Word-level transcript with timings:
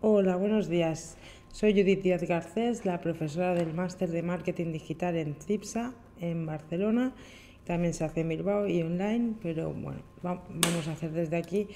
Hola, 0.00 0.36
buenos 0.36 0.68
días. 0.68 1.16
Soy 1.50 1.72
Judith 1.72 2.02
Díaz 2.02 2.22
Garcés, 2.22 2.84
la 2.84 3.00
profesora 3.00 3.54
del 3.54 3.74
máster 3.74 4.10
de 4.10 4.22
marketing 4.22 4.72
digital 4.72 5.16
en 5.16 5.34
CIPSA, 5.34 5.94
en 6.20 6.46
Barcelona. 6.46 7.12
También 7.64 7.92
se 7.92 8.04
hace 8.04 8.20
en 8.20 8.28
Bilbao 8.28 8.68
y 8.68 8.82
online, 8.82 9.34
pero 9.42 9.72
bueno, 9.72 10.00
vamos 10.22 10.86
a 10.86 10.92
hacer 10.92 11.10
desde 11.12 11.36
aquí, 11.36 11.66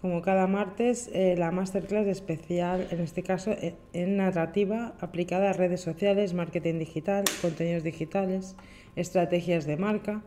como 0.00 0.20
cada 0.20 0.48
martes, 0.48 1.10
eh, 1.12 1.36
la 1.38 1.52
masterclass 1.52 2.08
especial, 2.08 2.88
en 2.90 3.00
este 3.00 3.22
caso 3.22 3.52
eh, 3.52 3.76
en 3.92 4.16
narrativa 4.16 4.94
aplicada 5.00 5.50
a 5.50 5.52
redes 5.52 5.80
sociales, 5.80 6.34
marketing 6.34 6.78
digital, 6.80 7.24
contenidos 7.40 7.84
digitales, 7.84 8.56
estrategias 8.96 9.64
de 9.64 9.76
marca. 9.76 10.22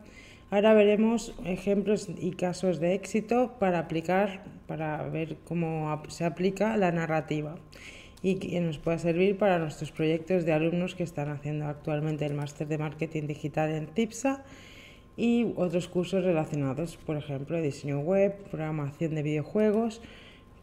Ahora 0.48 0.74
veremos 0.74 1.34
ejemplos 1.44 2.08
y 2.20 2.30
casos 2.30 2.78
de 2.78 2.94
éxito 2.94 3.56
para 3.58 3.80
aplicar, 3.80 4.44
para 4.68 5.02
ver 5.08 5.38
cómo 5.44 6.00
se 6.08 6.24
aplica 6.24 6.76
la 6.76 6.92
narrativa 6.92 7.56
y 8.22 8.36
que 8.36 8.60
nos 8.60 8.78
pueda 8.78 8.96
servir 8.98 9.38
para 9.38 9.58
nuestros 9.58 9.90
proyectos 9.90 10.44
de 10.44 10.52
alumnos 10.52 10.94
que 10.94 11.02
están 11.02 11.30
haciendo 11.30 11.66
actualmente 11.66 12.24
el 12.26 12.34
máster 12.34 12.68
de 12.68 12.78
marketing 12.78 13.26
digital 13.26 13.70
en 13.70 13.88
TIPSA 13.88 14.44
y 15.16 15.52
otros 15.56 15.88
cursos 15.88 16.22
relacionados, 16.22 16.96
por 16.96 17.16
ejemplo, 17.16 17.60
diseño 17.60 17.98
web, 17.98 18.36
programación 18.48 19.16
de 19.16 19.24
videojuegos, 19.24 20.00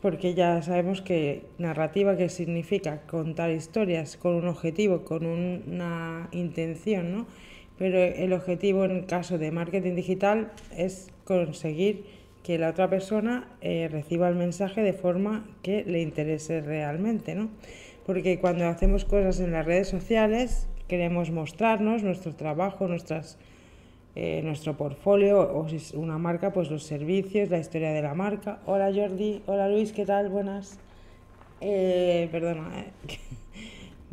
porque 0.01 0.33
ya 0.33 0.61
sabemos 0.61 1.01
que 1.01 1.43
narrativa, 1.57 2.15
que 2.15 2.29
significa 2.29 3.01
contar 3.01 3.51
historias 3.51 4.15
con 4.15 4.35
un 4.35 4.47
objetivo, 4.47 5.03
con 5.03 5.25
una 5.25 6.29
intención, 6.31 7.11
¿no? 7.11 7.27
Pero 7.77 7.97
el 7.97 8.33
objetivo 8.33 8.85
en 8.85 9.03
caso 9.03 9.37
de 9.37 9.51
marketing 9.51 9.95
digital 9.95 10.51
es 10.75 11.09
conseguir 11.25 12.05
que 12.43 12.57
la 12.57 12.69
otra 12.69 12.89
persona 12.89 13.47
eh, 13.61 13.87
reciba 13.91 14.27
el 14.27 14.35
mensaje 14.35 14.81
de 14.81 14.93
forma 14.93 15.45
que 15.61 15.83
le 15.85 16.01
interese 16.01 16.61
realmente, 16.61 17.35
¿no? 17.35 17.49
Porque 18.05 18.39
cuando 18.39 18.67
hacemos 18.67 19.05
cosas 19.05 19.39
en 19.39 19.53
las 19.53 19.65
redes 19.65 19.87
sociales 19.87 20.67
queremos 20.89 21.31
mostrarnos 21.31 22.03
nuestro 22.03 22.35
trabajo, 22.35 22.87
nuestras, 22.89 23.37
eh, 24.15 24.41
nuestro 24.43 24.75
portfolio 24.75 25.57
o 25.57 25.69
si 25.69 25.77
es 25.77 25.93
una 25.93 26.17
marca, 26.17 26.51
pues 26.51 26.69
los 26.69 26.83
servicios, 26.83 27.49
la 27.49 27.59
historia 27.59 27.91
de 27.91 28.01
la 28.01 28.13
marca. 28.13 28.59
Hola 28.65 28.91
Jordi, 28.93 29.41
hola 29.47 29.69
Luis, 29.69 29.93
¿qué 29.93 30.05
tal? 30.05 30.27
Buenas. 30.27 30.77
Eh, 31.61 32.27
perdona. 32.29 32.69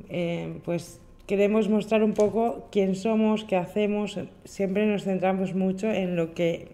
pues 0.64 1.00
queremos 1.30 1.68
mostrar 1.68 2.02
un 2.02 2.12
poco 2.12 2.66
quién 2.72 2.96
somos, 2.96 3.44
qué 3.44 3.54
hacemos, 3.54 4.18
siempre 4.42 4.84
nos 4.86 5.04
centramos 5.04 5.54
mucho 5.54 5.86
en 5.88 6.16
lo 6.16 6.34
que 6.34 6.72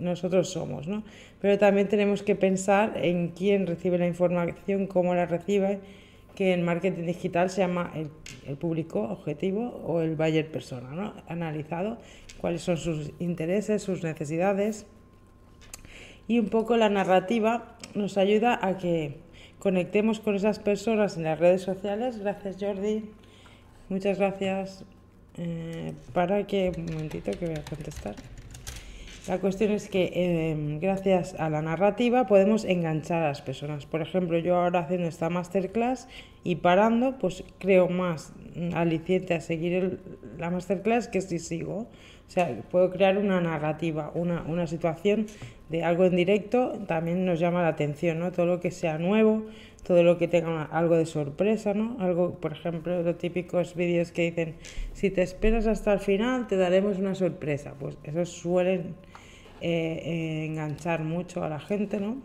nosotros 0.00 0.48
somos, 0.48 0.88
¿no? 0.88 1.02
Pero 1.42 1.58
también 1.58 1.88
tenemos 1.88 2.22
que 2.22 2.34
pensar 2.34 2.94
en 2.96 3.28
quién 3.28 3.66
recibe 3.66 3.98
la 3.98 4.06
información, 4.06 4.86
cómo 4.86 5.14
la 5.14 5.26
recibe, 5.26 5.80
que 6.34 6.54
en 6.54 6.64
marketing 6.64 7.04
digital 7.04 7.50
se 7.50 7.60
llama 7.60 7.92
el, 7.94 8.56
público 8.56 9.02
objetivo 9.02 9.82
o 9.86 10.00
el 10.00 10.16
buyer 10.16 10.50
persona, 10.50 10.92
¿no? 10.92 11.12
Analizado 11.28 11.98
cuáles 12.40 12.62
son 12.62 12.78
sus 12.78 13.12
intereses, 13.18 13.82
sus 13.82 14.02
necesidades. 14.02 14.86
Y 16.28 16.38
un 16.38 16.48
poco 16.48 16.78
la 16.78 16.88
narrativa 16.88 17.76
nos 17.94 18.16
ayuda 18.16 18.58
a 18.62 18.78
que 18.78 19.18
conectemos 19.58 20.18
con 20.18 20.34
esas 20.34 20.60
personas 20.60 21.18
en 21.18 21.24
las 21.24 21.38
redes 21.38 21.60
sociales. 21.60 22.20
Gracias 22.20 22.56
Jordi. 22.58 23.04
Muchas 23.92 24.16
gracias. 24.16 24.86
Eh, 25.36 25.92
para 26.14 26.46
que, 26.46 26.72
un 26.74 26.86
momentito 26.86 27.30
que 27.32 27.44
voy 27.44 27.56
a 27.56 27.62
contestar. 27.62 28.14
La 29.28 29.38
cuestión 29.38 29.70
es 29.70 29.90
que 29.90 30.10
em, 30.14 30.80
gracias 30.80 31.34
a 31.38 31.50
la 31.50 31.60
narrativa 31.60 32.26
podemos 32.26 32.64
enganchar 32.64 33.22
a 33.22 33.28
las 33.28 33.42
personas. 33.42 33.84
Por 33.84 34.00
ejemplo, 34.00 34.38
yo 34.38 34.56
ahora 34.56 34.80
haciendo 34.80 35.08
esta 35.08 35.28
masterclass 35.28 36.08
y 36.42 36.56
parando, 36.56 37.18
pues 37.18 37.44
creo 37.58 37.88
más 37.88 38.32
aliciente 38.74 39.34
a 39.34 39.42
seguir 39.42 40.00
la 40.38 40.48
masterclass 40.48 41.08
que 41.08 41.20
si 41.20 41.38
sigo. 41.38 41.86
O 42.28 42.30
sea, 42.30 42.62
puedo 42.70 42.90
crear 42.90 43.18
una 43.18 43.42
narrativa, 43.42 44.10
una, 44.14 44.42
una 44.48 44.66
situación 44.66 45.26
de 45.68 45.84
algo 45.84 46.06
en 46.06 46.16
directo, 46.16 46.80
también 46.86 47.26
nos 47.26 47.38
llama 47.38 47.60
la 47.60 47.68
atención, 47.68 48.18
¿no? 48.18 48.32
Todo 48.32 48.46
lo 48.46 48.60
que 48.60 48.70
sea 48.70 48.96
nuevo, 48.96 49.44
todo 49.86 50.02
lo 50.02 50.18
que 50.18 50.28
tenga 50.28 50.64
algo 50.64 50.96
de 50.96 51.06
sorpresa, 51.06 51.74
¿no? 51.74 51.96
Algo, 51.98 52.34
por 52.34 52.52
ejemplo, 52.52 53.02
los 53.02 53.18
típicos 53.18 53.74
vídeos 53.74 54.12
que 54.12 54.30
dicen, 54.30 54.54
si 54.92 55.10
te 55.10 55.22
esperas 55.22 55.66
hasta 55.66 55.92
el 55.92 56.00
final, 56.00 56.46
te 56.46 56.56
daremos 56.56 56.98
una 56.98 57.14
sorpresa. 57.14 57.74
Pues 57.78 57.96
esos 58.04 58.28
suelen 58.30 58.94
eh, 59.60 60.02
eh, 60.04 60.44
enganchar 60.46 61.02
mucho 61.02 61.42
a 61.42 61.48
la 61.48 61.58
gente, 61.58 61.98
¿no? 61.98 62.16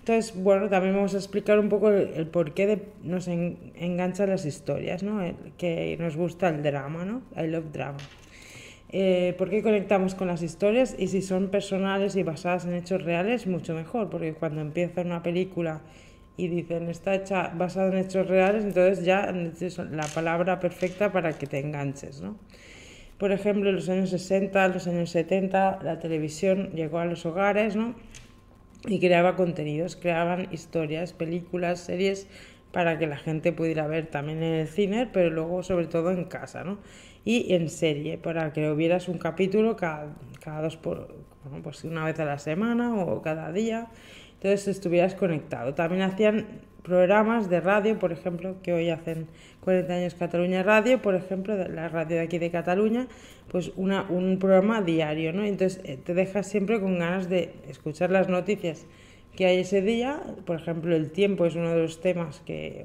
Entonces, 0.00 0.42
bueno, 0.42 0.70
también 0.70 0.94
vamos 0.94 1.14
a 1.14 1.18
explicar 1.18 1.58
un 1.58 1.68
poco 1.68 1.90
el, 1.90 2.26
porqué 2.28 2.66
de, 2.66 2.82
nos 3.02 3.28
enganchan 3.28 4.30
las 4.30 4.46
historias, 4.46 5.02
¿no? 5.02 5.20
que 5.58 5.98
nos 6.00 6.16
gusta 6.16 6.48
el 6.48 6.62
drama, 6.62 7.04
¿no? 7.04 7.20
I 7.36 7.46
love 7.46 7.70
drama. 7.72 7.98
Eh, 8.90 9.34
¿Por 9.36 9.50
qué 9.50 9.62
conectamos 9.62 10.14
con 10.14 10.28
las 10.28 10.42
historias? 10.42 10.96
Y 10.98 11.08
si 11.08 11.20
son 11.20 11.48
personales 11.48 12.16
y 12.16 12.22
basadas 12.22 12.64
en 12.64 12.72
hechos 12.72 13.02
reales, 13.02 13.46
mucho 13.46 13.74
mejor, 13.74 14.08
porque 14.08 14.32
cuando 14.32 14.62
empieza 14.62 15.02
una 15.02 15.22
película 15.22 15.82
y 16.38 16.46
dicen 16.46 16.88
está 16.88 17.14
hecha 17.16 17.48
basada 17.48 17.88
en 17.88 17.98
hechos 17.98 18.28
reales, 18.28 18.64
entonces 18.64 19.04
ya 19.04 19.34
es 19.60 19.76
la 19.78 20.06
palabra 20.06 20.60
perfecta 20.60 21.12
para 21.12 21.32
que 21.36 21.46
te 21.46 21.58
enganches, 21.58 22.22
¿no? 22.22 22.38
Por 23.18 23.32
ejemplo, 23.32 23.68
en 23.68 23.74
los 23.74 23.88
años 23.88 24.10
60, 24.10 24.68
los 24.68 24.86
años 24.86 25.10
70, 25.10 25.80
la 25.82 25.98
televisión 25.98 26.70
llegó 26.70 27.00
a 27.00 27.04
los 27.04 27.26
hogares, 27.26 27.74
¿no? 27.74 27.96
Y 28.86 29.00
creaba 29.00 29.34
contenidos, 29.34 29.96
creaban 29.96 30.46
historias, 30.52 31.12
películas, 31.12 31.80
series 31.80 32.28
para 32.70 32.98
que 32.98 33.08
la 33.08 33.16
gente 33.16 33.52
pudiera 33.52 33.88
ver 33.88 34.06
también 34.06 34.42
en 34.44 34.54
el 34.54 34.68
cine, 34.68 35.08
pero 35.12 35.30
luego 35.30 35.64
sobre 35.64 35.86
todo 35.86 36.12
en 36.12 36.26
casa, 36.26 36.62
¿no? 36.62 36.78
Y 37.24 37.52
en 37.54 37.68
serie, 37.68 38.16
para 38.16 38.52
que 38.52 38.70
hubieras 38.70 39.08
un 39.08 39.18
capítulo 39.18 39.74
cada, 39.74 40.14
cada 40.40 40.62
dos 40.62 40.76
por, 40.76 41.08
bueno, 41.48 41.62
pues 41.62 41.84
una 41.84 42.04
vez 42.04 42.18
a 42.20 42.24
la 42.24 42.38
semana 42.38 42.94
o 42.94 43.22
cada 43.22 43.52
día 43.52 43.88
entonces 44.38 44.68
estuvieras 44.68 45.14
conectado. 45.14 45.74
También 45.74 46.02
hacían 46.02 46.46
programas 46.82 47.50
de 47.50 47.60
radio, 47.60 47.98
por 47.98 48.12
ejemplo, 48.12 48.56
que 48.62 48.72
hoy 48.72 48.88
hacen 48.88 49.26
40 49.64 49.92
años 49.92 50.14
Cataluña 50.14 50.62
Radio, 50.62 51.02
por 51.02 51.16
ejemplo, 51.16 51.56
la 51.56 51.88
radio 51.88 52.16
de 52.16 52.22
aquí 52.22 52.38
de 52.38 52.50
Cataluña, 52.50 53.08
pues 53.48 53.72
una, 53.76 54.02
un 54.08 54.38
programa 54.38 54.80
diario, 54.80 55.32
¿no? 55.32 55.44
Entonces 55.44 55.80
eh, 55.84 55.98
te 56.02 56.14
dejas 56.14 56.46
siempre 56.46 56.80
con 56.80 56.98
ganas 56.98 57.28
de 57.28 57.52
escuchar 57.68 58.10
las 58.10 58.28
noticias 58.28 58.86
que 59.34 59.46
hay 59.46 59.58
ese 59.58 59.82
día, 59.82 60.20
por 60.46 60.56
ejemplo, 60.56 60.96
el 60.96 61.10
tiempo 61.10 61.46
es 61.46 61.54
uno 61.54 61.70
de 61.70 61.82
los 61.82 62.00
temas 62.00 62.40
que, 62.44 62.84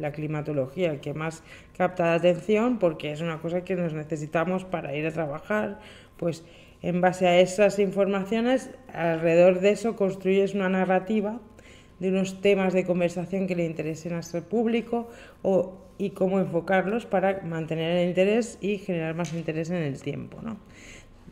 la 0.00 0.10
climatología, 0.10 1.00
que 1.00 1.14
más 1.14 1.44
capta 1.76 2.06
la 2.06 2.14
atención, 2.14 2.78
porque 2.78 3.12
es 3.12 3.20
una 3.20 3.38
cosa 3.38 3.62
que 3.62 3.76
nos 3.76 3.92
necesitamos 3.92 4.64
para 4.64 4.96
ir 4.96 5.06
a 5.06 5.12
trabajar, 5.12 5.78
pues 6.16 6.44
en 6.82 7.00
base 7.00 7.28
a 7.28 7.38
esas 7.38 7.78
informaciones, 7.78 8.70
alrededor 8.92 9.60
de 9.60 9.70
eso 9.70 9.96
construyes 9.96 10.54
una 10.54 10.68
narrativa 10.68 11.40
de 12.00 12.08
unos 12.08 12.40
temas 12.40 12.72
de 12.72 12.84
conversación 12.84 13.46
que 13.46 13.54
le 13.54 13.64
interesen 13.64 14.14
a 14.14 14.22
su 14.22 14.42
público 14.42 15.08
o, 15.42 15.78
y 15.98 16.10
cómo 16.10 16.40
enfocarlos 16.40 17.06
para 17.06 17.42
mantener 17.42 17.96
el 17.96 18.08
interés 18.08 18.58
y 18.60 18.78
generar 18.78 19.14
más 19.14 19.32
interés 19.32 19.70
en 19.70 19.76
el 19.76 20.02
tiempo. 20.02 20.42
¿no? 20.42 20.56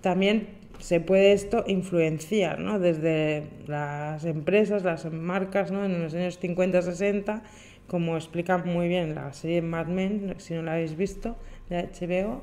También 0.00 0.46
se 0.78 1.00
puede 1.00 1.32
esto 1.32 1.64
influenciar 1.66 2.60
¿no? 2.60 2.78
desde 2.78 3.48
las 3.66 4.24
empresas, 4.24 4.84
las 4.84 5.10
marcas 5.12 5.72
¿no? 5.72 5.84
en 5.84 6.00
los 6.00 6.14
años 6.14 6.40
50-60, 6.40 7.42
como 7.88 8.16
explica 8.16 8.58
muy 8.58 8.86
bien 8.86 9.16
la 9.16 9.32
serie 9.32 9.62
Mad 9.62 9.88
Men, 9.88 10.36
si 10.38 10.54
no 10.54 10.62
la 10.62 10.74
habéis 10.74 10.96
visto, 10.96 11.36
de 11.68 11.82
HBO, 11.82 12.42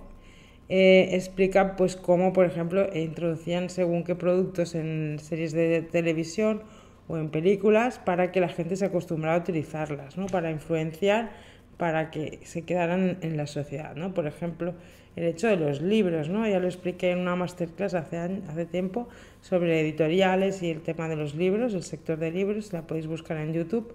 eh, 0.70 1.10
explica 1.14 1.76
pues 1.76 1.96
cómo, 1.96 2.34
por 2.34 2.46
ejemplo, 2.46 2.88
introducían 2.94 3.70
según 3.70 4.04
qué 4.04 4.16
productos 4.16 4.76
en 4.76 5.18
series 5.20 5.54
de 5.54 5.82
televisión 5.82 6.62
o 7.08 7.18
en 7.18 7.30
películas 7.30 8.00
para 8.00 8.32
que 8.32 8.42
la 8.42 8.50
gente 8.50 8.76
se 8.76 8.86
acostumbrara 8.86 9.38
a 9.38 9.40
utilizarlas, 9.40 10.18
¿no? 10.18 10.26
Para 10.26 10.52
influenciar, 10.52 11.32
para 11.78 12.12
que 12.12 12.40
se 12.44 12.64
quedaran 12.64 13.18
en 13.22 13.38
la 13.38 13.48
sociedad, 13.48 13.96
¿no? 13.96 14.14
Por 14.14 14.28
ejemplo, 14.28 14.74
el 15.16 15.24
hecho 15.24 15.48
de 15.48 15.56
los 15.56 15.82
libros, 15.82 16.28
¿no? 16.30 16.46
Ya 16.48 16.60
lo 16.60 16.68
expliqué 16.68 17.12
en 17.12 17.20
una 17.20 17.36
masterclass 17.36 17.94
hace, 17.94 18.18
hace 18.18 18.66
tiempo 18.66 19.08
sobre 19.42 19.80
editoriales 19.80 20.62
y 20.64 20.70
el 20.70 20.82
tema 20.82 21.08
de 21.08 21.16
los 21.16 21.34
libros, 21.34 21.74
el 21.74 21.84
sector 21.84 22.20
de 22.20 22.32
libros, 22.32 22.74
la 22.74 22.86
podéis 22.86 23.08
buscar 23.08 23.38
en 23.38 23.54
YouTube. 23.54 23.94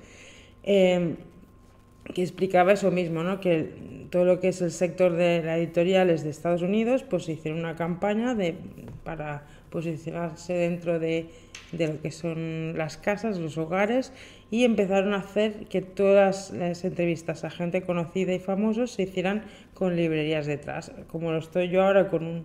Eh, 0.64 1.16
que 2.12 2.22
explicaba 2.22 2.72
eso 2.72 2.90
mismo, 2.90 3.22
¿no? 3.22 3.40
que 3.40 4.06
todo 4.10 4.24
lo 4.24 4.40
que 4.40 4.48
es 4.48 4.60
el 4.60 4.70
sector 4.70 5.12
de 5.12 5.42
las 5.42 5.58
editoriales 5.58 6.22
de 6.22 6.30
Estados 6.30 6.62
Unidos, 6.62 7.02
pues 7.02 7.28
hicieron 7.28 7.60
una 7.60 7.76
campaña 7.76 8.34
de, 8.34 8.54
para 9.04 9.46
posicionarse 9.70 10.52
dentro 10.52 10.98
de, 10.98 11.30
de, 11.72 11.88
lo 11.88 12.00
que 12.00 12.10
son 12.10 12.76
las 12.76 12.98
casas, 12.98 13.38
los 13.38 13.56
hogares, 13.56 14.12
y 14.50 14.64
empezaron 14.64 15.14
a 15.14 15.18
hacer 15.18 15.66
que 15.66 15.80
todas 15.80 16.50
las 16.50 16.84
entrevistas 16.84 17.44
a 17.44 17.50
gente 17.50 17.82
conocida 17.82 18.34
y 18.34 18.38
famosos 18.38 18.92
se 18.92 19.04
hicieran 19.04 19.44
con 19.72 19.96
librerías 19.96 20.46
detrás, 20.46 20.92
como 21.08 21.32
lo 21.32 21.38
estoy 21.38 21.70
yo 21.70 21.82
ahora 21.82 22.08
con 22.08 22.26
un 22.26 22.44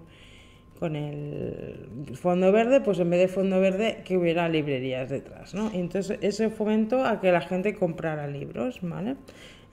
con 0.80 0.96
el 0.96 2.16
fondo 2.16 2.52
verde, 2.52 2.81
pues 2.81 3.00
en 3.00 3.10
vez 3.10 3.20
de 3.20 3.28
fondo 3.28 3.60
verde 3.60 4.04
que 4.06 4.16
hubiera 4.16 4.48
librerías 4.48 5.10
detrás, 5.10 5.56
¿no? 5.56 5.72
entonces 5.74 6.20
eso 6.22 6.50
fomentó 6.52 7.04
a 7.04 7.20
que 7.20 7.31
la 7.31 7.42
gente 7.42 7.74
comprara 7.74 8.28
libros, 8.28 8.80
¿vale? 8.81 9.16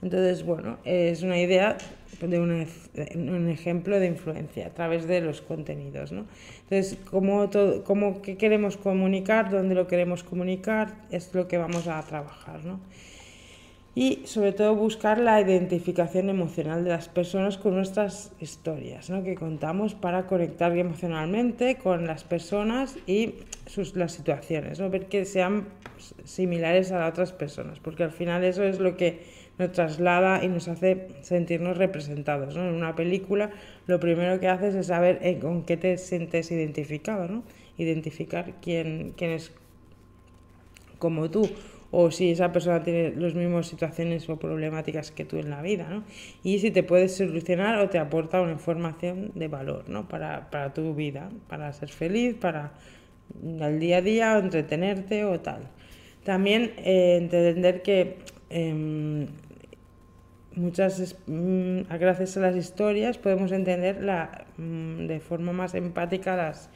Entonces, 0.01 0.43
bueno, 0.43 0.77
es 0.83 1.23
una 1.23 1.39
idea 1.39 1.77
de 2.21 2.39
un, 2.39 3.49
ejemplo 3.49 3.99
de 3.99 4.07
influencia 4.07 4.67
a 4.67 4.69
través 4.69 5.07
de 5.07 5.21
los 5.21 5.41
contenidos, 5.41 6.11
¿no? 6.11 6.25
Entonces, 6.63 6.97
¿cómo, 7.09 7.49
todo, 7.49 7.83
cómo 7.83 8.21
qué 8.21 8.37
queremos 8.37 8.77
comunicar, 8.77 9.49
dónde 9.49 9.75
lo 9.75 9.87
queremos 9.87 10.23
comunicar, 10.23 10.95
es 11.11 11.33
lo 11.33 11.47
que 11.47 11.57
vamos 11.57 11.87
a 11.87 12.01
trabajar, 12.03 12.63
¿no? 12.63 12.79
y 13.95 14.23
sobre 14.25 14.51
todo 14.51 14.75
buscar 14.75 15.19
la 15.19 15.39
identificación 15.39 16.29
emocional 16.29 16.83
de 16.83 16.89
las 16.89 17.07
personas 17.07 17.57
con 17.57 17.75
nuestras 17.75 18.33
historias 18.41 19.09
¿no? 19.09 19.23
que 19.23 19.35
contamos 19.35 19.95
para 19.95 20.27
conectar 20.27 20.77
emocionalmente 20.77 21.77
con 21.77 22.05
las 22.05 22.25
personas 22.25 22.97
y 23.07 23.35
sus, 23.65 23.95
las 23.95 24.11
situaciones, 24.11 24.81
¿no? 24.81 24.89
ver 24.89 25.05
que 25.05 25.23
sean 25.23 25.69
similares 26.25 26.91
a 26.91 27.07
otras 27.07 27.31
personas, 27.31 27.79
porque 27.79 28.03
al 28.03 28.11
final 28.11 28.43
eso 28.43 28.63
es 28.63 28.79
lo 28.79 28.97
que 28.97 29.44
nos 29.57 29.71
traslada 29.71 30.43
y 30.43 30.47
nos 30.47 30.67
hace 30.67 31.07
sentirnos 31.21 31.77
representados. 31.77 32.55
¿no? 32.55 32.67
En 32.67 32.75
una 32.75 32.95
película 32.95 33.51
lo 33.87 33.99
primero 33.99 34.39
que 34.39 34.47
haces 34.47 34.75
es 34.75 34.87
saber 34.87 35.19
eh, 35.21 35.39
con 35.39 35.63
qué 35.63 35.77
te 35.77 35.97
sientes 35.97 36.51
identificado, 36.51 37.27
¿no? 37.27 37.43
identificar 37.77 38.53
quién, 38.61 39.13
quién 39.15 39.31
es 39.31 39.51
como 40.99 41.29
tú 41.29 41.49
o 41.97 42.11
si 42.11 42.31
esa 42.31 42.51
persona 42.51 42.83
tiene 42.83 43.13
las 43.15 43.33
mismas 43.35 43.67
situaciones 43.67 44.27
o 44.27 44.37
problemáticas 44.37 45.11
que 45.11 45.23
tú 45.23 45.37
en 45.37 45.49
la 45.49 45.61
vida, 45.61 45.87
¿no? 45.89 46.03
Y 46.43 46.59
si 46.59 46.69
te 46.69 46.83
puedes 46.83 47.15
solucionar 47.15 47.79
o 47.79 47.89
te 47.89 47.99
aporta 47.99 48.41
una 48.41 48.51
información 48.51 49.31
de 49.33 49.47
valor, 49.47 49.87
¿no? 49.87 50.07
Para, 50.09 50.49
para 50.49 50.73
tu 50.73 50.93
vida, 50.93 51.29
para 51.47 51.71
ser 51.71 51.87
feliz, 51.87 52.35
para 52.35 52.73
el 53.41 53.79
día 53.79 53.97
a 53.97 54.01
día, 54.01 54.35
o 54.35 54.39
entretenerte 54.39 55.23
o 55.23 55.39
tal. 55.39 55.69
También 56.25 56.73
eh, 56.79 57.17
entender 57.21 57.81
que 57.81 58.17
em, 58.49 59.27
muchas, 60.55 61.15
mm, 61.27 61.81
gracias 61.99 62.37
a 62.37 62.41
las 62.41 62.55
historias, 62.55 63.17
podemos 63.17 63.51
entender 63.51 64.03
la, 64.03 64.45
mm, 64.57 65.07
de 65.07 65.19
forma 65.19 65.53
más 65.53 65.75
empática 65.75 66.35
las 66.35 66.69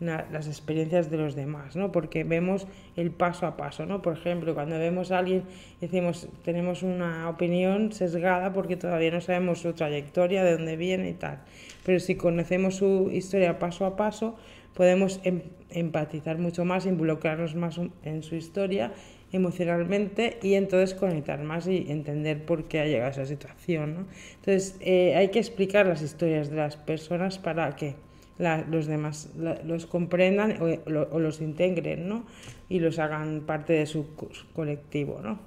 las 0.00 0.46
experiencias 0.46 1.10
de 1.10 1.16
los 1.16 1.34
demás, 1.34 1.74
¿no? 1.74 1.90
Porque 1.90 2.22
vemos 2.22 2.68
el 2.94 3.10
paso 3.10 3.46
a 3.46 3.56
paso, 3.56 3.84
¿no? 3.84 4.00
Por 4.00 4.16
ejemplo, 4.16 4.54
cuando 4.54 4.78
vemos 4.78 5.10
a 5.10 5.18
alguien, 5.18 5.42
decimos, 5.80 6.28
tenemos 6.44 6.82
una 6.82 7.28
opinión 7.28 7.92
sesgada 7.92 8.52
porque 8.52 8.76
todavía 8.76 9.10
no 9.10 9.20
sabemos 9.20 9.60
su 9.60 9.72
trayectoria, 9.72 10.44
de 10.44 10.52
dónde 10.52 10.76
viene 10.76 11.10
y 11.10 11.14
tal. 11.14 11.40
Pero 11.84 11.98
si 11.98 12.14
conocemos 12.14 12.76
su 12.76 13.10
historia 13.12 13.58
paso 13.58 13.86
a 13.86 13.96
paso, 13.96 14.36
podemos 14.74 15.20
em, 15.24 15.42
empatizar 15.70 16.38
mucho 16.38 16.64
más, 16.64 16.86
involucrarnos 16.86 17.56
más 17.56 17.80
en 18.04 18.22
su 18.22 18.36
historia 18.36 18.92
emocionalmente 19.32 20.38
y 20.42 20.54
entonces 20.54 20.94
conectar 20.98 21.42
más 21.42 21.66
y 21.66 21.86
entender 21.90 22.44
por 22.44 22.64
qué 22.64 22.80
ha 22.80 22.86
llegado 22.86 23.08
a 23.08 23.12
esa 23.12 23.26
situación, 23.26 23.94
¿no? 23.94 24.06
Entonces, 24.36 24.76
eh, 24.80 25.16
hay 25.16 25.28
que 25.28 25.38
explicar 25.38 25.86
las 25.86 26.02
historias 26.02 26.50
de 26.50 26.56
las 26.56 26.76
personas 26.76 27.38
para 27.38 27.76
que 27.76 27.94
los 28.38 28.86
demás 28.86 29.30
los 29.64 29.86
comprendan 29.86 30.58
o, 30.60 31.18
los 31.18 31.40
integren 31.40 32.08
¿no? 32.08 32.24
y 32.68 32.78
los 32.78 32.98
hagan 32.98 33.40
parte 33.40 33.72
de 33.72 33.86
su 33.86 34.06
colectivo, 34.54 35.20
¿no? 35.22 35.40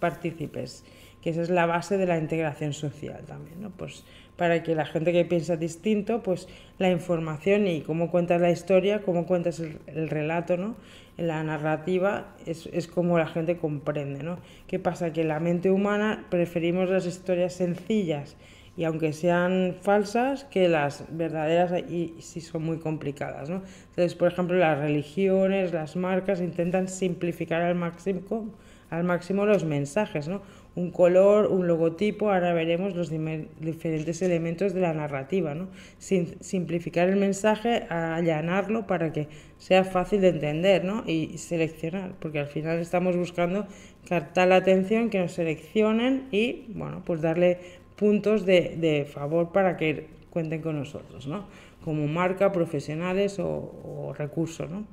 partícipes, 0.00 0.84
que 1.20 1.30
esa 1.30 1.42
es 1.42 1.50
la 1.50 1.66
base 1.66 1.98
de 1.98 2.06
la 2.06 2.18
integración 2.18 2.72
social 2.72 3.24
también, 3.26 3.60
¿no? 3.60 3.70
pues 3.70 4.04
para 4.36 4.62
que 4.62 4.74
la 4.74 4.84
gente 4.84 5.12
que 5.12 5.24
piensa 5.24 5.56
distinto, 5.56 6.22
pues 6.22 6.48
la 6.78 6.90
información 6.90 7.66
y 7.66 7.82
cómo 7.82 8.10
cuentas 8.10 8.40
la 8.40 8.50
historia, 8.50 9.02
cómo 9.02 9.26
cuentas 9.26 9.60
el, 9.60 9.78
el 9.86 10.08
relato, 10.10 10.56
¿no? 10.56 10.76
La 11.16 11.42
narrativa 11.42 12.34
es, 12.44 12.66
es, 12.72 12.86
como 12.86 13.18
la 13.18 13.26
gente 13.26 13.56
comprende. 13.56 14.22
¿no? 14.22 14.38
¿Qué 14.66 14.78
pasa? 14.78 15.12
Que 15.12 15.24
la 15.24 15.40
mente 15.40 15.70
humana 15.70 16.26
preferimos 16.30 16.90
las 16.90 17.06
historias 17.06 17.54
sencillas 17.54 18.36
y 18.76 18.84
aunque 18.84 19.12
sean 19.12 19.76
falsas, 19.80 20.44
que 20.44 20.68
las 20.68 21.04
verdaderas 21.10 21.72
y 21.88 22.14
sí 22.18 22.40
son 22.40 22.64
muy 22.64 22.78
complicadas. 22.78 23.48
¿no? 23.48 23.62
Entonces, 23.90 24.14
por 24.14 24.30
ejemplo, 24.30 24.56
las 24.56 24.78
religiones, 24.78 25.72
las 25.72 25.96
marcas 25.96 26.40
intentan 26.40 26.88
simplificar 26.88 27.62
al 27.62 27.74
máximo, 27.74 28.50
al 28.90 29.04
máximo 29.04 29.46
los 29.46 29.64
mensajes, 29.64 30.28
¿no? 30.28 30.42
Un 30.76 30.90
color, 30.90 31.46
un 31.46 31.66
logotipo, 31.66 32.30
ahora 32.30 32.52
veremos 32.52 32.94
los 32.94 33.10
diferentes 33.10 34.22
elementos 34.22 34.74
de 34.74 34.80
la 34.82 34.92
narrativa, 34.92 35.54
¿no? 35.54 35.68
Simplificar 35.98 37.08
el 37.08 37.16
mensaje, 37.16 37.84
allanarlo 37.88 38.86
para 38.86 39.10
que 39.10 39.26
sea 39.58 39.84
fácil 39.84 40.20
de 40.20 40.28
entender 40.28 40.84
¿no? 40.84 41.02
y 41.06 41.38
seleccionar, 41.38 42.12
porque 42.20 42.38
al 42.38 42.46
final 42.46 42.78
estamos 42.78 43.16
buscando 43.16 43.66
captar 44.06 44.48
la 44.48 44.56
atención, 44.56 45.10
que 45.10 45.18
nos 45.18 45.32
seleccionen 45.32 46.28
y 46.30 46.66
bueno, 46.68 47.02
pues 47.04 47.22
darle 47.22 47.58
puntos 47.96 48.44
de, 48.44 48.76
de 48.76 49.06
favor 49.06 49.52
para 49.52 49.78
que 49.78 50.06
cuenten 50.30 50.60
con 50.60 50.78
nosotros, 50.78 51.26
¿no? 51.26 51.46
como 51.86 52.08
marca, 52.08 52.50
profesionales 52.50 53.38
o, 53.38 54.12
recursos. 54.18 54.68
¿no? 54.68 54.84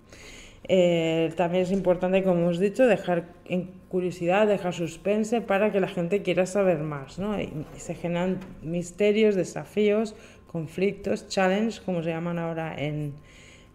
Eh, 0.68 1.32
también 1.36 1.64
es 1.64 1.72
importante, 1.72 2.24
como 2.24 2.42
hemos 2.42 2.60
dicho, 2.60 2.86
dejar 2.86 3.34
en 3.46 3.72
curiosidad, 3.90 4.48
dejar 4.48 4.74
suspense 4.74 5.42
para 5.42 5.72
que 5.72 5.80
la 5.80 5.88
gente 5.88 6.22
quiera 6.22 6.46
saber 6.46 6.80
más. 6.80 7.20
¿no? 7.20 7.40
Y 7.40 7.52
se 7.76 7.96
generan 7.96 8.40
misterios, 8.62 9.36
desafíos, 9.36 10.16
conflictos, 10.48 11.28
challenges, 11.28 11.82
como 11.82 12.04
se 12.04 12.10
llaman 12.10 12.40
ahora 12.40 12.76
en 12.78 13.14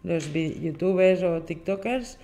los 0.03 0.33
youtubers 0.33 1.23
o 1.23 1.41
tiktokers, 1.43 2.17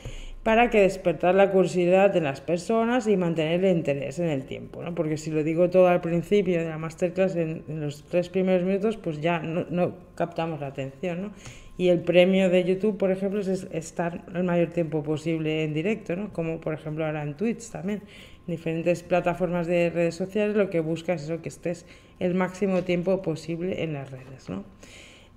para 0.43 0.69
que 0.69 0.81
despertar 0.81 1.33
la 1.33 1.49
curiosidad 1.49 2.13
de 2.13 2.21
las 2.21 2.39
personas 2.39 3.07
y 3.07 3.17
mantener 3.17 3.65
el 3.65 3.77
interés 3.77 4.19
en 4.19 4.29
el 4.29 4.45
tiempo, 4.45 4.83
¿no? 4.83 4.93
Porque 4.93 5.17
si 5.17 5.31
lo 5.31 5.43
digo 5.43 5.71
todo 5.71 5.87
al 5.87 6.01
principio 6.01 6.59
de 6.59 6.69
la 6.69 6.77
masterclass, 6.77 7.35
en, 7.35 7.63
los 7.67 8.03
tres 8.03 8.29
primeros 8.29 8.63
minutos, 8.63 8.95
pues 8.95 9.19
ya 9.19 9.39
no, 9.39 9.95
captamos 10.13 10.61
la 10.61 10.67
atención, 10.67 11.21
¿no? 11.21 11.31
Y 11.77 11.89
el 11.89 11.99
premio 11.99 12.49
de 12.49 12.63
YouTube, 12.63 12.97
por 12.97 13.11
ejemplo, 13.11 13.41
es 13.41 13.67
estar 13.71 14.23
el 14.33 14.43
mayor 14.43 14.69
tiempo 14.69 15.03
posible 15.03 15.63
en 15.63 15.73
directo, 15.73 16.15
¿no? 16.15 16.31
Como 16.31 16.61
por 16.61 16.73
ejemplo 16.73 17.05
ahora 17.05 17.23
en 17.23 17.35
Twitch 17.35 17.69
también. 17.69 18.01
En 18.47 18.55
diferentes 18.55 19.03
plataformas 19.03 19.67
de 19.67 19.89
redes 19.89 20.15
sociales 20.15 20.55
lo 20.55 20.69
que 20.69 20.79
buscas 20.79 21.29
es 21.29 21.41
que 21.41 21.49
estés 21.49 21.85
el 22.19 22.33
máximo 22.33 22.83
tiempo 22.83 23.21
posible 23.21 23.83
en 23.83 23.93
las 23.93 24.09
redes, 24.11 24.49
¿no? 24.49 24.63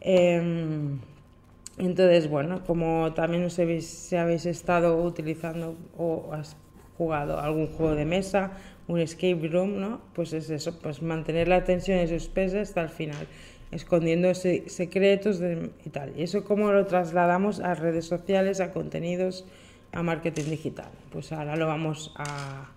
Em, 0.01 0.99
entonces, 1.79 2.29
bueno, 2.29 2.63
como 2.65 3.13
también 3.15 3.45
os 3.45 3.59
habéis, 3.59 3.87
si 3.87 4.17
habéis 4.17 4.47
estado 4.47 5.03
utilizando 5.03 5.77
o 5.97 6.33
has 6.33 6.57
jugado 6.97 7.41
algún 7.41 7.69
juego 7.69 7.95
de 7.95 8.05
mesa, 8.05 8.53
un 8.89 8.99
escape 9.01 9.49
room, 9.49 9.81
¿no? 9.81 10.01
Pues 10.15 10.33
es 10.33 10.51
eso, 10.51 10.79
pues 10.81 11.03
mantener 11.03 11.49
la 11.49 11.57
atención 11.57 11.99
en 11.99 12.09
suspensa 12.09 12.61
hasta 12.61 12.81
el 12.83 12.89
final, 12.89 13.27
escondiendo 13.71 14.35
secretos 14.35 15.41
y 15.85 15.91
tal. 15.91 16.13
Y 16.17 16.23
eso 16.23 16.45
cómo 16.45 16.73
lo 16.73 16.87
trasladamos 16.87 17.61
a 17.61 17.75
redes 17.75 18.07
sociales, 18.07 18.61
a 18.61 18.73
contenidos, 18.73 19.45
a 19.93 20.03
marketing 20.03 20.51
digital. 20.51 20.91
Pues 21.11 21.33
ahora 21.33 21.57
lo 21.57 21.67
vamos 21.67 22.13
a, 22.17 22.73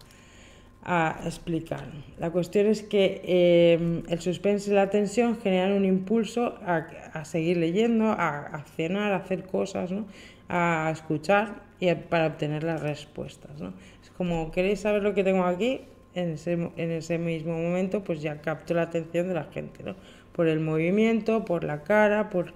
explicar. 1.26 1.86
La 2.18 2.32
cuestión 2.32 2.66
es 2.66 2.82
que 2.82 3.22
eh, 3.24 4.02
el 4.10 4.20
suspense 4.20 4.72
y 4.72 4.74
la 4.74 4.90
tensión 4.90 5.40
generan 5.40 5.74
un 5.74 5.86
impulso 5.86 6.56
a, 6.66 6.88
a 7.14 7.24
seguir 7.24 7.58
leyendo, 7.58 8.06
a 8.06 8.48
accionar, 8.48 9.14
a 9.14 9.18
hacer 9.18 9.44
cosas, 9.44 9.92
¿no? 9.92 10.08
a 10.52 10.90
escuchar 10.92 11.62
y 11.80 11.94
para 11.96 12.28
obtener 12.28 12.64
las 12.64 12.82
respuestas. 12.82 13.60
¿no? 13.60 13.74
Es 14.04 14.12
como, 14.12 14.52
¿queréis 14.52 14.82
saber 14.82 15.02
lo 15.02 15.14
que 15.14 15.24
tengo 15.24 15.46
aquí? 15.46 15.82
En 16.14 16.32
ese, 16.32 16.54
en 16.54 16.92
ese 16.92 17.18
mismo 17.18 17.54
momento, 17.58 18.04
pues 18.04 18.22
ya 18.22 18.42
capto 18.42 18.74
la 18.74 18.82
atención 18.82 19.30
de 19.30 19.34
la 19.34 19.46
gente, 19.46 19.82
¿no? 19.82 19.96
Por 20.34 20.48
el 20.48 20.60
movimiento, 20.60 21.46
por 21.46 21.64
la 21.64 21.84
cara, 21.84 22.30
por, 22.30 22.54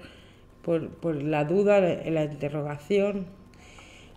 por, 0.61 0.89
por 0.89 1.21
la 1.21 1.45
duda, 1.45 1.79
la, 1.79 2.09
la 2.09 2.23
interrogación. 2.25 3.25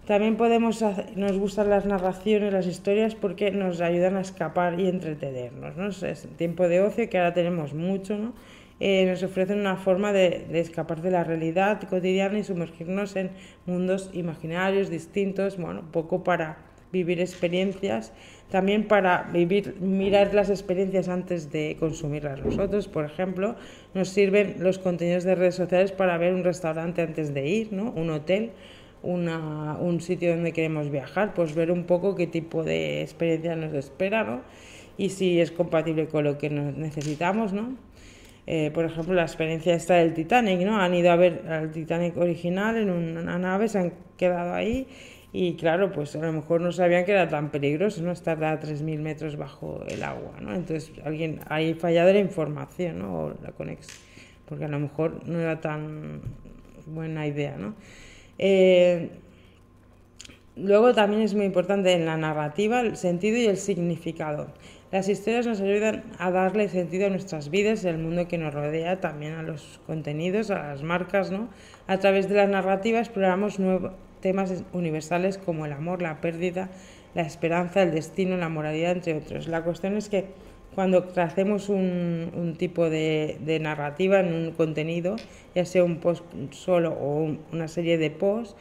También 0.08 0.36
podemos, 0.36 0.82
nos 1.16 1.36
gustan 1.36 1.68
las 1.68 1.84
narraciones, 1.84 2.50
las 2.50 2.66
historias, 2.66 3.14
porque 3.14 3.50
nos 3.50 3.82
ayudan 3.82 4.16
a 4.16 4.22
escapar 4.22 4.80
y 4.80 4.88
entretenernos. 4.88 5.76
¿no? 5.76 5.88
Es 5.88 6.26
tiempo 6.38 6.66
de 6.66 6.80
ocio, 6.80 7.10
que 7.10 7.18
ahora 7.18 7.34
tenemos 7.34 7.74
mucho, 7.74 8.16
¿no? 8.16 8.32
Eh, 8.80 9.04
nos 9.06 9.22
ofrecen 9.22 9.58
una 9.58 9.76
forma 9.76 10.12
de, 10.12 10.46
de, 10.50 10.60
escapar 10.60 11.02
de 11.02 11.10
la 11.10 11.24
realidad 11.24 11.82
cotidiana 11.90 12.38
y 12.38 12.44
sumergirnos 12.44 13.16
en 13.16 13.32
mundos 13.66 14.08
imaginarios, 14.14 14.88
distintos, 14.88 15.58
bueno, 15.58 15.82
poco 15.90 16.22
para 16.22 16.58
vivir 16.92 17.20
experiencias, 17.20 18.12
también 18.50 18.88
para 18.88 19.28
vivir, 19.32 19.76
mirar 19.80 20.34
las 20.34 20.50
experiencias 20.50 21.08
antes 21.08 21.52
de 21.52 21.76
consumirlas 21.78 22.44
nosotros, 22.44 22.88
por 22.88 23.04
ejemplo, 23.04 23.56
nos 23.94 24.08
sirven 24.08 24.56
los 24.58 24.78
contenidos 24.78 25.24
de 25.24 25.34
redes 25.34 25.54
sociales 25.54 25.92
para 25.92 26.16
ver 26.18 26.34
un 26.34 26.44
restaurante 26.44 27.02
antes 27.02 27.34
de 27.34 27.46
ir, 27.46 27.72
¿no? 27.72 27.90
un 27.90 28.10
hotel, 28.10 28.52
una, 29.02 29.76
un 29.78 30.00
sitio 30.00 30.30
donde 30.30 30.52
queremos 30.52 30.90
viajar, 30.90 31.34
pues 31.34 31.54
ver 31.54 31.70
un 31.70 31.84
poco 31.84 32.14
qué 32.14 32.26
tipo 32.26 32.64
de 32.64 33.02
experiencia 33.02 33.54
nos 33.54 33.72
espera, 33.74 34.24
¿no? 34.24 34.40
Y 34.96 35.10
si 35.10 35.40
es 35.40 35.52
compatible 35.52 36.08
con 36.08 36.24
lo 36.24 36.38
que 36.38 36.50
necesitamos, 36.50 37.52
¿no? 37.52 37.76
eh, 38.50 38.70
por 38.72 38.86
ejemplo, 38.86 39.12
la 39.12 39.24
experiencia 39.24 39.74
esta 39.74 39.96
del 39.96 40.14
Titanic, 40.14 40.60
¿no? 40.60 40.80
Han 40.80 40.94
ido 40.94 41.10
a 41.10 41.16
ver 41.16 41.44
al 41.50 41.70
Titanic 41.70 42.16
original 42.16 42.78
en 42.78 42.88
una 42.88 43.38
nave, 43.38 43.68
se 43.68 43.78
han 43.78 43.92
quedado 44.16 44.54
ahí 44.54 44.86
y 45.32 45.54
claro, 45.56 45.92
pues 45.92 46.16
a 46.16 46.20
lo 46.20 46.32
mejor 46.32 46.62
no 46.62 46.72
sabían 46.72 47.04
que 47.04 47.12
era 47.12 47.28
tan 47.28 47.50
peligroso, 47.50 48.02
¿no? 48.02 48.12
Estar 48.12 48.42
a 48.42 48.58
3.000 48.60 48.98
metros 48.98 49.36
bajo 49.36 49.84
el 49.86 50.02
agua, 50.02 50.32
¿no? 50.40 50.54
Entonces, 50.54 50.90
alguien, 51.04 51.40
hay 51.48 51.74
fallado 51.74 52.12
la 52.12 52.18
información, 52.18 53.00
¿no? 53.00 53.24
O 53.24 53.34
la 53.42 53.52
conexión, 53.52 53.98
porque 54.46 54.64
a 54.64 54.68
lo 54.68 54.78
mejor 54.78 55.26
no 55.26 55.38
era 55.38 55.60
tan 55.60 56.22
buena 56.86 57.26
idea, 57.26 57.56
¿no? 57.58 57.74
Eh, 58.38 59.10
luego 60.56 60.94
también 60.94 61.20
es 61.20 61.34
muy 61.34 61.44
importante 61.44 61.92
en 61.92 62.06
la 62.06 62.16
narrativa 62.16 62.80
el 62.80 62.96
sentido 62.96 63.36
y 63.36 63.46
el 63.46 63.58
significado. 63.58 64.48
Las 64.90 65.10
historias 65.10 65.46
nos 65.46 65.60
ayudan 65.60 66.04
a 66.18 66.30
darle 66.30 66.70
sentido 66.70 67.08
a 67.08 67.10
nuestras 67.10 67.50
vidas 67.50 67.84
y 67.84 67.88
al 67.88 67.98
mundo 67.98 68.26
que 68.26 68.38
nos 68.38 68.54
rodea, 68.54 69.02
también 69.02 69.34
a 69.34 69.42
los 69.42 69.78
contenidos, 69.86 70.50
a 70.50 70.68
las 70.68 70.82
marcas, 70.82 71.30
¿no? 71.30 71.50
A 71.86 71.98
través 71.98 72.30
de 72.30 72.36
la 72.36 72.46
narrativa 72.46 72.98
exploramos 72.98 73.58
nuevos 73.58 73.92
temas 74.20 74.64
universales 74.72 75.38
como 75.38 75.66
el 75.66 75.72
amor, 75.72 76.02
la 76.02 76.20
pérdida, 76.20 76.70
la 77.14 77.22
esperanza, 77.22 77.82
el 77.82 77.92
destino, 77.92 78.36
la 78.36 78.48
moralidad, 78.48 78.92
entre 78.92 79.16
otros. 79.16 79.48
La 79.48 79.62
cuestión 79.62 79.96
es 79.96 80.08
que 80.08 80.26
cuando 80.74 81.08
hacemos 81.16 81.68
un, 81.68 82.30
un 82.36 82.54
tipo 82.56 82.88
de, 82.88 83.38
de, 83.40 83.58
narrativa 83.58 84.20
en 84.20 84.32
un 84.32 84.52
contenido, 84.52 85.16
ya 85.54 85.64
sea 85.64 85.82
un 85.82 85.96
post 85.96 86.24
solo 86.50 86.92
o 86.92 87.36
una 87.52 87.66
serie 87.66 87.98
de 87.98 88.10
posts, 88.10 88.54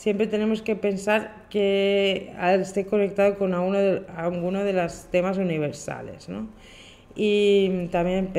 siempre 0.00 0.26
tenemos 0.26 0.62
que 0.62 0.76
pensar 0.76 1.46
que 1.50 2.32
esté 2.58 2.86
conectado 2.86 3.36
con 3.36 3.52
alguno 3.52 3.78
de, 3.78 4.02
alguno 4.16 4.64
de 4.64 4.72
los 4.72 5.04
temas 5.10 5.36
universales, 5.36 6.28
¿no? 6.28 6.48
Y 7.14 7.88
también 7.88 8.30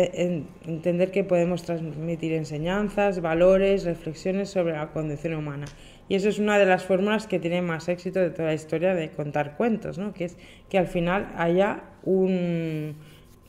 entender 0.66 1.12
que 1.12 1.24
podemos 1.24 1.62
transmitir 1.62 2.34
enseñanzas, 2.34 3.22
valores, 3.22 3.84
reflexiones 3.84 4.50
sobre 4.50 4.74
la 4.74 4.88
condición 4.88 5.36
humana. 5.36 5.66
Y 6.10 6.16
eso 6.16 6.30
es 6.30 6.40
una 6.40 6.58
de 6.58 6.66
las 6.66 6.84
fórmulas 6.84 7.28
que 7.28 7.40
tiene 7.40 7.62
más 7.62 7.88
éxito 7.88 8.20
de 8.20 8.32
toda 8.32 8.50
la 8.50 8.54
historia 8.54 8.94
de 8.94 9.10
contar 9.12 9.56
cuentos, 9.56 9.98
¿no? 9.98 10.14
Que 10.14 10.26
es 10.26 10.38
que 10.70 10.78
al 10.78 10.88
final 10.88 11.32
haya 11.38 11.84
un 12.04 12.96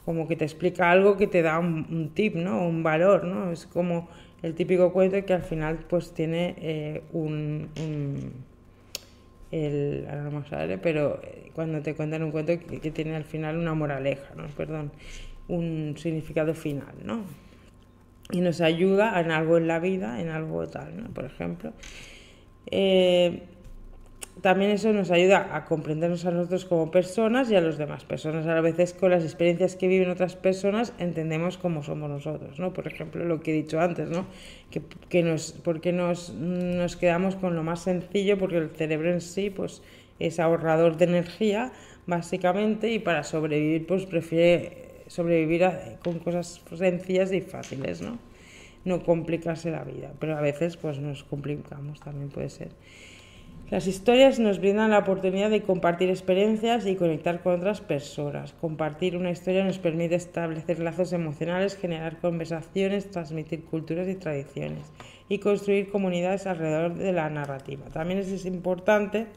como 0.05 0.27
que 0.27 0.37
te 0.37 0.45
explica 0.45 0.91
algo 0.91 1.17
que 1.17 1.27
te 1.27 1.43
da 1.43 1.59
un, 1.59 2.11
tip, 2.15 2.35
¿no? 2.35 2.67
Un 2.67 2.83
valor, 2.83 3.25
¿no? 3.25 3.53
Es 3.53 3.67
como 3.67 4.09
el 4.43 4.55
típico 4.55 4.93
cuento 4.93 5.25
que 5.25 5.35
al 5.35 5.43
final 5.43 5.79
pues 5.89 6.13
tiene 6.13 6.57
eh, 6.59 7.03
un, 7.13 7.69
el, 9.53 10.07
no 10.25 10.31
me 10.31 10.79
pero 10.79 11.21
eh, 11.23 11.51
cuando 11.55 11.81
te 11.83 11.95
cuentan 11.95 12.25
un 12.25 12.33
cuento 12.33 12.53
que, 12.59 12.91
tiene 12.91 13.15
al 13.15 13.25
final 13.25 13.57
una 13.57 13.75
moraleja, 13.75 14.35
¿no? 14.35 14.47
Perdón, 14.49 14.91
un 15.49 15.95
significado 15.97 16.55
final, 16.55 16.95
¿no? 17.05 17.25
Y 18.33 18.41
nos 18.41 18.61
ayuda 18.61 19.21
en 19.21 19.31
algo 19.31 19.59
en 19.59 19.69
la 19.69 19.79
vida, 19.79 20.21
en 20.21 20.31
algo 20.31 20.67
tal, 20.67 20.97
¿no? 21.01 21.11
Por 21.11 21.27
ejemplo. 21.27 21.73
Eh, 22.67 23.43
también 24.41 24.73
eso 24.73 24.93
nos 24.93 25.11
ayuda 25.11 25.55
a 25.55 25.65
comprendernos 25.67 26.25
a 26.25 26.31
nosotros 26.33 26.65
como 26.65 26.91
personas 26.91 27.51
y 27.51 27.55
a 27.55 27.61
las 27.61 27.79
demás 27.79 28.05
personas. 28.05 28.47
A 28.47 28.61
veces 28.61 28.93
con 28.93 29.11
las 29.11 29.23
experiencias 29.23 29.77
que 29.77 29.87
viven 29.87 30.11
otras 30.11 30.35
personas 30.35 30.93
entendemos 30.99 31.59
cómo 31.59 31.83
somos 31.85 32.11
nosotros, 32.11 32.59
¿no? 32.59 32.73
Por 32.73 32.89
ejemplo, 32.89 33.25
lo 33.25 33.41
que 33.41 33.53
he 33.53 33.55
dicho 33.55 33.79
antes, 33.81 34.09
¿no? 34.09 34.27
Que, 34.71 34.83
que 35.09 35.23
nos, 35.23 35.53
porque 35.53 35.93
nos, 35.93 36.35
nos 36.35 36.97
quedamos 36.97 37.37
con 37.37 37.55
lo 37.55 37.63
más 37.63 37.83
sencillo, 37.83 38.37
porque 38.37 38.57
el 38.57 38.71
cerebro 38.71 39.13
en 39.13 39.21
sí, 39.21 39.51
pues, 39.51 39.83
es 40.19 40.41
ahorrador 40.41 40.97
de 40.97 41.05
energía, 41.05 41.73
básicamente, 42.07 42.91
y 42.91 42.99
para 42.99 43.23
sobrevivir, 43.23 43.87
pues, 43.87 44.07
prefiere 44.07 45.05
sobrevivir 45.07 45.63
con 46.03 46.19
cosas 46.19 46.63
sencillas 46.75 47.33
y 47.33 47.43
fáciles, 47.43 48.01
¿no? 48.01 48.19
No 48.85 49.03
complicarse 49.03 49.71
la 49.71 49.85
vida, 49.85 50.13
pero 50.19 50.37
a 50.37 50.41
veces, 50.41 50.77
pues, 50.77 50.99
nos 50.99 51.25
complicamos, 51.25 52.01
también 52.01 52.31
puede 52.31 52.49
ser. 52.49 52.71
Las 53.73 53.87
historias 53.87 54.39
nos 54.39 54.59
brindan 54.59 54.91
la 54.91 54.99
oportunidad 54.99 55.49
de 55.49 55.63
compartir 55.63 56.11
experiencias 56.11 56.85
y 56.85 56.95
conectar 56.95 57.43
con 57.43 57.55
otras 57.55 57.81
personas. 57.81 58.53
Compartir 58.61 59.17
una 59.17 59.31
historia 59.31 59.65
nos 59.65 59.79
permite 59.79 60.15
establecer 60.15 60.79
lazos 60.79 61.15
emocionales, 61.15 61.77
generar 61.77 62.19
conversaciones, 62.19 63.11
transmitir 63.11 63.65
culturas 63.65 64.09
y 64.09 64.15
tradiciones 64.17 64.93
y 65.31 65.39
construir 65.39 65.91
comunidades 65.91 66.47
alrededor 66.47 66.97
de 66.97 67.13
la 67.13 67.31
narrativa. 67.31 67.87
También 67.87 68.21
es 68.21 68.45
importante 68.45 69.29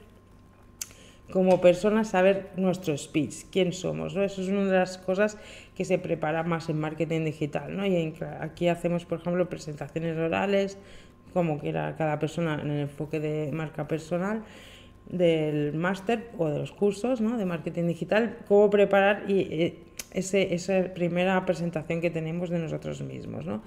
como 1.31 1.61
personas 1.61 2.09
saber 2.09 2.49
nuestro 2.57 2.97
speech, 2.97 3.45
quién 3.51 3.71
somos. 3.71 4.17
Eso 4.17 4.41
es 4.41 4.49
una 4.49 4.65
de 4.65 4.79
las 4.79 4.97
cosas 4.97 5.37
que 5.75 5.86
se 5.86 6.00
prepara 6.00 6.44
más 6.44 6.70
en 6.70 6.79
marketing 6.79 7.25
digital. 7.25 7.75
¿no? 7.75 7.86
Y 7.86 8.13
aquí 8.39 8.67
hacemos, 8.67 9.05
por 9.05 9.20
ejemplo, 9.20 9.50
presentaciones 9.50 10.17
orales, 10.17 10.77
como 11.34 11.60
quiera 11.60 11.96
cada 11.98 12.17
persona 12.17 12.60
en 12.62 12.72
el 12.72 12.79
enfoque 12.82 13.20
de 13.20 13.51
marca 13.51 13.88
personal 13.88 14.44
del 15.10 15.74
máster 15.74 16.32
o 16.38 16.50
de 16.50 16.60
los 16.60 16.72
cursos 16.72 17.22
¿no? 17.22 17.38
de 17.38 17.46
marketing 17.46 17.88
digital, 17.88 18.38
cómo 18.48 18.70
preparar 18.70 19.25
y, 19.27 19.41
eh, 19.41 19.77
ese, 20.12 20.55
esa 20.55 20.94
primera 20.94 21.46
presentación 21.46 22.01
que 22.01 22.10
tenemos 22.10 22.50
de 22.50 22.58
nosotros 22.58 23.01
mismos, 23.01 23.46
¿no? 23.46 23.62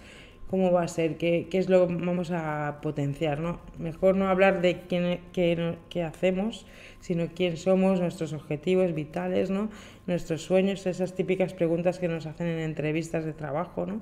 cómo 0.49 0.73
va 0.73 0.83
a 0.83 0.89
ser, 0.89 1.17
qué, 1.17 1.47
qué 1.51 1.59
es 1.59 1.69
lo 1.69 1.87
que 1.87 1.95
vamos 1.95 2.31
a 2.31 2.79
potenciar. 2.83 3.39
¿no? 3.39 3.61
Mejor 3.79 4.17
no 4.17 4.29
hablar 4.29 4.63
de 4.63 4.81
quién, 4.89 5.21
qué, 5.33 5.77
qué 5.91 6.03
hacemos, 6.03 6.67
sino 7.01 7.29
quién 7.35 7.57
somos, 7.57 8.01
nuestros 8.01 8.33
objetivos 8.33 8.95
vitales, 8.95 9.51
¿no? 9.51 9.69
Nuestros 10.09 10.43
sueños, 10.43 10.87
esas 10.87 11.15
típicas 11.15 11.55
preguntas 11.55 11.99
que 12.01 12.09
nos 12.09 12.27
hacen 12.27 12.49
en 12.49 12.59
entrevistas 12.59 13.25
de 13.25 13.33
trabajo. 13.33 13.87
¿no? 13.87 14.01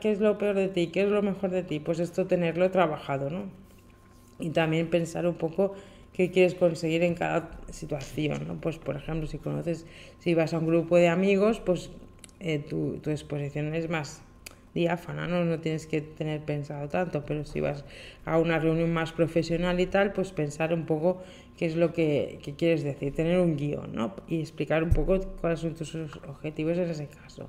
¿Qué 0.00 0.12
es 0.12 0.20
lo 0.20 0.38
peor 0.38 0.54
de 0.54 0.68
ti? 0.68 0.88
¿Qué 0.88 1.02
es 1.02 1.08
lo 1.08 1.22
mejor 1.22 1.50
de 1.50 1.62
ti? 1.62 1.80
Pues 1.80 1.98
esto 1.98 2.26
tenerlo 2.26 2.70
trabajado, 2.70 3.28
¿no? 3.28 3.44
Y 4.38 4.50
también 4.50 4.88
pensar 4.88 5.26
un 5.26 5.34
poco 5.34 5.74
qué 6.12 6.30
quieres 6.30 6.54
conseguir 6.54 7.02
en 7.02 7.14
cada 7.14 7.50
situación, 7.70 8.46
¿no? 8.46 8.60
Pues, 8.60 8.78
por 8.78 8.96
ejemplo, 8.96 9.26
si 9.26 9.38
conoces, 9.38 9.86
si 10.18 10.34
vas 10.34 10.54
a 10.54 10.58
un 10.58 10.66
grupo 10.66 10.96
de 10.96 11.08
amigos, 11.08 11.60
pues 11.60 11.90
eh, 12.40 12.58
tu, 12.58 12.98
tu, 12.98 13.10
exposición 13.10 13.74
es 13.74 13.90
más 13.90 14.22
diáfana, 14.76 15.26
¿no? 15.26 15.44
No 15.44 15.58
tienes 15.58 15.86
que 15.86 16.02
tener 16.02 16.42
pensado 16.42 16.88
tanto, 16.88 17.24
pero 17.26 17.44
si 17.44 17.60
vas 17.60 17.84
a 18.24 18.38
una 18.38 18.60
reunión 18.60 18.92
más 18.92 19.10
profesional 19.10 19.80
y 19.80 19.86
tal, 19.86 20.12
pues 20.12 20.30
pensar 20.30 20.72
un 20.72 20.86
poco 20.86 21.22
qué 21.56 21.66
es 21.66 21.76
lo 21.76 21.92
que, 21.92 22.38
quieres 22.56 22.84
decir, 22.84 23.14
tener 23.14 23.40
un 23.40 23.56
guion, 23.56 23.94
¿no? 23.94 24.14
Y 24.28 24.40
explicar 24.40 24.84
un 24.84 24.90
poco 24.90 25.18
cuáles 25.40 25.60
son 25.60 25.74
tus 25.74 25.94
objetivos 25.94 26.76
en 26.76 26.90
ese 26.90 27.08
caso. 27.08 27.48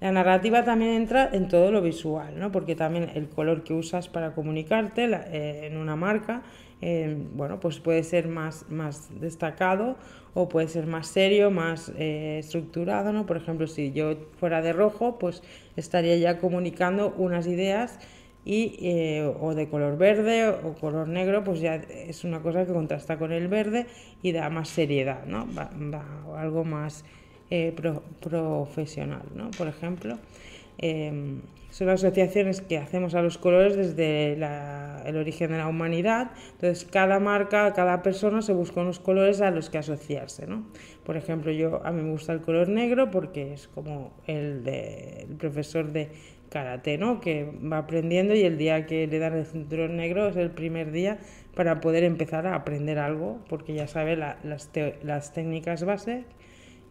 La 0.00 0.10
narrativa 0.10 0.64
también 0.64 0.92
entra 0.92 1.30
en 1.32 1.46
todo 1.46 1.70
lo 1.70 1.80
visual, 1.80 2.36
¿no? 2.36 2.50
porque 2.50 2.74
también 2.74 3.10
el 3.14 3.28
color 3.28 3.62
que 3.62 3.72
usas 3.72 4.08
para 4.08 4.34
comunicarte 4.34 5.04
eh, 5.04 5.66
en 5.68 5.76
una 5.76 5.94
marca, 5.94 6.42
eh, 6.80 7.16
bueno, 7.34 7.60
pues 7.60 7.78
puede 7.78 8.02
ser 8.02 8.26
más, 8.26 8.66
más 8.68 9.20
destacado 9.20 9.96
o 10.34 10.48
puede 10.48 10.68
ser 10.68 10.86
más 10.86 11.06
serio, 11.08 11.50
más 11.50 11.92
eh, 11.98 12.38
estructurado, 12.38 13.12
¿no? 13.12 13.26
Por 13.26 13.36
ejemplo, 13.36 13.66
si 13.66 13.92
yo 13.92 14.14
fuera 14.38 14.62
de 14.62 14.72
rojo, 14.72 15.18
pues 15.18 15.42
estaría 15.76 16.16
ya 16.16 16.38
comunicando 16.38 17.14
unas 17.16 17.46
ideas 17.46 17.98
y, 18.44 19.20
o 19.40 19.54
de 19.54 19.68
color 19.68 19.96
verde 19.96 20.48
o 20.48 20.74
color 20.74 21.06
negro, 21.06 21.44
pues 21.44 21.60
ya 21.60 21.76
es 21.76 22.24
una 22.24 22.40
cosa 22.40 22.66
que 22.66 22.72
contrasta 22.72 23.18
con 23.18 23.30
el 23.32 23.48
verde 23.48 23.86
y 24.22 24.32
da 24.32 24.50
más 24.50 24.68
seriedad, 24.68 25.26
¿no? 25.26 25.46
Va, 25.54 25.70
va 25.92 26.40
algo 26.40 26.64
más 26.64 27.04
eh, 27.54 27.74
profesional, 28.20 29.24
¿no? 29.34 29.50
Por 29.50 29.68
ejemplo, 29.68 30.18
em, 30.78 31.42
son 31.72 31.88
asociaciones 31.88 32.60
que 32.60 32.76
hacemos 32.76 33.14
a 33.14 33.22
los 33.22 33.38
colores 33.38 33.76
desde 33.76 34.34
el 34.34 35.16
origen 35.16 35.52
de 35.52 35.56
la 35.56 35.68
humanidad. 35.68 36.30
Entonces, 36.52 36.84
cada 36.84 37.18
marca, 37.18 37.72
cada 37.72 38.02
persona 38.02 38.42
se 38.42 38.52
busca 38.52 38.82
unos 38.82 39.00
colores 39.00 39.40
a 39.40 39.50
los 39.50 39.70
que 39.70 39.78
asociarse, 39.78 40.46
¿no? 40.46 40.66
Por 41.02 41.16
ejemplo, 41.16 41.50
yo 41.50 41.80
a 41.84 41.90
mí 41.90 42.02
me 42.02 42.10
gusta 42.10 42.34
el 42.34 42.42
color 42.42 42.68
negro 42.68 43.10
porque 43.10 43.54
es 43.54 43.68
como 43.68 44.12
el 44.26 44.64
del 44.64 45.34
profesor 45.38 45.92
de 45.92 46.10
karate, 46.50 46.98
¿no? 46.98 47.22
Que 47.22 47.50
va 47.50 47.78
aprendiendo 47.78 48.34
y 48.34 48.42
el 48.42 48.58
día 48.58 48.84
que 48.84 49.06
le 49.06 49.18
dan 49.18 49.32
el 49.32 49.46
cinturón 49.46 49.96
negro 49.96 50.28
es 50.28 50.36
el 50.36 50.50
primer 50.50 50.92
día 50.92 51.20
para 51.54 51.80
poder 51.80 52.04
empezar 52.04 52.46
a 52.46 52.54
aprender 52.54 52.98
algo, 52.98 53.38
porque 53.48 53.72
ya 53.72 53.88
sabe 53.88 54.16
las, 54.16 54.36
las 55.02 55.32
técnicas 55.32 55.84
base 55.84 56.24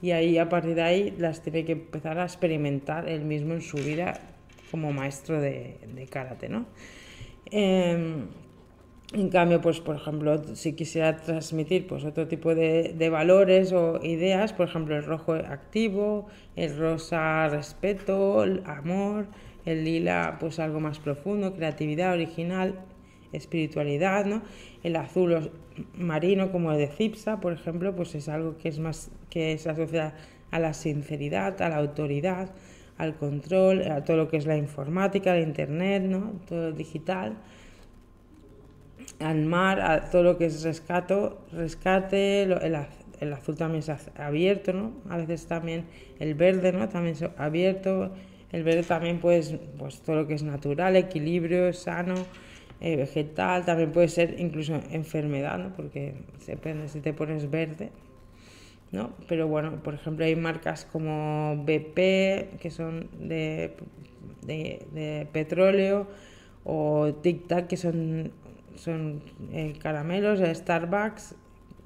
y 0.02 0.10
ahí 0.10 0.40
a 0.40 0.50
partir 0.50 0.74
de 0.74 0.82
ahí 0.82 1.16
las 1.20 1.44
tiene 1.44 1.66
que 1.66 1.74
empezar 1.74 2.18
a 2.18 2.24
experimentar 2.24 3.08
él 3.08 3.22
mismo 3.26 3.54
en 3.54 3.62
su 3.62 3.78
vida 3.78 4.20
como 4.72 4.92
maestro 4.94 5.40
de, 5.40 5.78
de 5.94 6.08
karate, 6.08 6.50
¿no? 6.50 6.66
Em, 7.52 8.28
en 9.14 9.30
cambio, 9.30 9.60
pues 9.60 9.82
por 9.82 9.98
ejemplo, 9.98 10.42
si 10.56 10.74
quisiera 10.74 11.18
transmitir 11.18 11.86
pues 11.86 12.06
otro 12.06 12.30
tipo 12.30 12.56
de, 12.56 13.10
valores 13.12 13.74
o 13.74 14.00
ideas, 14.02 14.54
por 14.54 14.70
ejemplo, 14.70 14.96
el 14.96 15.04
rojo 15.04 15.34
activo, 15.34 16.28
el 16.56 16.78
rosa 16.78 17.50
respeto, 17.50 18.44
el 18.44 18.64
amor, 18.66 19.28
el 19.66 19.84
lila 19.84 20.38
pues 20.40 20.60
algo 20.60 20.80
más 20.80 21.00
profundo, 21.00 21.54
creatividad 21.54 22.14
original, 22.14 22.80
espiritualidad, 23.34 24.26
¿no? 24.26 24.44
El 24.82 24.96
azul 24.96 25.52
marino 25.94 26.52
como 26.54 26.72
el 26.72 26.78
de 26.78 26.88
Cipsa, 26.88 27.42
por 27.42 27.52
ejemplo, 27.52 27.94
pues 27.94 28.16
es 28.16 28.30
algo 28.30 28.58
que 28.58 28.70
es 28.70 28.80
más 28.80 29.12
que 29.30 29.52
es 29.52 29.68
asociado 29.68 30.14
a 30.52 30.60
la 30.60 30.74
sinceridad, 30.74 31.62
a 31.62 31.68
la 31.68 31.78
autoridad, 31.78 32.50
al 33.02 33.16
control, 33.16 33.92
a 33.92 34.04
todo 34.04 34.16
lo 34.16 34.28
que 34.28 34.38
es 34.38 34.46
la 34.46 34.56
informática, 34.56 35.36
el 35.36 35.48
internet, 35.48 36.04
¿no? 36.04 36.34
todo 36.48 36.70
lo 36.70 36.72
digital, 36.72 37.36
al 39.20 39.42
mar, 39.46 39.82
a 39.82 40.10
todo 40.12 40.22
lo 40.22 40.38
que 40.38 40.46
es 40.46 40.64
rescato, 40.64 41.42
rescate, 41.52 42.44
el, 42.44 43.34
azul 43.34 43.56
también 43.56 43.84
es 43.84 43.90
abierto, 44.20 44.72
¿no? 44.74 44.94
a 45.10 45.18
veces 45.18 45.48
también 45.48 45.86
el 46.20 46.36
verde 46.36 46.72
¿no? 46.72 46.90
también 46.90 47.16
es 47.16 47.24
abierto, 47.38 48.12
el 48.52 48.64
verde 48.64 48.84
también 48.84 49.20
pues, 49.20 49.56
pues 49.80 50.02
todo 50.02 50.18
lo 50.18 50.28
que 50.28 50.36
es 50.36 50.44
natural, 50.44 50.96
equilibrio, 50.96 51.74
sano, 51.74 52.14
eh, 52.82 52.98
vegetal, 52.98 53.66
también 53.66 53.92
puede 53.92 54.10
ser 54.10 54.40
incluso 54.40 54.80
enfermedad, 54.92 55.58
¿no? 55.58 55.74
porque 55.74 56.14
depende 56.46 56.88
si 56.88 57.00
te 57.00 57.14
pones 57.14 57.50
verde. 57.50 57.90
¿No? 58.92 59.12
Pero 59.28 59.48
bueno, 59.48 59.82
por 59.84 59.94
ejemplo, 59.94 60.26
hay 60.26 60.36
marcas 60.36 60.86
como 60.86 61.64
BP, 61.66 62.58
que 62.60 62.70
son 62.72 63.10
de, 63.20 63.78
petróleo, 65.32 66.08
o 66.64 67.14
Tic 67.22 67.48
Tac, 67.48 67.68
que 67.68 67.78
son, 67.78 68.32
son 68.76 69.24
eh, 69.52 69.74
caramelos, 69.80 70.40
Starbucks, 70.40 71.36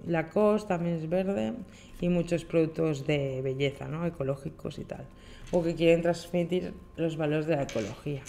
Lacoste 0.08 0.68
también 0.68 0.96
es 0.96 1.10
verde, 1.10 1.54
y 2.02 2.10
muchos 2.10 2.44
productos 2.46 3.08
de 3.08 3.42
belleza, 3.42 3.88
¿no? 3.88 4.06
Ecológicos 4.06 4.80
y 4.80 4.84
tal, 4.84 5.06
o 5.52 5.64
que 5.64 5.76
quieren 5.76 6.02
transmitir 6.02 6.74
los 6.98 7.18
valores 7.18 7.46
de 7.46 7.56
la 7.56 7.64
ecología. 7.64 8.22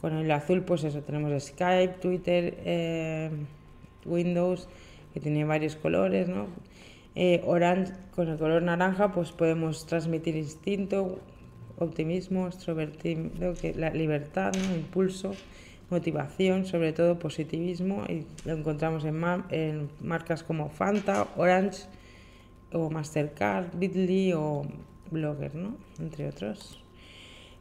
con 0.00 0.16
el 0.16 0.30
azul, 0.30 0.62
pues 0.62 0.84
eso, 0.84 1.02
tenemos 1.02 1.42
Skype, 1.42 1.94
Twitter, 2.00 2.58
eh, 2.64 3.30
Windows, 4.04 4.68
que 5.12 5.20
tiene 5.20 5.44
varios 5.44 5.76
colores, 5.76 6.28
¿no? 6.28 6.46
Eh, 7.14 7.42
orange, 7.44 7.92
con 8.14 8.28
el 8.28 8.38
color 8.38 8.62
naranja, 8.62 9.12
pues 9.12 9.32
podemos 9.32 9.86
transmitir 9.86 10.36
instinto, 10.36 11.18
optimismo, 11.78 12.46
extrovertido, 12.46 13.54
la 13.76 13.90
libertad, 13.90 14.52
impulso, 14.74 15.32
motivación, 15.90 16.66
sobre 16.66 16.92
todo 16.92 17.18
positivismo, 17.18 18.04
y 18.08 18.26
lo 18.44 18.54
encontramos 18.54 19.04
en, 19.04 19.90
marcas 20.00 20.42
como 20.44 20.68
Fanta, 20.68 21.26
Orange 21.36 21.84
o 22.72 22.90
Mastercard, 22.90 23.76
Bitly 23.76 24.32
o 24.32 24.62
Blogger, 25.10 25.54
¿no? 25.54 25.76
entre 25.98 26.28
otros. 26.28 26.80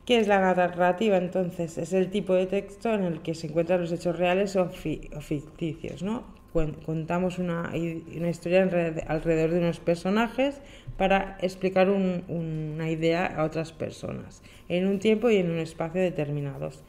¿Qué 0.05 0.19
es 0.19 0.27
la 0.27 0.39
narrativa 0.39 1.17
entonces? 1.17 1.77
Es 1.77 1.93
el 1.93 2.09
tipo 2.09 2.33
de 2.33 2.45
texto 2.45 2.93
en 2.93 3.03
el 3.03 3.21
que 3.21 3.35
se 3.35 3.47
encuentran 3.47 3.81
los 3.81 3.91
hechos 3.91 4.17
reales 4.17 4.55
o, 4.55 4.63
o 4.63 5.21
ficticios, 5.21 6.03
¿no? 6.03 6.38
Contamos 6.53 7.37
una, 7.37 7.71
historia 7.75 8.63
alrededor 9.07 9.51
de 9.51 9.59
unos 9.59 9.79
personajes 9.79 10.61
para 10.97 11.37
explicar 11.41 11.89
una 11.89 12.89
idea 12.89 13.25
a 13.25 13.43
otras 13.43 13.71
personas, 13.71 14.41
en 14.67 14.87
un 14.87 14.99
tiempo 14.99 15.29
y 15.29 15.37
en 15.37 15.51
un 15.51 15.59
espacio 15.59 16.01
determinados. 16.01 16.83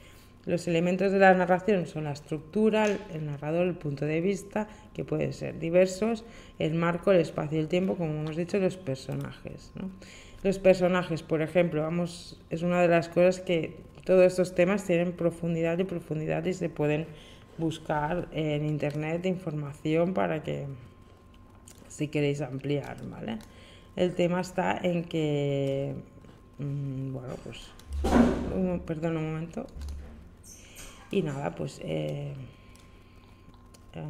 Los 0.47 0.67
elementos 0.67 1.13
de 1.13 1.19
la 1.19 1.35
narración 1.35 1.87
son 1.87 2.05
la 2.05 2.13
estructura, 2.13 2.87
el 2.87 3.27
narrador, 3.27 3.67
el 3.67 3.75
punto 3.75 4.07
de 4.07 4.23
vista, 4.23 4.69
que 4.95 5.05
pueden 5.05 5.35
ser 5.35 5.59
diversos, 5.59 6.25
el 6.59 6.73
marco, 6.75 7.13
el 7.13 7.21
espacio 7.21 7.59
y 7.59 7.61
el 7.61 7.69
tiempo, 7.69 7.97
como 7.97 8.13
hemos 8.15 8.37
dicho, 8.37 8.59
los 8.59 8.79
personajes. 8.79 9.73
Los 10.43 10.59
personajes, 10.59 11.23
por 11.23 11.43
ejemplo, 11.43 11.83
vamos, 11.83 12.41
es 12.49 12.63
una 12.63 12.81
de 12.81 12.89
las 12.89 13.11
cosas 13.11 13.41
que 13.41 13.77
todos 14.05 14.25
estos 14.25 14.55
temas 14.55 14.85
tienen 14.85 15.13
profundidad 15.13 15.79
y 15.79 15.85
profundidad 15.85 16.45
y 16.47 16.55
se 16.55 16.71
pueden 16.71 17.07
buscar 17.61 18.29
en 18.33 18.67
internet 18.67 19.27
información 19.27 20.15
para 20.15 20.43
que 20.43 20.67
si 21.89 22.09
queréis 22.09 22.41
ampliar, 22.41 22.97
¿vale? 23.09 23.39
El 23.97 24.15
tema 24.15 24.41
está 24.41 24.79
en 24.83 25.05
que, 25.05 25.95
mm, 26.59 27.13
bueno, 27.13 27.35
pues, 27.45 27.71
perdón 28.87 29.17
un 29.19 29.33
momento. 29.33 29.67
Y 31.11 31.23
nada, 31.23 31.55
pues 31.55 31.81
eh, 31.83 32.33
eh, 33.95 34.03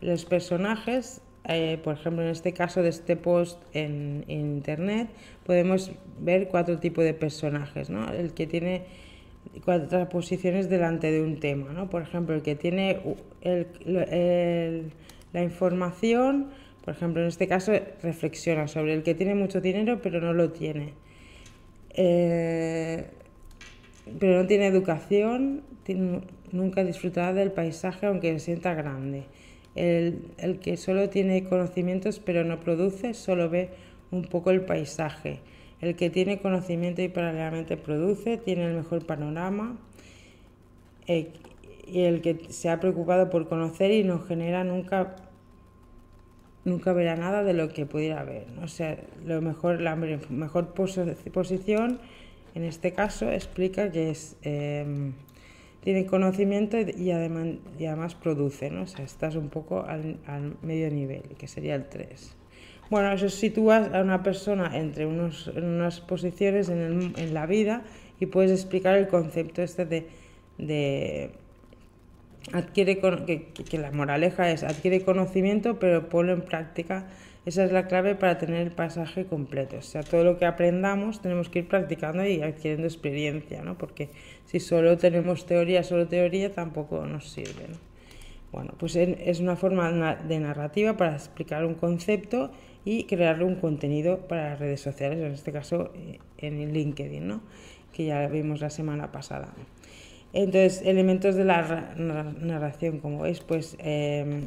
los 0.00 0.24
personajes, 0.24 1.20
eh, 1.44 1.78
por 1.84 1.94
ejemplo, 1.94 2.22
en 2.22 2.30
este 2.30 2.52
caso 2.52 2.82
de 2.82 2.88
este 2.88 3.14
post 3.16 3.60
en, 3.74 4.24
en 4.26 4.40
internet, 4.40 5.10
podemos 5.44 5.92
ver 6.18 6.48
cuatro 6.48 6.78
tipos 6.78 7.04
de 7.04 7.14
personajes, 7.14 7.90
¿no? 7.90 8.10
El 8.10 8.32
que 8.32 8.46
tiene 8.46 8.86
cuatro 9.64 10.08
posiciones 10.08 10.68
delante 10.68 11.10
de 11.10 11.22
un 11.22 11.40
tema, 11.40 11.72
¿no? 11.72 11.88
Por 11.90 12.02
ejemplo, 12.02 12.34
el 12.34 12.42
que 12.42 12.54
tiene 12.54 13.00
la 15.32 15.42
información, 15.42 16.48
por 16.84 16.94
ejemplo, 16.94 17.22
en 17.22 17.28
este 17.28 17.46
caso 17.46 17.72
reflexiona 18.02 18.68
sobre 18.68 18.94
el 18.94 19.02
que 19.02 19.14
tiene 19.14 19.34
mucho 19.34 19.60
dinero 19.60 20.00
pero 20.02 20.20
no 20.20 20.32
lo 20.32 20.50
tiene. 20.50 20.94
Eh, 21.94 23.04
pero 24.18 24.42
no 24.42 24.46
tiene 24.46 24.66
educación, 24.66 25.62
nunca 26.52 26.84
disfrutará 26.84 27.32
del 27.32 27.52
paisaje 27.52 28.06
aunque 28.06 28.32
se 28.38 28.46
sienta 28.46 28.74
grande. 28.74 29.24
El 29.74 30.58
que 30.60 30.76
solo 30.76 31.08
tiene 31.08 31.44
conocimientos 31.44 32.20
pero 32.20 32.44
no 32.44 32.60
produce, 32.60 33.14
solo 33.14 33.48
ve 33.48 33.70
un 34.10 34.22
poco 34.22 34.50
el 34.50 34.62
paisaje. 34.62 35.40
El 35.80 35.96
que 35.96 36.10
tiene 36.10 36.40
conocimiento 36.40 37.02
y 37.02 37.08
paralelamente 37.08 37.76
produce 37.76 38.36
tiene 38.36 38.66
el 38.66 38.74
mejor 38.74 39.06
panorama. 39.06 39.76
Eh, 41.06 41.32
y 41.86 42.00
el 42.00 42.20
que 42.20 42.38
se 42.50 42.68
ha 42.68 42.80
preocupado 42.80 43.30
por 43.30 43.48
conocer 43.48 43.90
y 43.90 44.04
no 44.04 44.20
genera 44.20 44.62
nunca 44.62 45.16
nunca 46.64 46.92
verá 46.92 47.16
nada 47.16 47.42
de 47.42 47.54
lo 47.54 47.70
que 47.70 47.86
pudiera 47.86 48.22
ver. 48.24 48.46
O 48.62 48.68
sea, 48.68 48.98
lo 49.24 49.40
mejor, 49.40 49.80
la 49.80 49.96
mejor 49.96 50.74
posición 50.74 51.98
en 52.54 52.64
este 52.64 52.92
caso 52.92 53.30
explica 53.30 53.90
que 53.90 54.10
es 54.10 54.36
em, 54.42 55.14
tiene 55.82 56.06
conocimiento 56.06 56.76
y 56.78 57.10
además, 57.10 57.46
y 57.78 57.86
además 57.86 58.14
produce, 58.14 58.70
¿no? 58.70 58.82
O 58.82 58.86
sea, 58.86 59.04
estás 59.04 59.36
un 59.36 59.48
poco 59.48 59.84
al, 59.84 60.18
al 60.26 60.56
medio 60.62 60.90
nivel, 60.90 61.22
que 61.38 61.48
sería 61.48 61.74
el 61.74 61.88
3. 61.88 62.37
Bueno, 62.90 63.12
eso 63.12 63.28
sitúa 63.28 63.84
a 63.92 64.00
una 64.00 64.22
persona 64.22 64.76
entre 64.78 65.04
unos, 65.04 65.50
en 65.54 65.64
unas 65.64 66.00
posiciones 66.00 66.70
en, 66.70 67.12
en, 67.16 67.34
la 67.34 67.44
vida 67.44 67.82
y 68.18 68.26
puedes 68.26 68.50
explicar 68.50 68.96
el 68.96 69.08
concepto 69.08 69.60
este 69.60 69.84
de, 70.56 71.30
adquiere 72.52 72.98
que, 72.98 73.48
que, 73.52 73.78
la 73.78 73.90
moraleja 73.90 74.50
es 74.50 74.62
adquiere 74.62 75.02
conocimiento 75.02 75.78
pero 75.78 76.08
ponlo 76.08 76.32
en 76.32 76.40
práctica. 76.42 77.06
Esa 77.44 77.64
es 77.64 77.72
la 77.72 77.86
clave 77.86 78.14
para 78.14 78.36
tener 78.36 78.60
el 78.60 78.72
pasaje 78.72 79.24
completo. 79.24 79.76
O 79.78 79.82
sea, 79.82 80.02
todo 80.02 80.22
lo 80.22 80.38
que 80.38 80.44
aprendamos 80.44 81.22
tenemos 81.22 81.48
que 81.48 81.60
ir 81.60 81.68
practicando 81.68 82.26
y 82.26 82.42
adquiriendo 82.42 82.86
experiencia, 82.86 83.62
¿no? 83.62 83.78
Porque 83.78 84.10
si 84.44 84.60
solo 84.60 84.98
tenemos 84.98 85.46
teoría, 85.46 85.82
solo 85.82 86.08
teoría, 86.08 86.52
tampoco 86.52 87.06
nos 87.06 87.30
sirve, 87.30 87.68
¿no? 87.68 87.76
Bueno, 88.52 88.74
pues 88.78 88.96
es 88.96 89.40
una 89.40 89.56
forma 89.56 90.14
de 90.16 90.40
narrativa 90.40 90.96
para 90.96 91.14
explicar 91.14 91.64
un 91.64 91.74
concepto 91.74 92.50
y 92.88 93.04
crear 93.04 93.42
un 93.42 93.56
contenido 93.56 94.26
para 94.28 94.48
las 94.48 94.60
redes 94.60 94.80
sociales, 94.80 95.18
en 95.18 95.32
este 95.32 95.52
caso 95.52 95.92
eh, 95.94 96.20
en 96.38 96.72
LinkedIn, 96.72 97.28
¿no? 97.28 97.42
que 97.92 98.06
ya 98.06 98.26
vimos 98.28 98.62
la 98.62 98.70
semana 98.70 99.12
pasada. 99.12 99.52
Entonces, 100.32 100.80
elementos 100.86 101.34
de 101.34 101.44
la 101.44 101.94
narración, 101.98 103.00
como 103.00 103.20
veis, 103.20 103.40
pues 103.40 103.76
em, 103.80 104.46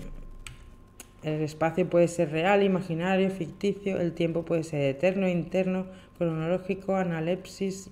el 1.21 1.41
espacio 1.41 1.87
puede 1.87 2.07
ser 2.07 2.31
real, 2.31 2.63
imaginario, 2.63 3.29
ficticio, 3.29 4.01
el 4.01 4.13
tiempo 4.13 4.43
puede 4.43 4.63
ser 4.63 4.81
eterno, 4.95 5.29
interno, 5.29 5.85
cronológico, 6.17 6.95
analepsis, 6.95 7.91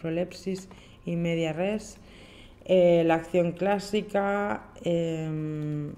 prolepsis 0.00 0.68
y 1.06 1.16
media 1.16 1.52
res, 1.52 1.98
eh, 2.66 3.02
la 3.04 3.16
acción 3.16 3.50
clásica, 3.50 4.68
em, 4.84 5.92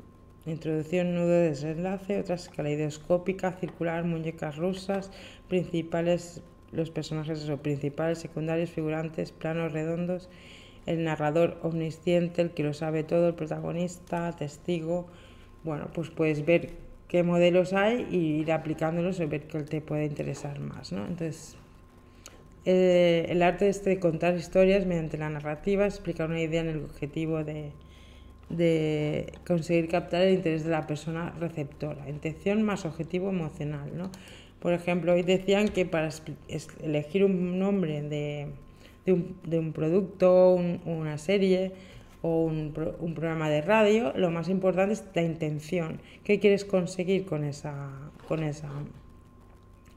Introducción, 0.47 1.15
nudo, 1.15 1.29
desenlace, 1.29 2.19
otras 2.19 2.49
caleidoscópica, 2.49 3.53
circular, 3.53 4.05
muñecas 4.05 4.57
rusas, 4.57 5.11
principales, 5.49 6.43
los 6.73 6.91
personajes 6.91 7.49
o 7.51 7.59
principales, 7.59 8.19
secundarios, 8.19 8.71
figurantes, 8.71 9.33
planos 9.33 9.73
redondos, 9.73 10.31
el 10.87 11.05
narrador 11.05 11.59
omnisciente, 11.63 12.41
el 12.41 12.53
que 12.53 12.63
lo 12.63 12.73
sabe 12.73 13.05
todo, 13.05 13.29
el 13.29 13.35
protagonista, 13.35 14.35
testigo. 14.35 15.07
Bueno, 15.63 15.89
pues 15.93 16.09
puedes 16.09 16.47
ver 16.47 16.71
qué 17.07 17.23
modelos 17.23 17.75
hay 17.75 18.07
y 18.11 18.41
ir 18.41 18.53
aplicándolos 18.53 19.21
y 19.21 19.27
ver 19.27 19.43
qué 19.43 19.63
te 19.65 19.83
puede 19.83 20.07
interesar 20.07 20.59
más, 20.59 20.91
¿no? 20.91 21.07
Entonces, 21.07 21.57
eh, 22.65 23.27
el 23.29 23.43
arte 23.43 23.69
es 23.69 23.85
de 23.85 23.99
contar 24.01 24.37
historias 24.37 24.87
mediante 24.87 25.19
la 25.19 25.29
narrativa, 25.29 25.85
explicar 25.85 26.31
una 26.31 26.41
idea 26.41 26.63
en 26.63 26.69
el 26.69 26.85
objetivo 26.85 27.45
de 27.45 27.73
de 28.51 29.33
conseguir 29.47 29.89
captar 29.89 30.23
el 30.23 30.35
interés 30.35 30.65
de 30.65 30.71
la 30.71 30.87
persona 30.87 31.31
receptora, 31.39 32.09
intención 32.09 32.63
más 32.63 32.85
objetivo 32.85 33.31
emocional. 33.31 33.91
¿no? 33.97 34.11
Por 34.61 34.73
ejemplo, 34.73 35.13
hoy 35.13 35.23
decían 35.23 35.69
que 35.69 35.87
para 35.87 36.11
elegir 36.83 37.25
un 37.25 37.59
nombre 37.59 38.03
de, 38.03 38.49
de, 39.07 39.59
un, 39.59 39.73
producto, 39.73 40.55
una 40.85 41.17
serie 41.17 41.73
o 42.23 42.45
un, 42.45 42.75
un, 42.99 43.15
programa 43.15 43.49
de 43.49 43.63
radio, 43.63 44.13
lo 44.17 44.31
más 44.31 44.49
importante 44.49 44.95
es 44.95 45.05
la 45.15 45.23
intención. 45.23 46.01
¿Qué 46.25 46.39
quieres 46.41 46.65
conseguir 46.65 47.25
con 47.25 47.45
esa, 47.45 47.89
con 48.29 48.43
esa, 48.43 48.69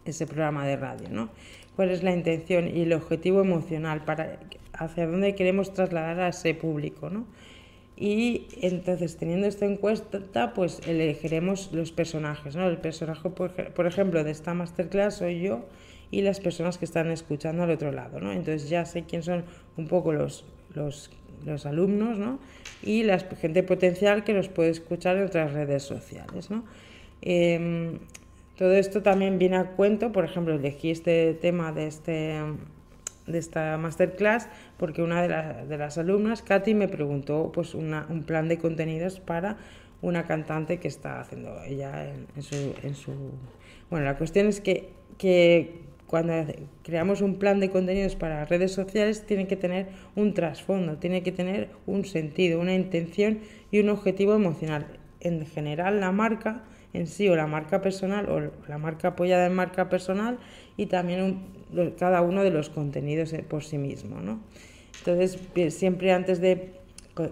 ese 0.06 0.28
programa 0.28 0.66
de 0.66 0.78
radio, 0.78 1.10
¿no? 1.10 1.30
¿Cuál 1.76 1.90
es 1.90 2.04
la 2.04 2.14
intención 2.14 2.68
y 2.68 2.84
el 2.84 2.94
objetivo 2.94 3.42
emocional 3.42 4.06
para 4.06 4.40
hacia 4.74 5.08
dónde 5.08 5.36
queremos 5.36 5.74
trasladar 5.74 6.20
a 6.20 6.28
ese 6.30 6.54
público, 6.54 7.10
¿no? 7.10 7.26
Y 8.04 8.48
entonces, 8.60 9.16
teniendo 9.16 9.48
esta 9.48 9.66
encuesta, 9.66 10.54
pues 10.54 10.82
elegiremos 10.86 11.72
los 11.72 11.94
personajes, 11.94 12.54
¿no? 12.54 12.68
El 12.68 12.76
personaje, 12.76 13.30
por, 13.30 13.88
ejemplo, 13.88 14.26
de 14.26 14.32
esta 14.32 14.54
masterclass 14.54 15.20
soy 15.20 15.40
yo 15.40 15.64
y 16.12 16.22
las 16.22 16.42
personas 16.42 16.78
que 16.78 16.84
están 16.84 17.10
escuchando 17.12 17.64
al 17.64 17.72
otro 17.72 17.94
lado, 17.94 18.20
¿no? 18.20 18.34
Entonces 18.34 18.68
ya 18.68 18.84
sé 18.84 19.04
quién 19.04 19.24
son 19.24 19.46
un 19.78 19.88
poco 19.88 20.12
los, 20.12 20.44
los, 20.76 21.12
los 21.46 21.66
alumnos, 21.66 22.18
¿no? 22.18 22.40
Y 22.82 23.04
la 23.04 23.20
gente 23.20 23.64
potencial 23.64 24.26
que 24.26 24.34
los 24.34 24.50
puede 24.50 24.72
escuchar 24.72 25.16
en 25.16 25.24
otras 25.24 25.54
redes 25.54 25.84
sociales, 25.84 26.52
¿no? 26.52 26.66
Em, 27.22 28.00
todo 28.58 28.74
esto 28.74 29.02
también 29.02 29.40
viene 29.40 29.56
a 29.56 29.64
cuento, 29.78 30.12
por 30.12 30.26
ejemplo, 30.26 30.54
elegí 30.56 30.92
este 30.92 31.36
tema 31.36 31.72
de, 31.72 31.88
este, 31.88 32.38
de 33.28 33.38
esta 33.38 33.78
masterclass 33.78 34.50
porque 34.78 35.02
una 35.02 35.22
de, 35.22 35.78
las 35.78 35.98
alumnas, 35.98 36.42
Katy, 36.42 36.74
me 36.74 36.88
preguntó 36.88 37.52
pues, 37.54 37.74
un 37.74 38.24
plan 38.26 38.48
de 38.48 38.58
contenidos 38.58 39.20
para 39.20 39.58
una 40.02 40.26
cantante 40.28 40.80
que 40.80 40.88
está 40.88 41.22
haciendo 41.22 41.62
ella 41.64 42.14
en, 42.36 42.44
su, 42.44 42.76
en 42.84 42.94
su... 42.96 43.14
Bueno, 43.90 44.06
la 44.06 44.18
cuestión 44.18 44.48
es 44.48 44.60
que, 44.60 44.90
que 45.18 45.84
cuando 46.08 46.34
creamos 46.84 47.22
un 47.22 47.40
plan 47.40 47.60
de 47.60 47.70
contenidos 47.70 48.16
para 48.16 48.46
redes 48.46 48.74
sociales 48.74 49.26
tiene 49.26 49.48
que 49.48 49.56
tener 49.56 49.88
un 50.16 50.34
trasfondo, 50.34 50.98
tiene 50.98 51.24
que 51.24 51.32
tener 51.32 51.70
un 51.88 52.06
sentido, 52.06 52.60
una 52.60 52.76
intención 52.76 53.40
y 53.72 53.80
un 53.80 53.90
objetivo 53.90 54.36
emocional. 54.36 54.86
En 55.22 55.46
general, 55.46 56.02
la 56.02 56.12
marca 56.12 56.64
en 56.94 57.08
sí 57.08 57.30
o 57.30 57.36
la 57.36 57.48
marca 57.48 57.82
personal 57.82 58.30
o 58.30 58.52
la 58.68 58.78
marca 58.78 59.10
apoyada 59.10 59.48
en 59.48 59.56
marca 59.56 59.90
personal 59.90 60.38
y 60.78 60.86
también 60.88 61.46
cada 61.98 62.22
uno 62.22 62.44
de 62.44 62.52
los 62.52 62.70
contenidos 62.70 63.34
por 63.48 63.64
sí 63.64 63.78
mismo. 63.78 64.20
¿no? 64.22 64.40
Entonces, 65.00 65.40
siempre 65.74 66.12
antes 66.12 66.40
de 66.40 66.74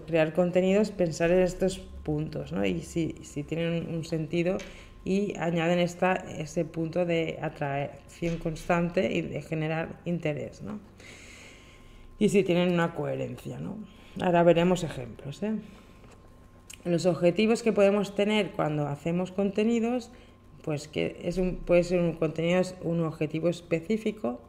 crear 0.06 0.32
contenidos, 0.32 0.90
pensar 0.90 1.30
en 1.30 1.40
estos 1.40 1.78
puntos 1.78 2.52
¿no? 2.52 2.64
y 2.64 2.82
si, 2.82 3.16
si 3.22 3.42
tienen 3.42 3.94
un 3.94 4.04
sentido 4.04 4.58
y 5.04 5.36
añaden 5.36 5.78
esta, 5.78 6.14
ese 6.14 6.64
punto 6.64 7.04
de 7.04 7.38
atracción 7.42 8.38
constante 8.38 9.12
y 9.12 9.22
de 9.22 9.42
generar 9.42 10.00
interés. 10.04 10.62
¿no? 10.62 10.78
Y 12.18 12.28
si 12.28 12.44
tienen 12.44 12.72
una 12.72 12.94
coherencia. 12.94 13.58
¿no? 13.58 13.78
Ahora 14.20 14.42
veremos 14.42 14.84
ejemplos. 14.84 15.42
¿eh? 15.42 15.54
Los 16.84 17.06
objetivos 17.06 17.62
que 17.62 17.72
podemos 17.72 18.14
tener 18.14 18.52
cuando 18.52 18.86
hacemos 18.86 19.32
contenidos, 19.32 20.10
pues 20.62 20.88
que 20.88 21.18
es 21.22 21.40
puede 21.66 21.84
ser 21.84 22.00
un 22.00 22.12
contenido, 22.14 22.62
un 22.82 23.00
objetivo 23.00 23.48
específico 23.48 24.40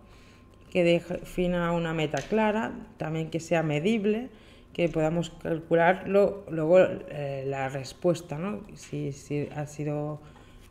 que 0.71 0.83
defina 0.83 1.71
una 1.71 1.93
meta 1.93 2.21
clara, 2.21 2.73
también 2.97 3.29
que 3.29 3.39
sea 3.39 3.61
medible, 3.61 4.29
que 4.73 4.89
podamos 4.89 5.29
calcularlo, 5.29 6.45
luego 6.49 6.79
eh, 6.79 7.43
la 7.45 7.69
respuesta, 7.69 8.39
¿no? 8.39 8.61
si, 8.73 9.11
si 9.11 9.47
ha 9.55 9.67
sido 9.67 10.19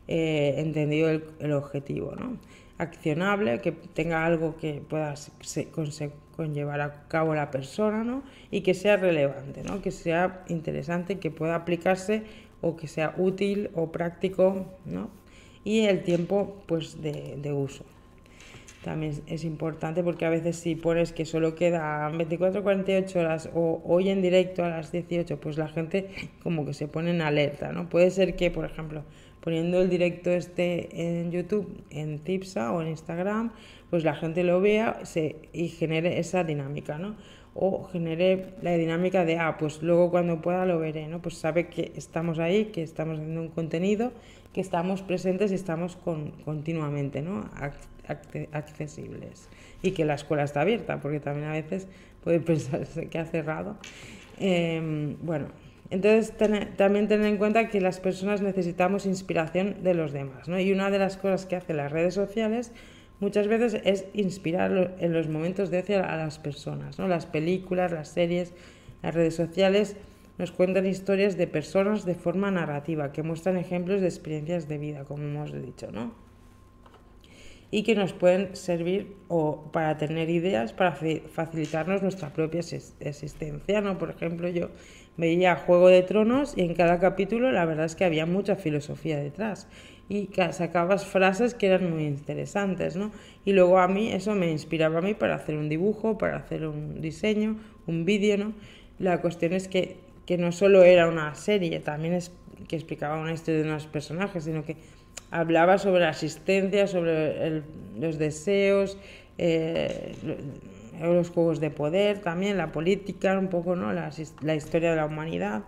eh, 0.09 0.55
entendido 0.59 1.09
el, 1.09 1.25
el, 1.39 1.53
objetivo. 1.53 2.17
¿no? 2.17 2.37
Accionable, 2.79 3.61
que 3.61 3.71
tenga 3.71 4.27
algo 4.27 4.57
que 4.57 4.83
pueda 4.89 5.15
conllevar 6.35 6.81
a 6.81 7.07
cabo 7.07 7.35
la 7.37 7.53
persona 7.53 8.03
¿no? 8.03 8.25
y 8.51 8.63
que 8.63 8.75
sea 8.75 8.97
relevante, 8.97 9.63
¿no? 9.63 9.81
que 9.83 9.93
sea 9.93 10.43
interesante, 10.49 11.21
que 11.21 11.31
pueda 11.31 11.55
aplicarse 11.55 12.25
o 12.61 12.77
que 12.77 12.89
sea 12.89 13.15
útil 13.17 13.71
o 13.75 13.93
práctico 13.93 14.67
¿no? 14.85 15.22
Y 15.65 15.81
el 15.81 16.03
tiempo 16.03 16.63
pues, 16.67 17.03
de, 17.03 17.37
de 17.37 17.53
uso. 17.53 17.85
También 18.83 19.23
es 19.29 19.45
importante 19.45 20.03
porque 20.03 20.25
a 20.25 20.31
veces 20.31 20.57
si 20.57 20.75
pones 20.75 21.13
que 21.13 21.25
solo 21.25 21.55
queda 21.55 22.09
24 22.09 22.65
48 22.65 23.21
horas 23.21 23.49
o 23.55 23.81
hoy 23.85 24.09
en 24.09 24.23
directo 24.23 24.65
a 24.65 24.69
las 24.69 24.91
18, 24.91 25.39
pues 25.39 25.57
la 25.57 25.69
gente 25.69 26.09
como 26.43 26.67
que 26.67 26.75
se 26.75 26.89
pone 26.89 27.11
en 27.11 27.23
alerta, 27.23 27.73
¿no? 27.73 27.89
Puede 27.89 28.11
ser 28.11 28.35
que, 28.35 28.51
por 28.51 28.65
ejemplo, 28.65 29.05
poniendo 29.41 29.81
el 29.81 29.89
directo 29.89 30.31
este 30.31 31.21
en 31.21 31.31
YouTube, 31.31 31.85
en 31.91 32.19
Tipsa 32.19 32.73
o 32.73 32.83
en 32.83 32.89
Instagram, 32.89 33.53
pues 33.91 34.03
la 34.03 34.17
gente 34.17 34.43
lo 34.43 34.61
vea 34.61 35.01
y 35.53 35.69
genere 35.69 36.19
esa 36.19 36.43
dinámica, 36.43 36.99
¿no? 36.99 37.15
O 37.55 37.85
genere 37.85 38.55
la 38.63 38.73
dinámica 38.73 39.25
de, 39.25 39.39
ah, 39.39 39.59
pues 39.59 39.83
luego 39.83 40.11
cuando 40.11 40.41
pueda 40.41 40.67
lo 40.67 40.81
veré, 40.81 41.07
¿no? 41.07 41.23
Pues 41.23 41.37
sabe 41.37 41.69
que 41.69 41.93
estamos 41.97 42.41
ahí, 42.41 42.67
que 42.67 42.83
estamos 42.83 43.19
haciendo 43.19 43.43
un 43.43 43.49
contenido, 43.49 44.13
que 44.53 44.61
estamos 44.61 45.03
presentes 45.03 45.51
y 45.53 45.55
estamos 45.55 45.97
con, 45.97 46.31
continuamente, 46.45 47.23
¿no? 47.23 47.49
accesibles. 48.53 49.49
Y 49.83 49.93
que 49.93 50.05
la 50.05 50.15
escuela 50.15 50.43
está 50.43 50.61
abierta, 50.61 51.01
porque 51.01 51.21
también 51.21 51.49
a 51.49 51.53
veces 51.53 51.87
puede 52.23 52.41
pensarse 52.53 53.09
que 53.09 53.19
ha 53.19 53.25
cerrado. 53.25 53.77
Em, 54.39 55.17
bueno, 55.23 55.47
entonces 55.91 56.33
también 56.77 57.09
tener 57.09 57.27
en 57.27 57.37
cuenta 57.37 57.69
que 57.69 57.81
las 57.81 58.01
personas 58.01 58.41
necesitamos 58.41 59.07
inspiración 59.07 59.83
de 59.83 59.95
los 59.95 60.13
demás, 60.13 60.49
¿no? 60.49 60.59
Y 60.59 60.73
una 60.73 60.91
de 60.91 60.99
las 60.99 61.17
cosas 61.17 61.47
que 61.47 61.57
hacen 61.57 61.77
las 61.77 61.93
redes 61.93 62.15
sociales 62.15 62.73
muchas 63.23 63.47
veces 63.47 63.81
es 63.85 64.07
inspirar 64.15 64.97
en 64.99 65.13
los 65.13 65.29
momentos 65.29 65.71
de 65.71 65.79
ocio 65.79 66.05
a 66.05 66.17
las 66.17 66.41
personas. 66.41 66.99
¿no? 66.99 67.07
Las 67.07 67.25
películas, 67.25 67.93
las 67.93 68.09
series, 68.09 68.53
las 69.01 69.15
redes 69.15 69.37
sociales 69.37 69.97
nos 70.39 70.53
cuentan 70.53 70.87
historias 70.87 71.37
de 71.37 71.47
personas 71.47 72.05
de 72.05 72.15
forma 72.15 72.51
narrativa 72.51 73.13
que 73.13 73.23
muestran 73.23 73.57
ejemplos 73.57 74.01
de 74.01 74.09
experiencias 74.09 74.69
de 74.69 74.79
vida, 74.79 75.05
como 75.05 75.25
hemos 75.25 75.53
dicho, 75.53 75.91
¿no? 75.93 76.13
y 77.75 77.85
que 77.85 77.95
nos 77.95 78.13
pueden 78.13 78.55
servir 78.55 79.17
o 79.29 79.71
para 79.73 79.97
tener 79.97 80.29
ideas 80.29 80.75
para 80.75 80.95
facilitarnos 80.95 82.03
nuestra 82.03 82.29
propia 82.29 82.61
existencia. 82.61 83.81
¿no? 83.81 83.97
Por 83.97 84.11
ejemplo, 84.11 84.47
yo 84.51 84.69
veía 85.17 85.57
Juego 85.57 85.89
de 85.89 86.03
Tronos 86.03 86.53
y 86.55 86.61
en 86.63 86.75
cada 86.75 87.01
capítulo 87.01 87.51
la 87.51 87.65
verdad 87.65 87.87
es 87.87 87.97
que 87.97 88.05
había 88.05 88.27
mucha 88.27 88.57
filosofía 88.57 89.19
detrás 89.19 89.69
y 90.09 90.29
sacabas 90.51 91.07
frases 91.07 91.55
que 91.55 91.69
eran 91.69 91.91
muy 91.91 92.05
interesantes, 92.05 92.97
¿no? 92.97 93.13
Y 93.47 93.53
luego 93.53 93.79
a 93.79 93.89
mí 93.89 94.13
eso 94.13 94.35
me 94.35 94.51
inspiraba 94.51 94.99
a 94.99 95.01
mí 95.01 95.15
para 95.15 95.37
hacer 95.37 95.57
un 95.57 95.71
dibujo, 95.71 96.19
para 96.19 96.37
hacer 96.37 96.67
un 96.67 97.01
diseño, 97.01 97.57
un 97.87 98.05
vídeo, 98.05 98.37
¿no? 98.37 98.53
La 98.99 99.23
cuestión 99.23 99.55
es 99.55 99.69
que, 99.69 99.97
que 100.27 100.39
no 100.39 100.53
solo 100.53 100.83
era 100.83 101.09
una 101.09 101.35
serie, 101.35 101.81
también 101.81 102.15
es 102.15 102.33
que 102.69 102.77
explicaba 102.77 103.21
una 103.21 103.33
historia 103.33 103.63
de 103.63 103.69
unos 103.69 103.87
personajes, 103.87 104.45
sino 104.45 104.65
que 104.65 104.77
hablaba 105.31 105.79
sobre 105.79 106.03
la 106.03 106.11
asistencia, 106.11 106.87
sobre 106.87 107.63
los 107.99 108.19
deseos, 108.19 108.99
eh, 109.39 110.15
los 111.01 111.31
juegos 111.31 111.59
de 111.61 111.71
poder, 111.71 112.21
también 112.21 112.57
la 112.57 112.71
política, 112.71 113.39
un 113.39 113.49
poco, 113.49 113.75
¿no? 113.75 113.93
La, 113.93 114.11
la 114.43 114.55
historia 114.55 114.91
de 114.91 114.97
la 114.97 115.07
humanidad, 115.07 115.63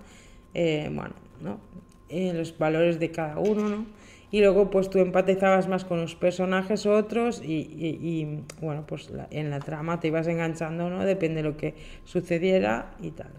eh, 0.54 0.90
bueno, 0.92 1.14
¿no? 1.40 1.58
Eh, 2.08 2.32
los 2.32 2.56
valores 2.56 3.00
de 3.00 3.10
cada 3.10 3.38
uno, 3.38 3.68
¿no? 3.68 3.86
y 4.34 4.40
luego 4.40 4.68
pues 4.68 4.90
tú 4.90 4.98
empatizabas 4.98 5.68
más 5.68 5.84
con 5.84 6.00
los 6.00 6.16
personajes 6.16 6.86
otros 6.86 7.40
y, 7.40 8.40
bueno, 8.60 8.84
pues 8.84 9.08
en 9.30 9.48
la 9.48 9.60
trama 9.60 10.00
te 10.00 10.08
ibas 10.08 10.26
enganchando, 10.26 10.90
¿no? 10.90 11.04
Depende 11.04 11.36
de 11.36 11.48
lo 11.48 11.56
que 11.56 11.76
sucediera 12.04 12.96
y 13.00 13.12
tal. 13.12 13.30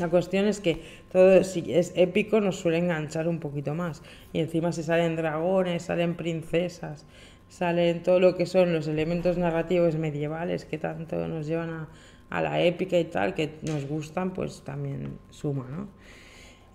La 0.00 0.08
cuestión 0.08 0.46
es 0.46 0.60
que 0.60 0.82
todo, 1.12 1.44
si 1.44 1.72
es 1.72 1.92
épico, 1.94 2.40
nos 2.40 2.56
suele 2.56 2.78
enganchar 2.78 3.28
un 3.28 3.38
poquito 3.38 3.74
más. 3.74 4.02
Y 4.32 4.40
encima 4.40 4.72
se 4.72 4.82
salen 4.82 5.14
dragones, 5.14 5.82
salen 5.82 6.16
princesas, 6.16 7.06
salen 7.48 8.02
todo 8.02 8.18
lo 8.18 8.34
que 8.34 8.46
son 8.46 8.72
los 8.72 8.88
elementos 8.88 9.38
narrativos 9.38 9.96
medievales 9.96 10.64
que 10.64 10.78
tanto 10.78 11.28
nos 11.28 11.46
llevan 11.46 11.86
a, 12.30 12.40
la 12.40 12.62
épica 12.62 12.98
y 12.98 13.04
tal, 13.04 13.34
que 13.34 13.58
nos 13.62 13.86
gustan, 13.86 14.32
pues 14.32 14.62
también 14.62 15.18
suma, 15.30 15.66
¿no? 15.68 15.88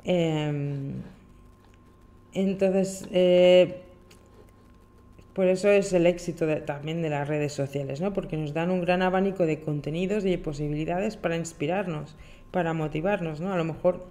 Eh, 0.04 0.94
entonces, 2.34 3.08
eh, 3.12 3.82
por 5.36 5.48
eso 5.48 5.70
es 5.70 5.92
el 5.92 6.06
éxito 6.06 6.48
también 6.64 7.02
de 7.02 7.10
las 7.10 7.28
redes 7.28 7.52
sociales, 7.52 8.00
¿no? 8.00 8.14
Porque 8.14 8.38
nos 8.38 8.54
dan 8.54 8.72
un 8.72 8.80
gran 8.80 9.02
abanico 9.02 9.46
de 9.46 9.60
contenidos 9.60 10.24
y 10.24 10.30
de 10.30 10.38
posibilidades 10.38 11.18
para 11.18 11.36
inspirarnos, 11.36 12.16
para 12.56 12.74
motivarnos, 12.74 13.41
¿no? 13.41 13.52
A 13.52 13.58
lo 13.58 13.65
mejor 13.65 14.06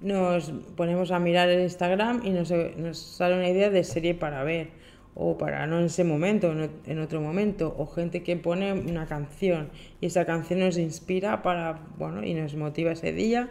nos 0.00 0.50
ponemos 0.74 1.10
a 1.10 1.18
mirar 1.18 1.50
el 1.50 1.60
Instagram 1.60 2.22
y 2.24 2.30
nos, 2.30 2.48
sale 2.96 3.34
una 3.34 3.46
idea 3.50 3.68
de 3.68 3.84
serie 3.84 4.14
para 4.14 4.42
ver, 4.42 4.70
o 5.14 5.36
para 5.36 5.66
no 5.66 5.80
en 5.80 5.84
ese 5.84 6.02
momento, 6.02 6.54
en 6.86 6.98
otro 6.98 7.20
momento, 7.20 7.74
o 7.76 7.84
gente 7.86 8.22
que 8.22 8.36
pone 8.36 8.72
una 8.72 9.04
canción 9.04 9.68
y 10.00 10.06
esa 10.06 10.24
canción 10.24 10.60
nos 10.60 10.78
inspira 10.78 11.42
para, 11.42 11.78
bueno, 11.98 12.24
y 12.24 12.32
nos 12.32 12.54
motiva 12.54 12.92
ese 12.92 13.12
día 13.12 13.50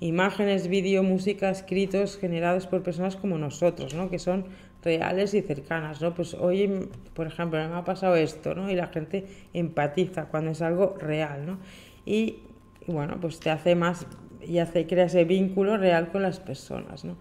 imágenes, 0.00 0.66
vídeo, 0.66 1.04
música, 1.04 1.50
escritos 1.50 2.18
generados 2.18 2.66
por 2.66 2.82
personas 2.82 3.14
como 3.14 3.38
nosotros, 3.38 3.94
¿no? 3.94 4.10
que 4.10 4.18
son 4.18 4.46
reales 4.82 5.34
y 5.34 5.42
cercanas, 5.42 6.00
¿no? 6.00 6.14
Pues 6.14 6.34
hoy, 6.34 6.88
por 7.14 7.26
ejemplo, 7.26 7.58
me 7.68 7.74
ha 7.74 7.84
pasado 7.84 8.14
esto, 8.14 8.54
¿no? 8.54 8.70
Y 8.70 8.76
la 8.76 8.86
gente 8.86 9.26
empatiza 9.52 10.26
cuando 10.26 10.52
es 10.52 10.62
algo 10.62 10.94
real, 10.98 11.46
¿no? 11.46 11.58
Y, 12.06 12.42
bueno, 12.88 13.18
pues 13.20 13.38
te 13.40 13.50
hace 13.50 13.74
más 13.74 14.06
y 14.40 14.58
hace 14.58 14.86
crea 14.86 15.04
ese 15.04 15.24
vínculo 15.24 15.76
real 15.76 16.10
con 16.10 16.22
las 16.22 16.40
personas, 16.40 17.04
¿no? 17.04 17.16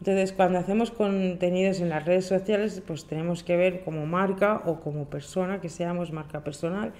Entonces, 0.00 0.32
cuando 0.32 0.58
hacemos 0.58 0.90
contenidos 0.90 1.80
en 1.80 1.88
las 1.88 2.04
redes 2.04 2.26
sociales, 2.26 2.82
pues 2.86 3.06
tenemos 3.06 3.42
que 3.42 3.56
ver 3.56 3.84
como 3.84 4.06
marca 4.06 4.62
o 4.66 4.80
como 4.80 5.06
persona, 5.06 5.60
que 5.60 5.68
seamos 5.68 6.12
marca 6.12 6.42
personal, 6.42 6.92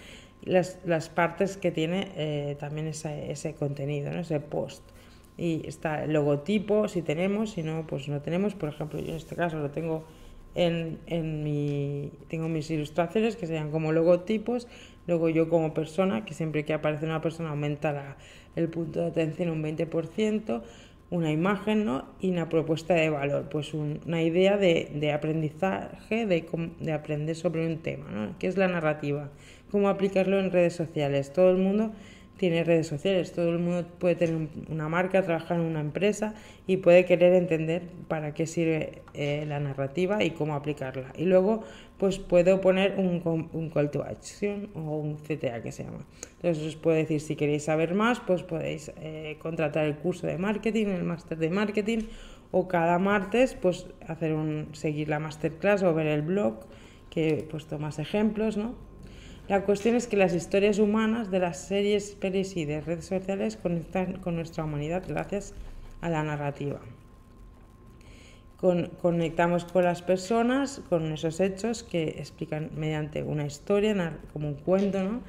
las, 0.43 0.79
las 0.85 1.09
partes 1.09 1.57
que 1.57 1.71
tiene 1.71 2.13
eh, 2.17 2.57
también 2.59 2.87
ese, 2.87 3.31
ese 3.31 3.55
contenido, 3.55 4.13
¿no? 4.13 4.21
ese 4.21 4.41
post. 4.41 4.83
Y 5.37 5.67
está 5.67 6.05
el 6.05 6.13
logotipo, 6.13 6.89
si 6.89 7.03
tenemos, 7.03 7.51
si 7.51 7.63
no, 7.63 7.87
pues 7.87 8.09
no 8.09 8.21
tenemos. 8.21 8.55
Por 8.55 8.69
ejemplo, 8.69 9.01
yo 9.01 9.11
en 9.11 9.17
este 9.17 9.35
caso 9.35 9.59
lo 9.59 9.71
tengo 9.71 10.05
en, 10.55 10.99
en 11.07 11.43
mi, 11.43 12.13
tengo 12.29 12.49
mis 12.49 12.71
ilustraciones 12.71 13.37
que 13.37 13.47
sean 13.47 13.71
como 13.71 13.93
logotipos. 13.93 14.69
Luego 15.07 15.29
yo 15.29 15.49
como 15.49 15.75
persona, 15.75 16.25
que 16.25 16.35
siempre 16.35 16.65
que 16.65 16.73
aparece 16.73 17.05
una 17.05 17.21
persona 17.21 17.51
aumenta 17.51 17.93
la, 17.93 18.17
el 18.57 18.69
punto 18.69 19.01
de 19.01 19.07
atención 19.07 19.51
un 19.51 19.63
20%, 19.63 20.63
una 21.11 21.31
imagen 21.31 21.85
¿no? 21.85 22.07
y 22.21 22.31
una 22.31 22.49
propuesta 22.49 22.95
de 22.95 23.11
valor, 23.11 23.49
pues 23.51 23.75
una 23.75 24.23
idea 24.23 24.57
de, 24.57 24.91
de 24.95 25.13
aprendizaje, 25.13 26.27
de, 26.27 26.47
de, 26.81 26.93
aprender 26.93 27.37
sobre 27.37 27.67
un 27.67 27.79
tema, 27.79 28.11
¿no? 28.11 28.39
que 28.39 28.47
es 28.47 28.57
la 28.57 28.69
narrativa, 28.69 29.31
cómo 29.71 29.89
aplicarlo 29.89 30.41
en 30.41 30.51
redes 30.51 30.75
sociales. 30.75 31.33
Todo 31.33 31.51
el 31.51 31.59
mundo 31.59 31.93
tiene 32.37 32.65
redes 32.65 32.89
sociales, 32.89 33.33
todo 33.33 33.51
el 33.51 33.59
mundo 33.59 33.87
puede 33.99 34.17
tener 34.17 34.49
una 34.69 34.89
marca, 34.89 35.23
trabajar 35.23 35.59
en 35.59 35.65
una 35.65 35.81
empresa 35.81 36.35
y 36.67 36.79
puede 36.79 37.05
querer 37.05 37.33
entender 37.35 37.83
para 38.09 38.35
qué 38.35 38.47
sirve 38.47 39.03
eh, 39.15 39.45
la 39.47 39.61
narrativa 39.61 40.23
y 40.25 40.31
cómo 40.31 40.55
aplicarla. 40.55 41.13
Y 41.17 41.27
luego, 41.27 41.63
pues 41.99 42.19
puedo 42.19 42.61
poner 42.61 42.97
un, 42.99 43.49
un, 43.53 43.71
call 43.71 43.91
to 43.91 44.03
action 44.03 44.69
o 44.75 44.99
un 44.99 45.17
CTA 45.17 45.63
que 45.63 45.71
se 45.71 45.85
llama. 45.85 46.05
Entonces 46.37 46.65
os 46.67 46.77
puedo 46.77 46.97
decir, 46.97 47.21
si 47.21 47.37
queréis 47.37 47.65
saber 47.65 47.95
más, 47.95 48.21
pues 48.21 48.43
podéis 48.43 48.93
eh, 49.01 49.37
contratar 49.39 49.85
el 49.85 49.97
curso 49.97 50.27
de 50.27 50.37
marketing, 50.37 50.87
el 50.87 51.05
máster 51.05 51.39
de 51.39 51.51
marketing, 51.51 51.99
o 52.51 52.69
cada 52.69 52.99
martes, 52.99 53.55
pues 53.55 53.87
hacer 54.07 54.33
un, 54.33 54.69
seguir 54.73 55.09
la 55.09 55.19
masterclass 55.19 55.83
o 55.83 55.95
ver 55.95 56.09
el 56.09 56.23
blog, 56.23 56.61
que 57.11 57.39
he 57.39 57.43
puesto 57.43 57.79
más 57.79 57.99
ejemplos, 57.99 58.57
¿no? 58.57 58.75
La 59.47 59.63
cuestión 59.65 59.95
es 59.95 60.07
que 60.07 60.17
las 60.17 60.33
historias 60.33 60.79
humanas 60.79 61.31
de 61.31 61.39
las 61.39 61.59
series, 61.59 62.15
pelis 62.15 62.57
y 62.57 62.65
de 62.65 62.81
redes 62.81 63.05
sociales 63.05 63.57
conectan 63.57 64.15
con 64.21 64.37
nuestra 64.37 64.65
humanidad 64.65 65.05
gracias 65.07 65.53
a 66.01 66.09
la 66.09 66.23
narrativa. 66.23 66.81
Con, 68.57 68.91
conectamos 69.03 69.67
con 69.67 69.85
las 69.85 70.01
personas, 70.01 70.81
con 70.89 71.13
esos 71.13 71.41
hechos 71.41 71.83
que 71.83 72.05
explican 72.19 72.71
mediante 72.75 73.23
una 73.23 73.45
historia, 73.45 74.19
como 74.33 74.49
un 74.49 74.55
cuento, 74.55 75.03
¿no? 75.05 75.21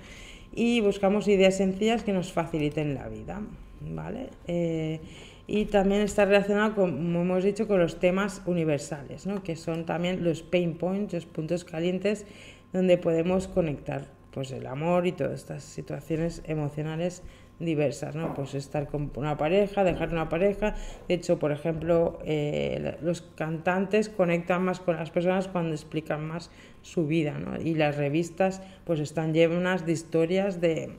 y 0.53 0.79
buscamos 0.79 1.27
ideas 1.27 1.57
sencillas 1.57 2.03
que 2.03 2.13
nos 2.13 2.31
faciliten 2.31 2.95
la 2.95 3.09
vida. 3.09 3.41
¿vale? 3.81 4.29
Eh, 4.47 5.01
y 5.47 5.65
también 5.65 6.01
está 6.01 6.23
relacionado, 6.23 6.75
como 6.75 7.21
hemos 7.21 7.43
dicho, 7.43 7.67
con 7.67 7.79
los 7.79 7.99
temas 7.99 8.41
universales, 8.45 9.27
¿no? 9.27 9.43
que 9.43 9.57
son 9.57 9.85
también 9.85 10.23
los 10.23 10.41
pain 10.41 10.75
points, 10.75 11.13
los 11.13 11.25
puntos 11.25 11.65
calientes 11.65 12.25
donde 12.75 12.97
podemos 12.97 13.47
conectar 13.47 14.05
pues 14.31 14.51
el 14.51 14.67
amor 14.67 15.07
y 15.07 15.13
todas 15.13 15.33
estas 15.33 15.63
situaciones 15.63 16.41
emocionales 16.45 17.23
diversas, 17.57 18.17
¿no? 18.17 18.33
Pues 18.33 18.53
estar 18.53 18.87
con 18.87 19.09
una 19.15 19.37
pareja, 19.37 19.85
dejar 19.85 20.09
una 20.11 20.27
pareja. 20.27 20.75
De 21.07 21.13
hecho, 21.13 21.39
por 21.39 21.53
ejemplo, 21.53 22.19
eh, 22.25 22.97
los 23.01 23.21
cantantes 23.21 24.09
conectan 24.09 24.65
más 24.65 24.81
con 24.81 24.97
las 24.97 25.09
personas 25.09 25.47
cuando 25.47 25.73
explican 25.73 26.27
más 26.27 26.51
su 26.81 27.07
vida, 27.07 27.39
¿no? 27.39 27.61
Y 27.61 27.75
las 27.75 27.95
revistas, 27.95 28.61
pues 28.83 28.99
están 28.99 29.33
llenas 29.33 29.85
de 29.85 29.93
historias 29.93 30.59
de, 30.59 30.91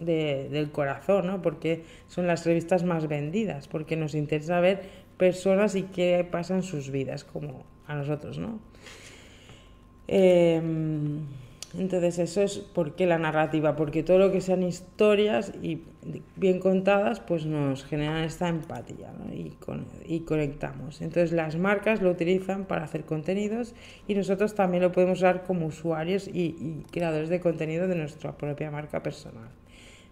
de, 0.00 0.48
del 0.48 0.70
corazón, 0.70 1.26
¿no? 1.26 1.42
Porque 1.42 1.84
son 2.06 2.26
las 2.26 2.46
revistas 2.46 2.84
más 2.84 3.06
vendidas, 3.06 3.68
porque 3.68 3.96
nos 3.96 4.14
interesa 4.14 4.60
ver 4.60 4.80
personas 5.18 5.74
y 5.74 5.82
qué 5.82 6.26
pasa 6.30 6.54
en 6.54 6.62
sus 6.62 6.90
vidas, 6.90 7.24
como 7.24 7.66
a 7.86 7.94
nosotros, 7.94 8.38
¿no? 8.38 8.60
Em, 10.08 11.20
entonces 11.78 12.18
eso 12.18 12.40
es 12.42 12.58
porque 12.58 13.06
la 13.06 13.18
narrativa, 13.18 13.76
porque 13.76 14.02
todo 14.02 14.18
lo 14.18 14.32
que 14.32 14.40
sean 14.40 14.62
historias 14.62 15.52
y 15.62 15.82
bien 16.36 16.60
contadas, 16.60 17.20
pues 17.20 17.44
nos 17.44 17.84
generan 17.84 18.24
esta 18.24 18.48
empatía 18.48 19.12
y, 19.30 20.20
conectamos. 20.20 21.02
Entonces 21.02 21.32
las 21.32 21.56
marcas 21.56 22.00
lo 22.00 22.10
utilizan 22.10 22.64
para 22.64 22.84
hacer 22.84 23.04
contenidos 23.04 23.74
y 24.06 24.14
nosotros 24.14 24.54
también 24.54 24.82
lo 24.82 24.92
podemos 24.92 25.18
usar 25.18 25.44
como 25.44 25.66
usuarios 25.66 26.26
y, 26.26 26.56
y 26.58 26.86
creadores 26.90 27.28
de 27.28 27.40
contenido 27.40 27.86
de 27.86 27.96
nuestra 27.96 28.32
propia 28.36 28.70
marca 28.70 29.02
personal. 29.02 29.50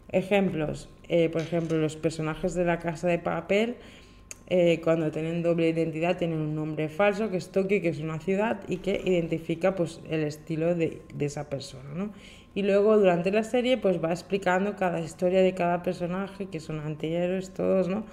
Ejemplos, 0.09 0.89
eh, 1.09 1.29
por 1.31 1.41
ejemplo, 1.41 1.79
los 1.79 1.97
personajes 1.97 2.55
de 2.55 2.65
la 2.65 2.79
casa 2.79 3.09
de 3.09 3.19
papel 3.19 3.77
eh, 4.49 4.81
cuando 4.83 5.11
tienen 5.11 5.43
doble 5.43 5.69
identidad 5.69 6.19
tienen 6.19 6.39
un 6.39 6.55
nombre 6.55 6.89
falso 6.89 7.31
que 7.31 7.37
es 7.37 7.51
Tokio, 7.51 7.81
que 7.83 7.89
es 7.89 7.99
una 7.99 8.21
ciudad 8.21 8.61
y 8.69 8.77
que 8.77 9.01
identifica 9.05 9.75
pues, 9.75 10.01
el 10.09 10.23
estilo 10.23 10.75
de, 10.75 11.03
de 11.13 11.25
esa 11.25 11.51
persona. 11.51 11.91
¿no? 11.95 12.11
Y 12.55 12.63
luego 12.63 12.97
durante 12.97 13.33
la 13.33 13.43
serie 13.43 13.77
pues 13.77 14.03
va 14.03 14.11
explicando 14.11 14.77
cada 14.77 15.01
historia 15.01 15.43
de 15.43 15.55
cada 15.55 15.83
personaje, 15.83 16.47
que 16.47 16.61
son 16.61 16.79
antihéroes 16.79 17.55
todos, 17.55 17.89
¿no? 17.89 18.05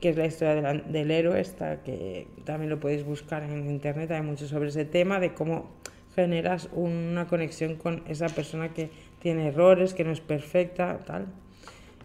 que 0.00 0.10
es 0.10 0.16
la 0.16 0.26
historia 0.26 0.54
de 0.54 0.62
la, 0.62 0.74
del 0.74 1.10
héroe, 1.10 1.40
esta, 1.40 1.82
que 1.82 2.28
también 2.44 2.70
lo 2.70 2.78
podéis 2.78 3.04
buscar 3.04 3.42
en 3.42 3.68
internet, 3.68 4.10
hay 4.12 4.22
mucho 4.22 4.46
sobre 4.46 4.68
ese 4.68 4.84
tema, 4.84 5.20
de 5.20 5.32
cómo 5.34 5.70
generas 6.14 6.68
una 6.72 7.26
conexión 7.26 7.76
con 7.76 8.02
esa 8.08 8.28
persona 8.28 8.72
que 8.72 8.90
tiene 9.20 9.48
errores, 9.48 9.94
que 9.94 10.04
no 10.04 10.10
es 10.10 10.20
perfecta, 10.20 10.98
tal 11.06 11.26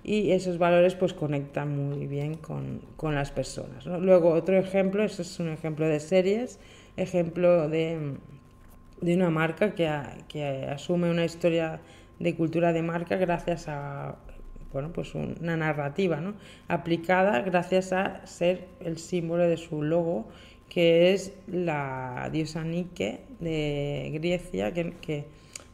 y 0.03 0.31
esos 0.31 0.57
valores 0.57 0.95
pues 0.95 1.13
conectan 1.13 1.75
muy 1.75 2.07
bien 2.07 2.35
con, 2.35 2.81
con 2.95 3.15
las 3.15 3.31
personas. 3.31 3.85
Luego 3.85 4.31
otro 4.31 4.57
ejemplo, 4.57 5.03
eso 5.03 5.21
es 5.21 5.39
un 5.39 5.49
ejemplo 5.49 5.87
de 5.87 5.99
series, 5.99 6.59
ejemplo 6.95 7.69
de, 7.69 8.15
de 9.01 9.15
una 9.15 9.29
marca 9.29 9.75
que, 9.75 9.89
que, 10.27 10.67
asume 10.69 11.09
una 11.09 11.25
historia 11.25 11.79
de 12.19 12.35
cultura 12.35 12.73
de 12.73 12.81
marca 12.81 13.15
gracias 13.17 13.67
a 13.67 14.15
bueno, 14.73 14.91
pues 14.91 15.15
una 15.15 15.55
narrativa 15.55 16.19
¿no? 16.19 16.33
aplicada 16.67 17.41
gracias 17.41 17.93
a 17.93 18.25
ser 18.27 18.67
el 18.81 18.97
símbolo 18.97 19.43
de 19.43 19.55
su 19.57 19.81
logo 19.81 20.27
que 20.67 21.13
es 21.13 21.33
la 21.47 22.29
diosa 22.33 22.63
Nike 22.63 23.21
de 23.39 24.09
Grecia 24.13 24.73
que, 24.73 24.93
que 24.99 25.25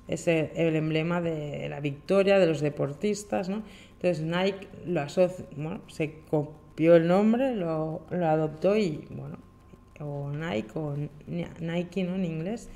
es 0.07 0.27
el 0.27 0.75
emblema 0.75 1.21
de 1.21 1.69
la 1.69 1.79
victoria 1.79 2.37
de 2.37 2.45
los 2.45 2.59
deportistas, 2.59 3.47
¿no? 3.47 3.63
Entonces 4.03 4.25
Nike 4.25 4.67
lo 4.85 4.99
asocia, 4.99 5.45
bueno, 5.55 5.79
se 5.87 6.19
copió 6.29 6.97
el 6.97 7.07
nombre, 7.07 7.55
lo, 7.55 8.01
lo 8.09 8.27
adoptó 8.27 8.75
y, 8.75 9.07
bueno, 9.11 9.37
o 10.01 10.29
Nike 10.29 10.71
o 10.75 10.93
Nike, 11.61 12.03
¿no? 12.03 12.15
En 12.15 12.25
inglés. 12.25 12.69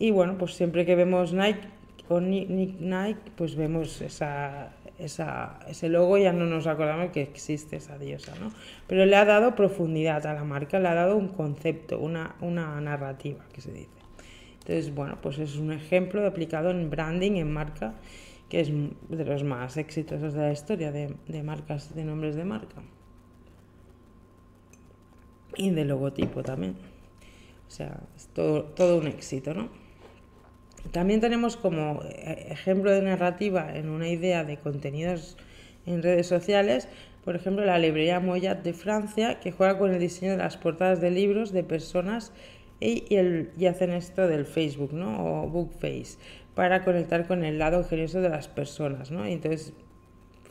Y 0.00 0.10
bueno, 0.10 0.36
pues 0.36 0.54
siempre 0.54 0.84
que 0.84 0.96
vemos 0.96 1.32
Nike 1.32 1.68
o 2.08 2.18
Nike, 2.18 3.30
pues 3.36 3.54
vemos 3.54 4.00
esa, 4.00 4.72
esa, 4.98 5.60
ese 5.68 5.88
logo, 5.88 6.18
ya 6.18 6.32
no 6.32 6.46
nos 6.46 6.66
acordamos 6.66 7.12
que 7.12 7.22
existe 7.22 7.76
esa 7.76 7.96
diosa, 7.96 8.34
¿no? 8.40 8.50
Pero 8.88 9.06
le 9.06 9.14
ha 9.14 9.24
dado 9.24 9.54
profundidad 9.54 10.26
a 10.26 10.34
la 10.34 10.42
marca, 10.42 10.80
le 10.80 10.88
ha 10.88 10.94
dado 10.94 11.16
un 11.16 11.28
concepto, 11.28 12.00
una, 12.00 12.34
una 12.40 12.80
narrativa, 12.80 13.44
que 13.52 13.60
se 13.60 13.70
dice. 13.70 13.90
Entonces, 14.62 14.92
bueno, 14.92 15.18
pues 15.22 15.38
es 15.38 15.58
un 15.58 15.72
ejemplo 15.72 16.26
aplicado 16.26 16.72
en 16.72 16.90
branding, 16.90 17.36
en 17.36 17.52
marca, 17.52 17.94
que 18.48 18.60
es 18.60 18.68
de 18.68 19.24
los 19.24 19.44
más 19.44 19.76
exitosos 19.76 20.34
de 20.34 20.40
la 20.40 20.52
historia 20.52 20.92
de, 20.92 21.42
marcas, 21.42 21.94
de 21.94 22.04
nombres 22.04 22.36
de 22.36 22.44
marca. 22.44 22.82
Y 25.56 25.70
de 25.70 25.84
logotipo 25.84 26.42
también. 26.42 26.76
O 27.66 27.70
sea, 27.70 28.00
es 28.16 28.28
todo, 28.28 28.64
todo 28.64 28.98
un 28.98 29.06
éxito, 29.06 29.54
¿no? 29.54 29.68
También 30.92 31.20
tenemos 31.20 31.56
como 31.56 32.00
ejemplo 32.04 32.92
de 32.92 33.02
narrativa 33.02 33.76
en 33.76 33.88
una 33.88 34.08
idea 34.08 34.44
de 34.44 34.58
contenidos 34.58 35.36
en 35.84 36.02
redes 36.02 36.26
sociales, 36.26 36.88
por 37.26 37.34
ejemplo, 37.34 37.64
la 37.64 37.76
librería 37.80 38.20
Moyat 38.20 38.62
de 38.62 38.72
Francia, 38.72 39.40
que 39.40 39.50
juega 39.50 39.78
con 39.78 39.92
el 39.92 39.98
diseño 39.98 40.30
de 40.32 40.38
las 40.38 40.56
portadas 40.56 41.00
de 41.00 41.10
libros 41.10 41.52
de 41.52 41.64
personas 41.64 42.32
y, 42.80 43.14
el, 43.14 43.50
y 43.58 43.66
hacen 43.66 43.90
esto 43.90 44.26
del 44.26 44.46
Facebook, 44.46 44.92
¿no? 44.92 45.42
O 45.44 45.48
Bookface 45.48 46.18
para 46.54 46.84
conectar 46.84 47.26
con 47.26 47.44
el 47.44 47.58
lado 47.58 47.80
ingenioso 47.80 48.20
de 48.20 48.30
las 48.30 48.48
personas, 48.48 49.10
¿no? 49.10 49.28
Y 49.28 49.32
entonces 49.32 49.74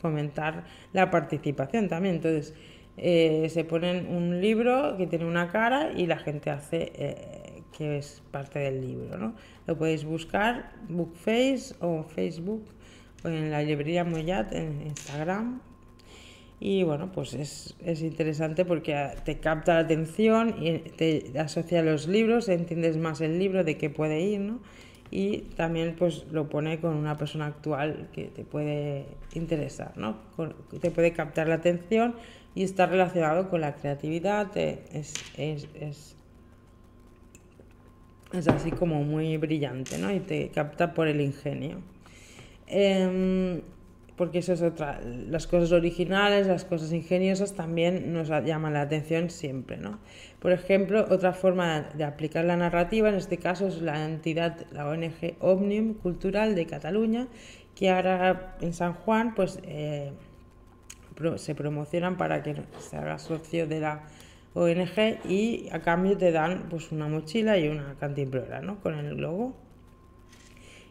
fomentar 0.00 0.64
la 0.92 1.10
participación 1.10 1.88
también. 1.88 2.16
Entonces 2.16 2.54
eh, 2.96 3.48
se 3.50 3.64
ponen 3.64 4.06
un 4.08 4.40
libro 4.40 4.96
que 4.96 5.06
tiene 5.06 5.24
una 5.24 5.50
cara 5.50 5.92
y 5.96 6.06
la 6.06 6.18
gente 6.18 6.50
hace 6.50 6.92
eh, 6.94 7.62
que 7.76 7.98
es 7.98 8.22
parte 8.30 8.58
del 8.58 8.80
libro, 8.80 9.18
¿no? 9.18 9.34
Lo 9.66 9.76
podéis 9.76 10.04
buscar 10.04 10.72
Bookface 10.88 11.74
o 11.80 12.04
Facebook 12.04 12.64
o 13.24 13.28
en 13.28 13.50
la 13.50 13.62
librería 13.62 14.04
Moyat 14.04 14.52
en 14.52 14.82
Instagram. 14.82 15.60
Y 16.58 16.84
bueno, 16.84 17.12
pues 17.12 17.34
es, 17.34 17.76
es 17.84 18.00
interesante 18.00 18.64
porque 18.64 19.10
te 19.24 19.38
capta 19.38 19.74
la 19.74 19.80
atención 19.80 20.56
y 20.62 20.78
te 20.78 21.32
asocia 21.38 21.82
los 21.82 22.08
libros, 22.08 22.48
entiendes 22.48 22.96
más 22.96 23.20
el 23.20 23.38
libro, 23.38 23.62
de 23.62 23.76
qué 23.76 23.90
puede 23.90 24.20
ir, 24.20 24.40
¿no? 24.40 24.60
y 25.10 25.38
también 25.56 25.94
pues 25.96 26.26
lo 26.32 26.48
pone 26.48 26.80
con 26.80 26.94
una 26.94 27.16
persona 27.16 27.46
actual 27.46 28.08
que 28.12 28.24
te 28.24 28.44
puede 28.44 29.06
interesar, 29.34 29.96
¿no? 29.96 30.16
te 30.80 30.90
puede 30.90 31.12
captar 31.12 31.48
la 31.48 31.56
atención 31.56 32.16
y 32.54 32.64
está 32.64 32.86
relacionado 32.86 33.48
con 33.48 33.60
la 33.60 33.74
creatividad, 33.74 34.56
eh, 34.56 34.82
es, 34.92 35.14
es, 35.36 35.68
es, 35.74 36.16
es 38.32 38.48
así 38.48 38.70
como 38.72 39.04
muy 39.04 39.36
brillante, 39.36 39.98
¿no? 39.98 40.10
Y 40.10 40.20
te 40.20 40.48
capta 40.48 40.94
por 40.94 41.06
el 41.06 41.20
ingenio. 41.20 41.82
Em, 42.66 43.60
porque 44.16 44.38
eso 44.38 44.54
es 44.54 44.62
otra, 44.62 45.00
las 45.02 45.46
cosas 45.46 45.72
originales, 45.72 46.46
las 46.46 46.64
cosas 46.64 46.92
ingeniosas 46.92 47.54
también 47.54 48.12
nos 48.12 48.28
llaman 48.28 48.72
la 48.72 48.80
atención 48.82 49.28
siempre, 49.28 49.76
¿no? 49.76 49.98
Por 50.40 50.52
ejemplo, 50.52 51.06
otra 51.10 51.32
forma 51.32 51.82
de 51.82 52.04
aplicar 52.04 52.44
la 52.44 52.56
narrativa, 52.56 53.10
en 53.10 53.16
este 53.16 53.36
caso 53.36 53.66
es 53.66 53.82
la 53.82 54.06
entidad, 54.06 54.66
la 54.72 54.88
ONG 54.88 55.36
Omnium 55.40 55.94
Cultural 55.94 56.54
de 56.54 56.66
Cataluña, 56.66 57.28
que 57.74 57.90
ahora 57.90 58.56
en 58.60 58.72
San 58.72 58.94
Juan, 58.94 59.34
pues 59.34 59.60
eh, 59.64 60.12
se 61.36 61.54
promocionan 61.54 62.16
para 62.16 62.42
que 62.42 62.56
se 62.78 62.96
haga 62.96 63.18
socio 63.18 63.66
de 63.66 63.80
la 63.80 64.04
ONG 64.54 65.28
y 65.28 65.68
a 65.72 65.80
cambio 65.80 66.16
te 66.16 66.32
dan 66.32 66.68
pues 66.70 66.90
una 66.90 67.06
mochila 67.06 67.58
y 67.58 67.68
una 67.68 67.96
cantimplora, 68.00 68.62
¿no? 68.62 68.80
Con 68.80 68.94
el 68.94 69.16
logo 69.16 69.65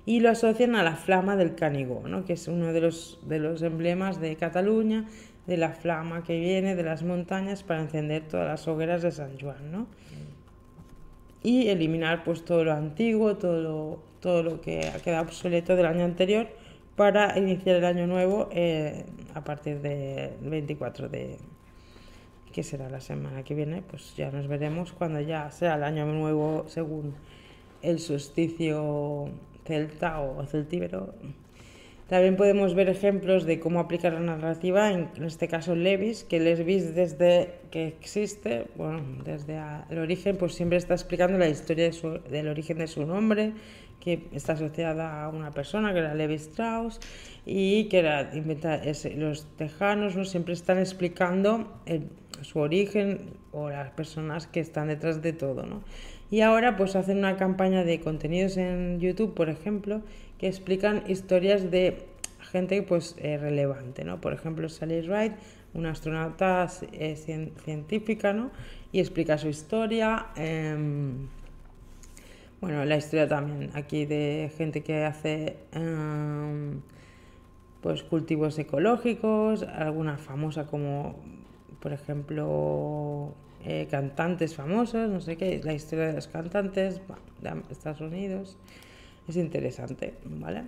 y 0.05 0.19
lo 0.19 0.29
asocian 0.29 0.75
a 0.75 0.83
la 0.83 0.95
flama 0.95 1.35
del 1.35 1.55
Canigó, 1.55 2.07
¿no? 2.07 2.25
que 2.25 2.33
es 2.33 2.47
uno 2.47 2.73
de 2.73 2.81
los, 2.81 3.19
de 3.23 3.39
los 3.39 3.61
emblemas 3.61 4.21
de 4.21 4.35
Cataluña, 4.35 5.05
de 5.47 5.57
la 5.57 5.71
flama 5.71 6.23
que 6.23 6.39
viene 6.39 6.75
de 6.75 6.83
las 6.83 7.03
montañas 7.03 7.63
para 7.63 7.81
encender 7.81 8.27
todas 8.27 8.47
las 8.47 8.67
hogueras 8.67 9.01
de 9.01 9.11
San 9.11 9.39
Juan. 9.39 9.71
¿no? 9.71 9.87
Y 11.41 11.69
eliminar 11.69 12.23
pues, 12.23 12.45
todo 12.45 12.63
lo 12.63 12.73
antiguo, 12.73 13.37
todo 13.37 13.61
lo, 13.61 13.99
todo 14.19 14.43
lo 14.43 14.61
que 14.61 14.87
ha 14.87 14.99
quedado 14.99 15.23
obsoleto 15.23 15.75
del 15.75 15.87
año 15.87 16.05
anterior 16.05 16.47
para 16.95 17.37
iniciar 17.37 17.77
el 17.77 17.85
año 17.85 18.07
nuevo 18.07 18.49
eh, 18.51 19.05
a 19.33 19.43
partir 19.43 19.81
del 19.81 20.37
24 20.41 21.09
de, 21.09 21.37
que 22.53 22.63
será 22.63 22.89
la 22.89 23.01
semana 23.01 23.43
que 23.43 23.53
viene, 23.53 23.81
pues 23.81 24.15
ya 24.15 24.31
nos 24.31 24.47
veremos 24.47 24.93
cuando 24.93 25.19
ya 25.19 25.51
sea 25.51 25.75
el 25.75 25.83
año 25.83 26.05
nuevo 26.05 26.63
según 26.67 27.13
el 27.81 27.99
solsticio 27.99 29.29
celta 29.65 30.21
o 30.21 30.45
celtíbero. 30.45 31.13
También 32.07 32.35
podemos 32.35 32.75
ver 32.75 32.87
ejemplos 32.87 33.45
de 33.45 33.59
cómo 33.59 33.79
aplicar 33.79 34.13
la 34.13 34.19
narrativa, 34.19 34.91
en, 34.91 35.09
este 35.23 35.47
caso 35.47 35.75
Levis, 35.75 36.23
que 36.23 36.39
Levis 36.39 36.93
desde 36.93 37.55
que 37.71 37.87
existe, 37.87 38.67
bueno, 38.75 39.01
desde 39.23 39.59
el 39.89 39.97
origen, 39.97 40.37
pues 40.37 40.53
siempre 40.53 40.77
está 40.77 40.93
explicando 40.93 41.39
la 41.39 41.49
historia 41.49 41.89
del 42.29 42.47
origen 42.47 42.77
de 42.77 42.85
su 42.85 43.07
nombre, 43.07 43.53
que 43.99 44.27
está 44.33 44.53
asociada 44.53 45.23
a 45.23 45.29
una 45.29 45.49
persona 45.49 45.93
que 45.93 45.99
era 45.99 46.13
Levi 46.13 46.35
Strauss 46.35 46.99
y 47.43 47.85
que 47.85 47.97
era 47.99 48.29
inventa, 48.35 48.81
los 49.15 49.47
tejanos 49.57 50.15
¿no? 50.15 50.25
siempre 50.25 50.53
están 50.53 50.77
explicando 50.77 51.81
su 52.43 52.59
origen 52.59 53.31
o 53.51 53.71
las 53.71 53.89
personas 53.91 54.45
que 54.45 54.59
están 54.59 54.89
detrás 54.89 55.23
de 55.23 55.33
todo, 55.33 55.65
¿no? 55.65 55.81
Y 56.31 56.41
ahora 56.41 56.75
pues 56.75 56.95
hacen 56.95 57.19
una 57.19 57.37
campaña 57.37 57.83
de 57.83 57.99
contenidos 57.99 58.57
en 58.57 58.99
YouTube, 58.99 59.33
por 59.33 59.49
ejemplo, 59.49 60.01
que 60.37 60.47
explican 60.47 61.03
historias 61.07 61.69
de 61.71 62.05
gente 62.51 62.81
pues 62.81 63.15
eh, 63.19 63.37
relevante, 63.37 64.03
¿no? 64.03 64.21
Por 64.21 64.33
ejemplo, 64.33 64.69
Sally 64.69 65.01
Wright, 65.01 65.33
una 65.73 65.91
astronauta 65.91 66.67
eh, 66.93 67.15
científica, 67.63 68.33
¿no? 68.33 68.51
Y 68.91 68.99
explica 68.99 69.37
su 69.37 69.49
historia. 69.49 70.27
Em, 70.35 71.27
bueno, 72.61 72.85
la 72.85 72.97
historia 72.97 73.27
también 73.27 73.69
aquí 73.73 74.05
de 74.05 74.51
gente 74.57 74.81
que 74.81 75.03
hace 75.03 75.57
em, 75.73 76.81
pues 77.81 78.01
cultivos 78.03 78.57
ecológicos, 78.57 79.63
alguna 79.63 80.17
famosa 80.17 80.65
como 80.65 81.17
por 81.79 81.93
ejemplo 81.93 83.35
eh, 83.65 83.87
cantantes 83.89 84.55
famosos, 84.55 85.09
no 85.09 85.21
sé 85.21 85.37
qué, 85.37 85.59
la 85.63 85.73
historia 85.73 86.05
de 86.05 86.13
los 86.13 86.27
cantantes 86.27 87.01
Estados 87.71 88.01
Unidos. 88.01 88.57
Es 89.27 89.37
interesante, 89.37 90.13
¿vale? 90.23 90.63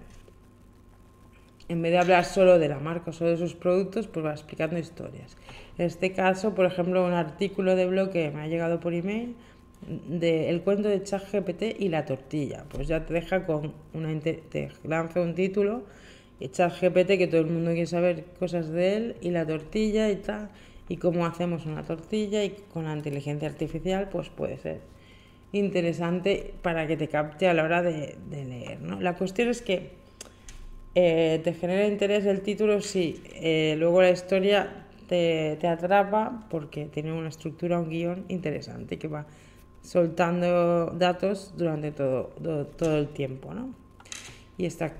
En 1.69 1.81
vez 1.81 1.91
de 1.91 1.99
hablar 1.99 2.25
solo 2.25 2.57
de 2.57 2.69
la 2.69 2.79
marca 2.79 3.11
o 3.11 3.13
solo 3.13 3.31
de 3.31 3.37
sus 3.37 3.53
productos, 3.53 4.07
pues 4.07 4.25
va 4.25 4.31
explicando 4.31 4.79
historias. 4.79 5.37
En 5.77 5.85
este 5.85 6.13
caso, 6.13 6.55
por 6.55 6.65
ejemplo, 6.65 7.05
un 7.05 7.13
artículo 7.13 7.75
de 7.75 7.85
blog 7.85 8.09
que 8.09 8.31
me 8.31 8.41
ha 8.41 8.47
llegado 8.47 8.79
por 8.79 8.93
email 8.95 9.35
de 10.07 10.49
el 10.49 10.61
cuento 10.61 10.89
de 10.89 11.03
ChatGPT 11.03 11.79
y 11.79 11.89
la 11.89 12.05
tortilla. 12.05 12.65
Pues 12.69 12.87
ya 12.87 13.05
te 13.05 13.13
deja 13.13 13.45
con 13.45 13.73
una 13.93 14.19
te 14.19 14.71
lanza 14.83 15.21
un 15.21 15.35
título 15.35 15.83
y 16.39 16.49
ChatGPT 16.49 17.17
que 17.17 17.27
todo 17.27 17.41
el 17.41 17.47
mundo 17.47 17.71
quiere 17.71 17.85
saber 17.85 18.23
cosas 18.39 18.69
de 18.69 18.95
él 18.95 19.15
y 19.21 19.29
la 19.29 19.45
tortilla 19.45 20.09
y 20.09 20.15
tal 20.15 20.49
y 20.89 20.97
cómo 20.97 21.25
hacemos 21.25 21.65
una 21.65 21.83
tortilla 21.83 22.43
y 22.43 22.51
con 22.73 22.85
la 22.85 22.93
inteligencia 22.93 23.47
artificial 23.47 24.09
pues 24.09 24.29
puede 24.29 24.57
ser 24.57 24.81
interesante 25.51 26.53
para 26.61 26.87
que 26.87 26.97
te 26.97 27.07
capte 27.07 27.47
a 27.47 27.53
la 27.53 27.63
hora 27.63 27.81
de, 27.81 28.17
leer. 28.29 28.81
¿no? 28.81 28.99
La 28.99 29.15
cuestión 29.15 29.49
es 29.49 29.61
que 29.61 29.91
eh, 30.95 31.41
te 31.43 31.53
genera 31.53 31.87
interés 31.87 32.25
el 32.25 32.41
título 32.41 32.81
si 32.81 33.21
eh, 33.35 33.75
luego 33.77 34.01
la 34.01 34.11
historia 34.11 34.85
te, 35.07 35.57
atrapa 35.67 36.47
porque 36.49 36.85
tiene 36.85 37.13
una 37.13 37.29
estructura, 37.29 37.79
un 37.79 37.89
guion 37.89 38.25
interesante 38.27 38.97
que 38.97 39.07
va 39.07 39.25
soltando 39.81 40.87
datos 40.87 41.53
durante 41.55 41.91
todo, 41.91 42.29
todo, 42.77 42.97
el 42.97 43.07
tiempo. 43.09 43.53
¿no? 43.53 43.73
y 44.57 44.65
está 44.65 44.95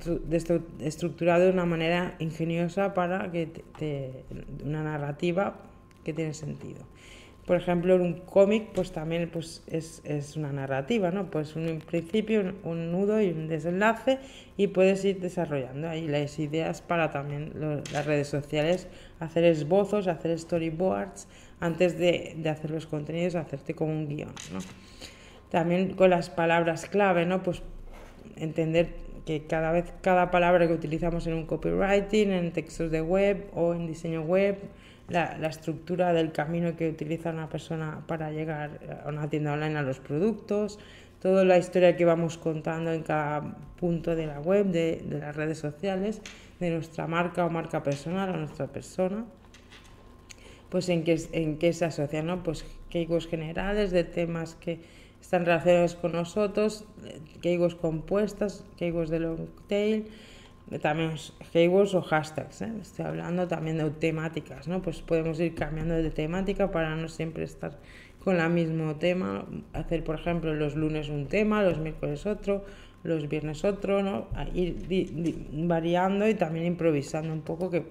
estructurado 0.80 1.46
de 1.46 1.50
una 1.50 1.66
manera 1.66 2.16
ingeniosa 2.20 2.94
para 2.94 3.32
que 3.32 3.50
una 4.64 4.84
narrativa 4.84 5.56
que 6.08 6.14
tiene 6.14 6.34
sentido. 6.34 6.86
Por 7.46 7.58
ejemplo, 7.58 7.96
en 7.96 8.02
un 8.02 8.14
cómic, 8.22 8.70
pues 8.74 8.94
también 8.94 9.30
pues, 9.30 9.62
es, 9.68 10.02
es, 10.06 10.38
una 10.38 10.54
narrativa, 10.54 11.12
¿no? 11.12 11.30
Pues 11.30 11.58
un 11.58 11.82
principio, 11.86 12.54
un, 12.64 12.94
nudo 12.94 13.22
y 13.22 13.30
un 13.30 13.50
desenlace 13.50 14.20
y 14.56 14.68
puedes 14.68 15.04
ir 15.04 15.20
desarrollando 15.20 15.90
ahí 15.90 16.08
las 16.08 16.40
ideas 16.40 16.82
para 16.82 17.12
también 17.12 17.54
las 17.92 18.06
redes 18.06 18.30
sociales, 18.30 18.88
hacer 19.20 19.44
esbozos, 19.44 20.08
hacer 20.08 20.40
storyboards, 20.40 21.28
antes 21.60 21.98
de, 21.98 22.36
de, 22.38 22.50
hacer 22.50 22.72
los 22.72 22.88
contenidos, 22.88 23.36
hacerte 23.36 23.74
como 23.74 23.92
un 23.92 24.08
guion, 24.08 24.34
¿no? 24.54 24.60
También 25.50 25.94
con 25.94 26.10
las 26.10 26.30
palabras 26.30 26.86
clave, 26.86 27.26
¿no? 27.26 27.44
Pues 27.44 27.62
entender 28.38 28.94
que 29.26 29.46
cada 29.46 29.74
vez, 29.74 29.92
cada 30.02 30.32
palabra 30.32 30.68
que 30.68 30.74
utilizamos 30.74 31.28
en 31.28 31.34
un 31.34 31.46
copywriting, 31.46 32.32
en 32.32 32.54
textos 32.54 32.92
de 32.92 33.02
web 33.02 33.50
o 33.54 33.74
en 33.74 33.88
diseño 33.88 34.22
web, 34.22 34.58
la, 35.10 35.38
la, 35.38 35.48
estructura 35.48 36.14
del 36.14 36.32
camino 36.32 36.76
que 36.76 36.90
utiliza 36.90 37.30
una 37.32 37.50
persona 37.50 38.04
para 38.08 38.32
llegar 38.32 39.02
a 39.06 39.10
una 39.10 39.30
tienda 39.30 39.54
online 39.54 39.78
a 39.78 39.82
los 39.82 40.00
productos, 40.00 40.80
toda 41.22 41.46
la 41.46 41.58
historia 41.58 41.96
que 41.96 42.06
vamos 42.06 42.38
contando 42.38 42.92
en 42.92 43.04
cada 43.04 43.58
punto 43.80 44.16
de 44.16 44.28
la 44.28 44.40
web, 44.40 44.68
de, 44.68 45.04
de 45.06 45.20
las 45.20 45.36
redes 45.36 45.58
sociales, 45.58 46.22
de 46.60 46.72
nuestra 46.72 47.08
marca 47.08 47.46
o 47.46 47.50
marca 47.50 47.84
personal 47.84 48.30
o 48.30 48.38
nuestra 48.38 48.68
persona, 48.68 49.26
pues 50.70 50.90
en 50.90 51.04
qué, 51.04 51.20
en 51.32 51.58
qué 51.58 51.74
se 51.74 51.86
asocian, 51.86 52.28
¿no? 52.28 52.44
Pues 52.44 52.66
keywords 52.90 53.28
generales 53.28 53.92
de 53.92 54.04
temas 54.04 54.56
que 54.56 54.80
están 55.22 55.46
relacionados 55.46 55.96
con 55.96 56.12
nosotros, 56.12 56.86
keywords 57.42 57.76
compuestas, 57.76 58.66
keywords 58.78 59.10
de 59.10 59.20
long 59.20 59.48
tail, 59.68 60.08
también 60.82 61.14
keywords 61.54 61.96
o 61.96 62.02
hashtags, 62.02 62.62
¿eh? 62.62 62.74
estoy 62.82 63.06
hablando 63.06 63.48
también 63.48 63.78
de 63.78 63.90
temáticas, 63.90 64.68
¿no? 64.68 64.82
Pues 64.82 65.02
podemos 65.02 65.40
ir 65.40 65.56
cambiando 65.56 65.96
de 65.96 66.10
temática 66.10 66.72
para 66.72 66.96
no 66.96 67.08
siempre 67.08 67.46
estar 67.46 67.78
con 68.24 68.38
el 68.40 68.50
mismo 68.50 68.98
tema, 68.98 69.46
hacer 69.72 70.04
por 70.04 70.20
ejemplo 70.20 70.54
los 70.54 70.76
lunes 70.76 71.08
un 71.08 71.28
tema, 71.28 71.64
los 71.64 71.78
miércoles 71.78 72.26
otro, 72.26 72.66
los 73.04 73.30
viernes 73.30 73.64
otro, 73.64 74.04
¿no? 74.04 74.28
Ir 74.54 74.86
variando 75.54 76.28
y 76.28 76.34
también 76.34 76.66
improvisando 76.66 77.32
un 77.32 77.42
poco 77.42 77.70
que 77.70 77.86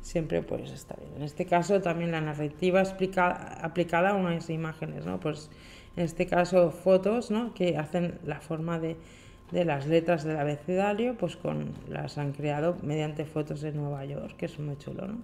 siempre 0.00 0.42
pues 0.42 0.72
está 0.72 0.96
bien. 0.96 1.10
En 1.16 1.22
este 1.22 1.46
caso 1.46 1.80
también 1.80 2.10
la 2.10 2.20
narrativa 2.20 2.82
aplicada 2.82 4.10
a 4.10 4.14
unas 4.14 4.50
imágenes, 4.50 5.06
¿no? 5.06 5.20
Pues 5.20 5.50
en 5.96 6.04
este 6.04 6.26
caso 6.26 6.72
fotos, 6.72 7.30
¿no? 7.30 7.54
Que 7.54 7.76
hacen 7.78 8.18
la 8.24 8.40
forma 8.40 8.80
de 8.80 8.96
de 9.54 9.64
las 9.64 9.86
letras 9.86 10.24
del 10.24 10.36
abecedario, 10.36 11.16
pues 11.16 11.36
con 11.36 11.72
las 11.88 12.18
han 12.18 12.32
creado 12.32 12.76
mediante 12.82 13.24
fotos 13.24 13.60
de 13.60 13.70
Nueva 13.70 14.04
York, 14.04 14.36
que 14.36 14.46
es 14.46 14.58
muy 14.58 14.76
chulo, 14.76 15.06
¿no? 15.06 15.18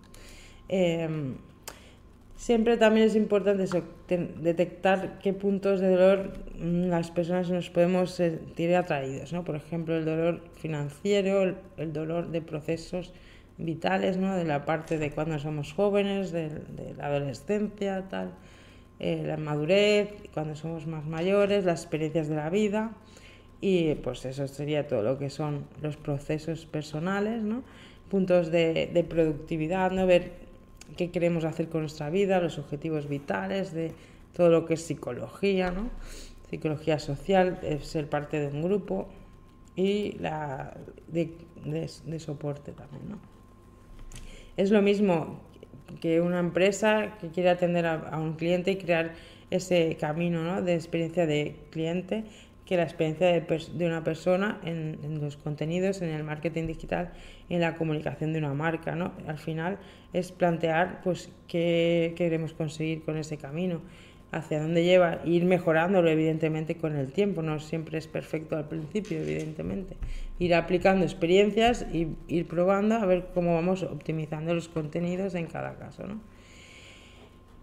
Em, 0.68 1.34
siempre 2.36 2.76
también 2.76 3.08
es 3.08 3.16
importante 3.16 3.66
detectar 4.40 5.18
qué 5.18 5.32
puntos 5.32 5.80
de 5.80 5.88
dolor 5.90 6.32
mm, 6.56 6.88
las 6.88 7.10
personas 7.10 7.50
nos 7.50 7.70
podemos 7.70 8.12
sentir 8.12 8.76
atraídos, 8.76 9.32
¿no? 9.32 9.42
Por 9.42 9.56
ejemplo, 9.56 9.96
el 9.96 10.04
dolor 10.04 10.42
financiero, 10.54 11.56
el, 11.76 11.92
dolor 11.92 12.30
de 12.30 12.40
procesos 12.40 13.12
vitales, 13.58 14.16
¿no? 14.16 14.36
De 14.36 14.44
la 14.44 14.64
parte 14.64 14.96
de 14.96 15.10
cuando 15.10 15.40
somos 15.40 15.72
jóvenes, 15.72 16.30
de, 16.30 16.50
la 16.96 17.06
adolescencia, 17.06 18.06
tal, 18.08 18.30
eh, 19.00 19.24
la 19.26 19.36
madurez, 19.36 20.08
cuando 20.32 20.54
somos 20.54 20.86
más 20.86 21.04
mayores, 21.04 21.64
las 21.64 21.82
experiencias 21.82 22.28
de 22.28 22.36
la 22.36 22.48
vida 22.48 22.92
y 23.60 23.94
pues 23.96 24.24
eso 24.24 24.48
sería 24.48 24.86
todo 24.86 25.02
lo 25.02 25.18
que 25.18 25.30
son 25.30 25.64
los 25.82 25.96
procesos 25.96 26.66
personales, 26.66 27.42
¿no? 27.42 27.62
puntos 28.10 28.50
de, 28.50 29.06
productividad, 29.08 29.92
¿no? 29.92 30.06
ver 30.06 30.32
qué 30.96 31.10
queremos 31.10 31.44
hacer 31.44 31.68
con 31.68 31.82
nuestra 31.82 32.10
vida, 32.10 32.40
los 32.40 32.58
objetivos 32.58 33.08
vitales, 33.08 33.72
de 33.72 33.92
todo 34.34 34.48
lo 34.48 34.66
que 34.66 34.74
es 34.74 34.82
psicología, 34.82 35.70
¿no? 35.70 35.90
psicología 36.48 36.98
social, 36.98 37.60
ser 37.82 38.08
parte 38.08 38.40
de 38.40 38.48
un 38.48 38.62
grupo 38.62 39.08
y 39.76 40.18
la 40.18 40.76
de, 41.06 42.18
soporte 42.18 42.72
también. 42.72 43.10
¿no? 43.10 43.18
Es 44.56 44.70
lo 44.70 44.82
mismo 44.82 45.40
que 46.00 46.20
una 46.20 46.40
empresa 46.40 47.18
que 47.20 47.28
quiere 47.28 47.50
atender 47.50 47.86
a, 47.86 48.18
un 48.18 48.34
cliente 48.34 48.72
y 48.72 48.76
crear 48.76 49.12
ese 49.50 49.96
camino 49.98 50.42
¿no? 50.42 50.62
de 50.62 50.74
experiencia 50.74 51.26
de 51.26 51.56
cliente 51.70 52.24
que 52.70 52.76
la 52.76 52.84
experiencia 52.84 53.26
de, 53.26 53.84
una 53.84 54.04
persona 54.04 54.60
en, 54.64 55.00
en, 55.02 55.20
los 55.20 55.36
contenidos, 55.36 56.02
en 56.02 56.10
el 56.10 56.22
marketing 56.22 56.68
digital, 56.68 57.10
en 57.48 57.62
la 57.62 57.74
comunicación 57.74 58.32
de 58.32 58.38
una 58.38 58.54
marca. 58.54 58.94
¿no? 58.94 59.10
Al 59.26 59.38
final 59.38 59.78
es 60.12 60.30
plantear 60.30 61.00
pues, 61.02 61.32
qué 61.48 62.14
queremos 62.16 62.52
conseguir 62.52 63.02
con 63.02 63.16
ese 63.16 63.38
camino 63.38 63.80
hacia 64.30 64.62
dónde 64.62 64.84
lleva, 64.84 65.18
ir 65.24 65.46
mejorándolo 65.46 66.08
evidentemente 66.10 66.76
con 66.76 66.94
el 66.94 67.10
tiempo, 67.10 67.42
no 67.42 67.58
siempre 67.58 67.98
es 67.98 68.06
perfecto 68.06 68.56
al 68.56 68.68
principio, 68.68 69.18
evidentemente. 69.18 69.96
Ir 70.38 70.54
aplicando 70.54 71.04
experiencias 71.04 71.84
y 71.92 72.06
ir 72.28 72.46
probando 72.46 72.94
a 72.94 73.04
ver 73.04 73.30
cómo 73.34 73.52
vamos 73.52 73.82
optimizando 73.82 74.54
los 74.54 74.68
contenidos 74.68 75.34
en 75.34 75.46
cada 75.46 75.74
caso. 75.74 76.06
¿no? 76.06 76.20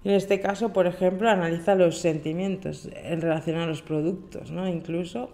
En 0.04 0.12
este 0.12 0.40
caso, 0.40 0.74
por 0.74 0.88
ejemplo, 0.88 1.30
analiza 1.30 1.76
los 1.76 2.00
sentimientos 2.00 2.90
en 2.94 3.22
relación 3.22 3.58
a 3.58 3.66
los 3.66 3.82
productos, 3.82 4.52
¿no? 4.52 4.68
incluso, 4.68 5.30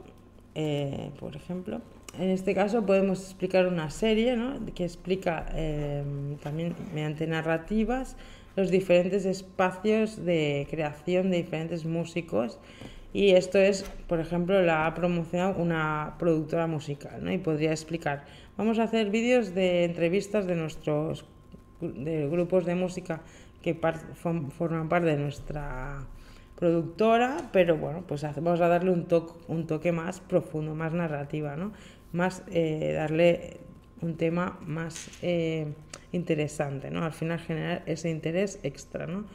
eh, 0.55 1.11
por 1.19 1.35
ejemplo, 1.35 1.81
en 2.17 2.29
este 2.29 2.53
caso 2.53 2.85
podemos 2.85 3.19
explicar 3.19 3.67
una 3.67 3.89
serie 3.89 4.35
¿no? 4.35 4.59
que 4.73 4.83
explica 4.83 5.45
eh, 5.53 6.03
también 6.41 6.75
mediante 6.93 7.27
narrativas 7.27 8.15
los 8.55 8.69
diferentes 8.69 9.25
espacios 9.25 10.23
de 10.23 10.67
creación 10.69 11.31
de 11.31 11.37
diferentes 11.37 11.85
músicos 11.85 12.59
y 13.13 13.31
esto 13.31 13.59
es, 13.59 13.83
por 14.07 14.19
ejemplo, 14.19 14.61
la 14.63 14.87
ha 14.87 14.93
promocionado 14.95 15.61
una 15.61 16.15
productora 16.17 16.65
musical, 16.65 17.23
¿no? 17.23 17.31
Y 17.31 17.37
podría 17.37 17.69
explicar, 17.69 18.25
vamos 18.57 18.79
a 18.79 18.83
hacer 18.83 19.11
vídeos 19.11 19.53
de 19.53 19.83
entrevistas 19.83 20.47
de 20.47 20.55
nuestros 20.55 21.25
de 21.79 22.27
grupos 22.29 22.65
de 22.65 22.75
música 22.75 23.21
que 23.63 23.73
forman 23.73 24.89
parte 24.89 25.07
de 25.07 25.17
nuestra 25.17 26.05
productora, 26.55 27.49
pero 27.51 27.77
bueno, 27.77 28.03
pues 28.07 28.21
vamos 28.35 28.61
a 28.61 28.67
darle 28.67 28.91
un, 28.91 29.05
toque 29.05 29.33
un 29.47 29.65
toque 29.65 29.91
más 29.91 30.19
profundo, 30.19 30.75
más 30.75 30.93
narrativa, 30.93 31.55
¿no? 31.55 31.73
Más 32.11 32.43
eh, 32.51 32.93
darle 32.95 33.57
un 34.01 34.15
tema 34.15 34.59
más 34.65 35.09
eh, 35.21 35.67
interesante, 36.11 36.91
¿no? 36.91 37.03
Al 37.03 37.13
final 37.13 37.39
generar 37.39 37.83
ese 37.85 38.09
interés 38.09 38.59
extra, 38.63 39.07
¿no? 39.07 39.25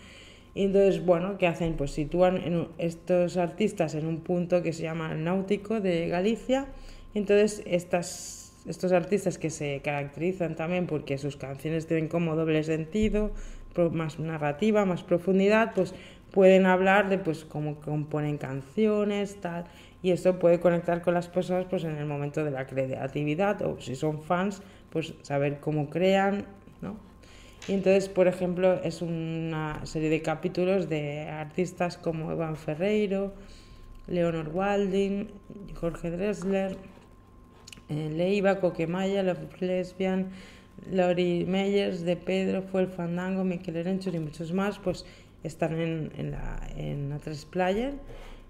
Y 0.54 0.64
entonces, 0.64 1.04
bueno, 1.04 1.38
¿qué 1.38 1.46
hacen? 1.46 1.74
Pues 1.74 1.92
sitúan 1.92 2.68
estos 2.78 3.36
artistas 3.36 3.94
en 3.94 4.06
un 4.06 4.20
punto 4.20 4.62
que 4.62 4.72
se 4.72 4.82
llama 4.82 5.12
el 5.12 5.24
Náutico 5.24 5.80
de 5.80 6.08
Galicia. 6.08 6.66
entonces, 7.14 7.62
estas, 7.66 8.52
estos 8.66 8.92
artistas 8.92 9.38
que 9.38 9.50
se 9.50 9.80
caracterizan 9.82 10.56
también 10.56 10.86
porque 10.86 11.18
sus 11.18 11.36
canciones 11.36 11.86
tienen 11.86 12.08
como 12.08 12.36
doble 12.36 12.62
sentido, 12.64 13.32
más 13.92 14.18
narrativa, 14.18 14.84
más 14.84 15.02
profundidad, 15.02 15.72
pues 15.74 15.94
pueden 16.30 16.66
hablar 16.66 17.08
de 17.08 17.18
pues 17.18 17.44
cómo 17.44 17.76
componen 17.76 18.38
canciones, 18.38 19.40
tal, 19.40 19.64
y 20.02 20.10
esto 20.10 20.38
puede 20.38 20.60
conectar 20.60 21.02
con 21.02 21.14
las 21.14 21.28
personas 21.28 21.66
pues 21.68 21.84
en 21.84 21.96
el 21.96 22.06
momento 22.06 22.44
de 22.44 22.50
la 22.50 22.66
creatividad 22.66 23.62
o 23.62 23.80
si 23.80 23.96
son 23.96 24.22
fans, 24.22 24.62
pues 24.90 25.14
saber 25.22 25.60
cómo 25.60 25.90
crean, 25.90 26.46
¿no? 26.80 26.96
Y 27.66 27.72
entonces, 27.72 28.08
por 28.08 28.28
ejemplo, 28.28 28.80
es 28.82 29.02
una 29.02 29.84
serie 29.84 30.08
de 30.08 30.22
capítulos 30.22 30.88
de 30.88 31.28
artistas 31.28 31.98
como 31.98 32.32
Evan 32.32 32.56
Ferreiro, 32.56 33.34
Leonor 34.06 34.48
Walding, 34.48 35.28
Jorge 35.74 36.10
Dressler, 36.10 36.76
eh, 37.90 38.10
Leiva, 38.14 38.60
Coquemaya, 38.60 39.22
Love 39.22 39.60
Lesbian, 39.60 40.30
Lori 40.90 41.44
Meyers, 41.46 42.04
De 42.04 42.16
Pedro, 42.16 42.62
Fue 42.62 42.82
el 42.82 42.88
Fandango, 42.88 43.44
Miquel 43.44 43.76
Erenchur 43.76 44.14
y 44.14 44.18
muchos 44.18 44.52
más, 44.52 44.78
pues 44.78 45.04
están 45.42 45.78
en, 45.80 46.12
en 46.16 46.30
la, 46.32 46.60
en 46.76 47.10
la 47.10 47.18
Player 47.50 47.94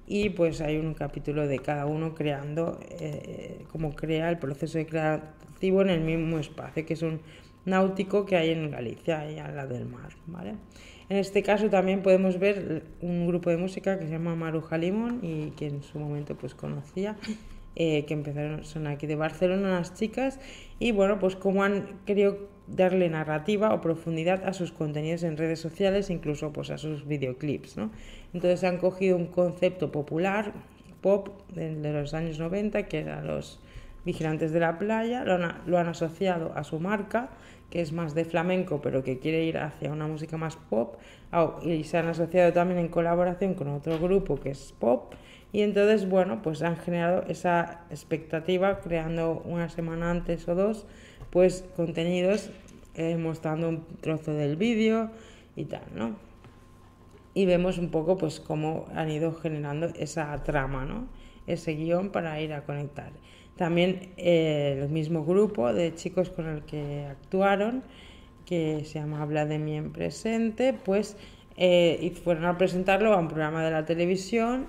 y 0.07 0.31
pues 0.31 0.61
hay 0.63 0.79
un 0.79 0.95
capítulo 0.95 1.47
de 1.47 1.59
cada 1.59 1.85
uno 1.85 2.15
creando 2.15 2.81
eh, 2.99 3.65
cómo 3.71 3.95
crea 3.95 4.31
el 4.31 4.39
proceso 4.39 4.79
de 4.79 4.87
creativo 4.87 5.83
en 5.83 5.91
el 5.91 6.01
mismo 6.01 6.39
espacio, 6.39 6.87
que 6.87 6.95
es 6.95 7.03
un 7.03 7.21
náutico 7.67 8.25
que 8.25 8.37
hay 8.37 8.51
en 8.51 8.71
Galicia, 8.71 9.31
y 9.31 9.39
al 9.39 9.55
lado 9.55 9.75
del 9.75 9.85
mar. 9.85 10.09
¿vale? 10.27 10.55
En 11.11 11.19
este 11.19 11.43
caso 11.43 11.69
también 11.69 12.03
podemos 12.03 12.39
ver 12.39 12.85
un 13.03 13.27
grupo 13.27 13.51
de 13.51 13.59
música 13.59 13.99
que 13.99 14.07
se 14.07 14.13
llama 14.13 14.35
Maruja 14.35 14.79
Limón 14.79 15.21
y 15.23 15.51
que 15.51 15.67
en 15.67 15.83
su 15.83 15.99
momento 15.99 16.37
pues 16.37 16.55
conocía, 16.55 17.17
eh, 17.81 18.05
que 18.07 18.15
empezaron, 18.15 18.65
son 18.65 18.89
aquí 18.89 19.07
de 19.07 19.15
Barcelona 19.15 19.71
las 19.71 19.95
chicas 19.95 20.41
y 20.81 20.91
bueno, 20.91 21.21
pues 21.21 21.37
cómo 21.37 21.63
han 21.63 22.01
querido 22.07 22.49
darle 22.67 23.09
narrativa 23.09 23.73
o 23.73 23.81
profundidad 23.81 24.45
a 24.49 24.53
sus 24.53 24.73
contenidos 24.73 25.23
en 25.23 25.37
redes 25.37 25.61
sociales, 25.61 26.11
incluso 26.11 26.53
pues 26.53 26.71
a 26.71 26.79
sus 26.79 27.07
videoclips. 27.07 27.77
¿no? 27.77 27.93
Entonces 28.35 28.65
han 28.65 28.79
cogido 28.79 29.17
un 29.17 29.27
concepto 29.27 29.93
popular, 29.93 30.55
pop, 31.01 31.29
de, 31.55 31.93
los 31.93 32.15
años 32.15 32.41
90, 32.41 32.89
que 32.89 32.99
eran 32.99 33.29
los 33.29 33.61
vigilantes 34.05 34.51
de 34.51 34.59
la 34.59 34.77
playa, 34.77 35.23
lo 35.23 35.35
han, 35.35 35.63
lo 35.67 35.79
han, 35.79 35.87
asociado 35.87 36.53
a 36.57 36.65
su 36.65 36.81
marca, 36.81 37.31
que 37.71 37.81
es 37.81 37.93
más 37.93 38.13
de 38.13 38.25
flamenco, 38.25 38.81
pero 38.83 39.05
que 39.05 39.21
quiere 39.21 39.45
ir 39.45 39.57
hacia 39.57 39.93
una 39.93 40.09
música 40.09 40.37
más 40.37 40.57
pop, 40.57 40.97
y 41.63 41.85
se 41.85 41.99
han 41.99 42.09
asociado 42.09 42.53
también 42.53 42.81
en 42.81 42.89
colaboración 42.89 43.55
con 43.55 43.69
otro 43.69 44.01
grupo 44.01 44.41
que 44.41 44.51
es 44.51 44.75
pop, 44.81 45.15
y 45.53 45.63
entonces, 45.63 46.09
bueno, 46.09 46.43
pues 46.43 46.63
han 46.63 46.77
generado 46.77 47.25
esa 47.29 47.81
expectativa, 47.91 48.81
creando 48.81 49.43
una 49.45 49.69
semana 49.69 50.11
antes 50.11 50.47
o 50.49 50.55
dos, 50.55 50.87
pues 51.31 51.65
contenidos 51.75 52.51
eh, 52.95 53.17
mostrando 53.17 53.69
un 53.69 53.85
trozo 54.01 54.33
del 54.33 54.57
vídeo 54.57 55.11
y 55.57 55.65
tal, 55.65 55.85
¿no? 55.95 56.17
Y 57.33 57.47
vemos 57.47 57.79
un 57.79 57.91
poco 57.91 58.17
pues 58.17 58.41
cómo 58.41 58.87
han 58.95 59.11
ido 59.11 59.33
generando 59.35 59.87
esa 59.99 60.37
trama, 60.45 60.85
¿no? 60.85 61.07
Ese 61.47 61.75
guion 61.75 62.11
para 62.11 62.41
ir 62.41 62.53
a 62.53 62.65
conectar. 62.65 63.13
También 63.57 64.11
eh, 64.17 64.81
el 64.83 64.89
mismo 64.89 65.25
grupo 65.25 65.73
de 65.73 65.95
chicos 65.95 66.31
con 66.31 66.47
el 66.47 66.63
que 66.63 67.07
actuaron, 67.07 67.83
que 68.45 68.85
se 68.85 68.99
llama 68.99 69.23
Habla 69.23 69.47
de 69.47 69.59
mí 69.59 69.77
en 69.77 69.93
presente, 69.93 70.73
pues 70.73 71.17
eh, 71.57 71.99
y 72.03 72.11
fueron 72.11 72.45
a 72.45 72.59
presentarlo 72.59 73.13
a 73.15 73.19
un 73.19 73.29
programa 73.29 73.65
de 73.65 73.71
la 73.71 73.85
televisión 73.85 74.67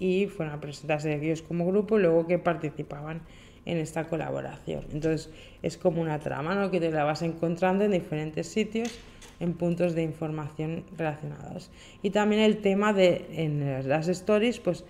y 0.00 0.26
fueron 0.26 0.54
a 0.54 0.60
presentarse 0.60 1.14
ellos 1.14 1.42
como 1.42 1.66
grupo, 1.66 1.98
luego 1.98 2.26
que 2.26 2.38
participaban 2.38 3.22
en 3.64 3.78
esta 3.78 4.04
colaboración. 4.04 4.84
Entonces 4.92 5.30
es 5.62 5.76
como 5.76 6.00
una 6.00 6.18
trama 6.18 6.54
¿no? 6.54 6.70
que 6.70 6.80
te 6.80 6.90
la 6.90 7.04
vas 7.04 7.22
encontrando 7.22 7.84
en 7.84 7.92
diferentes 7.92 8.48
sitios 8.48 8.98
en 9.40 9.54
puntos 9.54 9.94
de 9.94 10.02
información 10.02 10.84
relacionados. 10.96 11.70
Y 12.02 12.10
también 12.10 12.42
el 12.42 12.58
tema 12.58 12.92
de 12.92 13.26
en 13.32 13.88
las 13.88 14.08
stories, 14.08 14.58
pues 14.58 14.84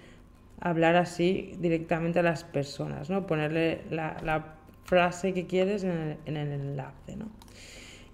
hablar 0.60 0.96
así 0.96 1.52
directamente 1.58 2.20
a 2.20 2.22
las 2.22 2.44
personas, 2.44 3.10
¿no? 3.10 3.26
ponerle 3.26 3.82
la, 3.90 4.54
frase 4.84 5.34
que 5.34 5.46
quieres 5.46 5.84
en 5.84 5.90
el, 5.90 6.16
en 6.24 6.36
el 6.38 6.52
enlace. 6.52 7.14
¿no? 7.16 7.26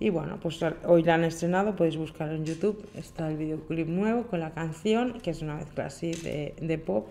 Y 0.01 0.11
bueno, 0.11 0.39
pues 0.43 0.61
hoy 0.87 1.03
la 1.03 1.15
han 1.15 1.25
estrenado, 1.25 1.77
podéis 1.77 1.97
buscarlo 1.97 2.35
en 2.35 2.45
YouTube. 2.45 2.85
Está 2.95 3.29
el 3.29 3.37
videoclip 3.37 3.89
nuevo 3.89 4.25
con 4.25 4.41
la 4.41 4.51
canción, 4.51 5.21
que 5.21 5.31
es 5.31 5.43
una 5.43 5.55
mezcla 5.55 5.87
así 5.87 6.13
de, 6.13 6.55
de 6.61 6.79
pop 6.79 7.07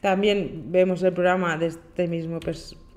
también 0.00 0.66
vemos 0.70 1.02
el 1.02 1.12
programa 1.12 1.56
de 1.56 1.66
este 1.66 2.06
mismo 2.06 2.38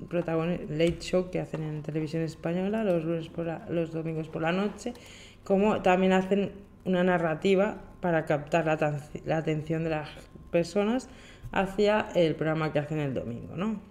protagonista, 0.07 0.65
Late 0.69 0.99
Show, 0.99 1.31
que 1.31 1.39
hacen 1.39 1.63
en 1.63 1.81
televisión 1.81 2.21
española 2.21 2.83
los, 2.83 3.03
lunes 3.03 3.27
por 3.27 3.47
los 3.69 3.91
domingos 3.91 4.27
por 4.27 4.43
la 4.43 4.51
noche, 4.51 4.93
como 5.43 5.81
también 5.81 6.13
hacen 6.13 6.51
una 6.85 7.03
narrativa 7.03 7.77
para 8.01 8.25
captar 8.25 8.65
la, 8.65 8.99
la, 9.25 9.37
atención 9.37 9.83
de 9.83 9.89
las 9.91 10.09
personas 10.51 11.09
hacia 11.51 12.07
el 12.13 12.35
programa 12.35 12.71
que 12.71 12.79
hacen 12.79 12.99
el 12.99 13.15
domingo, 13.15 13.55
¿no? 13.55 13.81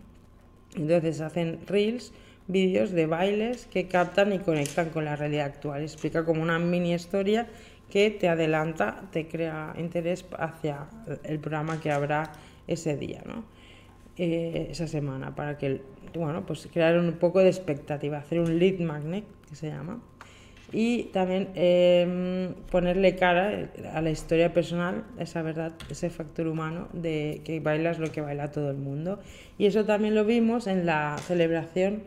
Entonces 0.76 1.20
hacen 1.20 1.66
reels, 1.66 2.12
vídeos 2.50 2.90
de 2.90 3.06
bailes 3.06 3.66
que 3.66 3.88
captan 3.88 4.32
y 4.32 4.38
conectan 4.38 4.90
con 4.90 5.04
la 5.04 5.16
realidad 5.16 5.46
actual. 5.46 5.82
Explica 5.82 6.24
como 6.24 6.42
una 6.42 6.58
mini 6.58 6.94
historia 6.94 7.46
que 7.90 8.10
te 8.10 8.28
adelanta, 8.28 9.02
te 9.10 9.26
crea 9.26 9.74
interés 9.76 10.24
hacia 10.38 10.86
el 11.24 11.38
programa 11.40 11.80
que 11.80 11.90
habrá 11.90 12.32
ese 12.66 12.96
día, 12.96 13.22
¿no? 13.26 13.44
Eh, 14.16 14.68
esa 14.70 14.86
semana, 14.86 15.34
para 15.34 15.58
que, 15.58 15.80
bueno, 16.14 16.44
pues 16.46 16.68
crear 16.72 16.98
un 16.98 17.12
poco 17.14 17.40
de 17.40 17.48
expectativa, 17.48 18.18
hacer 18.18 18.40
un 18.40 18.58
lead 18.58 18.78
magnet, 18.78 19.24
que 19.48 19.56
se 19.56 19.68
llama, 19.68 20.00
y 20.72 21.04
también 21.04 21.48
em, 21.54 22.54
ponerle 22.70 23.16
cara 23.16 23.70
a 23.92 24.00
la 24.02 24.10
historia 24.10 24.52
personal, 24.52 25.04
esa 25.18 25.42
verdad, 25.42 25.72
ese 25.90 26.10
factor 26.10 26.46
humano 26.46 26.88
de 26.92 27.40
que 27.44 27.58
bailas 27.60 27.98
lo 27.98 28.12
que 28.12 28.20
baila 28.20 28.52
todo 28.52 28.70
el 28.70 28.76
mundo. 28.76 29.18
Y 29.58 29.66
eso 29.66 29.84
también 29.84 30.14
lo 30.14 30.24
vimos 30.24 30.68
en 30.68 30.86
la 30.86 31.16
celebración 31.18 32.02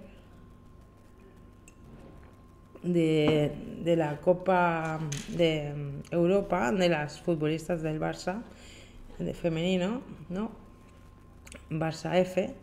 de, 2.83 3.51
de 3.83 3.95
la 3.95 4.17
Copa 4.17 4.99
de 5.29 5.73
Europa 6.11 6.71
de 6.71 6.89
las 6.89 7.21
futbolistas 7.21 7.81
del 7.81 7.99
Barça, 7.99 8.41
de 9.19 9.33
femenino, 9.33 10.01
¿no? 10.29 10.51
Barça 11.69 12.17
F, 12.17 12.53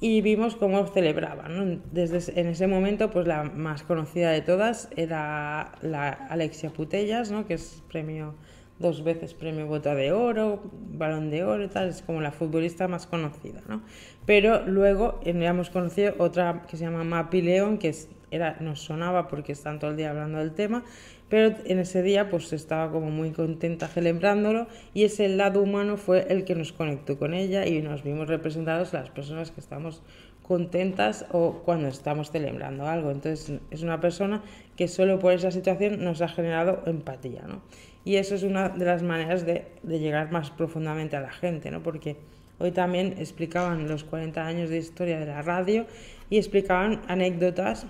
y 0.00 0.20
vimos 0.20 0.56
cómo 0.56 0.86
celebraban. 0.86 1.82
Desde 1.92 2.38
en 2.38 2.48
ese 2.48 2.66
momento, 2.66 3.10
pues 3.10 3.26
la 3.26 3.44
más 3.44 3.82
conocida 3.82 4.30
de 4.30 4.42
todas 4.42 4.88
era 4.96 5.72
la 5.82 6.10
Alexia 6.10 6.70
Putellas, 6.70 7.30
¿no? 7.30 7.46
que 7.46 7.54
es 7.54 7.82
premio 7.88 8.34
dos 8.78 9.02
veces 9.02 9.32
premio 9.32 9.66
Bota 9.66 9.94
de 9.94 10.12
Oro, 10.12 10.60
Balón 10.72 11.30
de 11.30 11.44
Oro 11.44 11.64
y 11.64 11.68
tal, 11.68 11.88
es 11.88 12.02
como 12.02 12.20
la 12.20 12.30
futbolista 12.30 12.88
más 12.88 13.06
conocida, 13.06 13.62
¿no? 13.68 13.82
Pero 14.26 14.66
luego 14.66 15.18
hemos 15.24 15.70
conocido 15.70 16.14
otra 16.18 16.62
que 16.68 16.76
se 16.76 16.84
llama 16.84 17.02
Mapi 17.02 17.40
León, 17.40 17.78
que 17.78 17.94
era, 18.36 18.56
nos 18.60 18.80
sonaba 18.80 19.28
porque 19.28 19.52
están 19.52 19.78
todo 19.78 19.90
el 19.90 19.96
día 19.96 20.10
hablando 20.10 20.38
del 20.38 20.52
tema, 20.52 20.84
pero 21.28 21.56
en 21.64 21.78
ese 21.80 22.02
día 22.02 22.30
pues 22.30 22.52
estaba 22.52 22.92
como 22.92 23.10
muy 23.10 23.32
contenta 23.32 23.88
celebrándolo 23.88 24.68
y 24.94 25.04
ese 25.04 25.28
lado 25.28 25.60
humano 25.60 25.96
fue 25.96 26.26
el 26.28 26.44
que 26.44 26.54
nos 26.54 26.72
conectó 26.72 27.18
con 27.18 27.34
ella 27.34 27.66
y 27.66 27.82
nos 27.82 28.04
vimos 28.04 28.28
representados 28.28 28.92
las 28.92 29.10
personas 29.10 29.50
que 29.50 29.60
estamos 29.60 30.02
contentas 30.46 31.26
o 31.32 31.62
cuando 31.64 31.88
estamos 31.88 32.30
celebrando 32.30 32.86
algo. 32.86 33.10
Entonces 33.10 33.58
es 33.70 33.82
una 33.82 34.00
persona 34.00 34.42
que 34.76 34.86
solo 34.86 35.18
por 35.18 35.32
esa 35.32 35.50
situación 35.50 36.04
nos 36.04 36.22
ha 36.22 36.28
generado 36.28 36.82
empatía, 36.86 37.42
¿no? 37.48 37.62
Y 38.04 38.16
eso 38.16 38.36
es 38.36 38.44
una 38.44 38.68
de 38.68 38.84
las 38.84 39.02
maneras 39.02 39.44
de, 39.44 39.66
de 39.82 39.98
llegar 39.98 40.30
más 40.30 40.50
profundamente 40.50 41.16
a 41.16 41.20
la 41.20 41.32
gente, 41.32 41.72
¿no? 41.72 41.82
Porque 41.82 42.16
hoy 42.60 42.70
también 42.70 43.16
explicaban 43.18 43.88
los 43.88 44.04
40 44.04 44.46
años 44.46 44.70
de 44.70 44.78
historia 44.78 45.18
de 45.18 45.26
la 45.26 45.42
radio 45.42 45.86
y 46.30 46.38
explicaban 46.38 47.02
anécdotas 47.08 47.86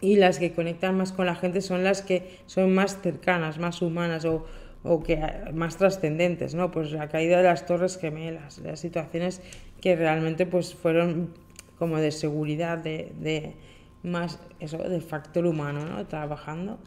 y 0.00 0.16
las 0.16 0.38
que 0.38 0.52
conectan 0.52 0.96
más 0.96 1.12
con 1.12 1.26
la 1.26 1.34
gente 1.34 1.60
son 1.60 1.84
las 1.84 2.02
que 2.02 2.38
son 2.46 2.74
más 2.74 3.00
cercanas, 3.02 3.58
más 3.58 3.82
humanas 3.82 4.24
o, 4.24 4.46
o 4.82 5.02
que 5.02 5.20
más 5.52 5.76
trascendentes, 5.76 6.54
¿no? 6.54 6.70
Pues 6.70 6.92
la 6.92 7.08
caída 7.08 7.38
de 7.38 7.44
las 7.44 7.66
Torres 7.66 7.98
Gemelas, 7.98 8.58
las 8.58 8.80
situaciones 8.80 9.42
que 9.80 9.96
realmente 9.96 10.46
pues 10.46 10.74
fueron 10.74 11.34
como 11.78 11.98
de 11.98 12.10
seguridad, 12.10 12.78
de, 12.78 13.12
de 13.18 13.54
más 14.02 14.38
eso, 14.58 14.78
de 14.78 15.00
factor 15.00 15.46
humano, 15.46 15.84
¿no? 15.84 16.06
Trabajando. 16.06 16.78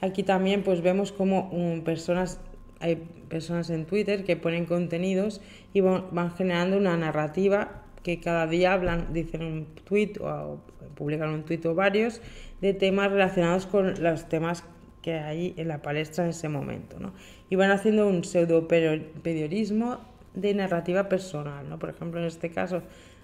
Aquí 0.00 0.22
también 0.22 0.62
pues 0.62 0.80
vemos 0.82 1.12
como 1.12 1.50
um, 1.50 1.82
personas, 1.82 2.40
hay 2.80 2.96
personas 3.28 3.70
en 3.70 3.84
Twitter 3.84 4.24
que 4.24 4.36
ponen 4.36 4.64
contenidos 4.66 5.40
y 5.72 5.80
van, 5.80 6.06
van 6.12 6.32
generando 6.32 6.78
una 6.78 6.96
narrativa 6.96 7.82
que 8.02 8.18
cada 8.18 8.46
día 8.46 8.72
hablan, 8.72 9.12
dicen 9.12 9.42
un 9.42 9.66
tweet 9.84 10.14
o 10.20 10.58
publican 10.94 11.30
un 11.30 11.44
tuit 11.44 11.64
varios 11.64 12.20
de 12.60 12.74
temas 12.74 13.10
relacionados 13.10 13.66
con 13.66 14.02
los 14.02 14.28
temas 14.28 14.64
que 15.02 15.14
hay 15.14 15.54
en 15.56 15.68
la 15.68 15.82
palestra 15.82 16.24
en 16.24 16.30
ese 16.30 16.48
momento, 16.48 16.98
¿no? 16.98 17.12
Y 17.48 17.56
van 17.56 17.70
haciendo 17.70 18.06
un 18.06 18.24
pseudo 18.24 18.68
periodismo 18.68 19.98
de 20.34 20.54
narrativa 20.54 21.08
personal, 21.08 21.68
¿no? 21.68 21.78
Por 21.78 21.90
ejemplo, 21.90 22.20
en 22.20 22.26
este 22.26 22.50
caso, 22.50 22.82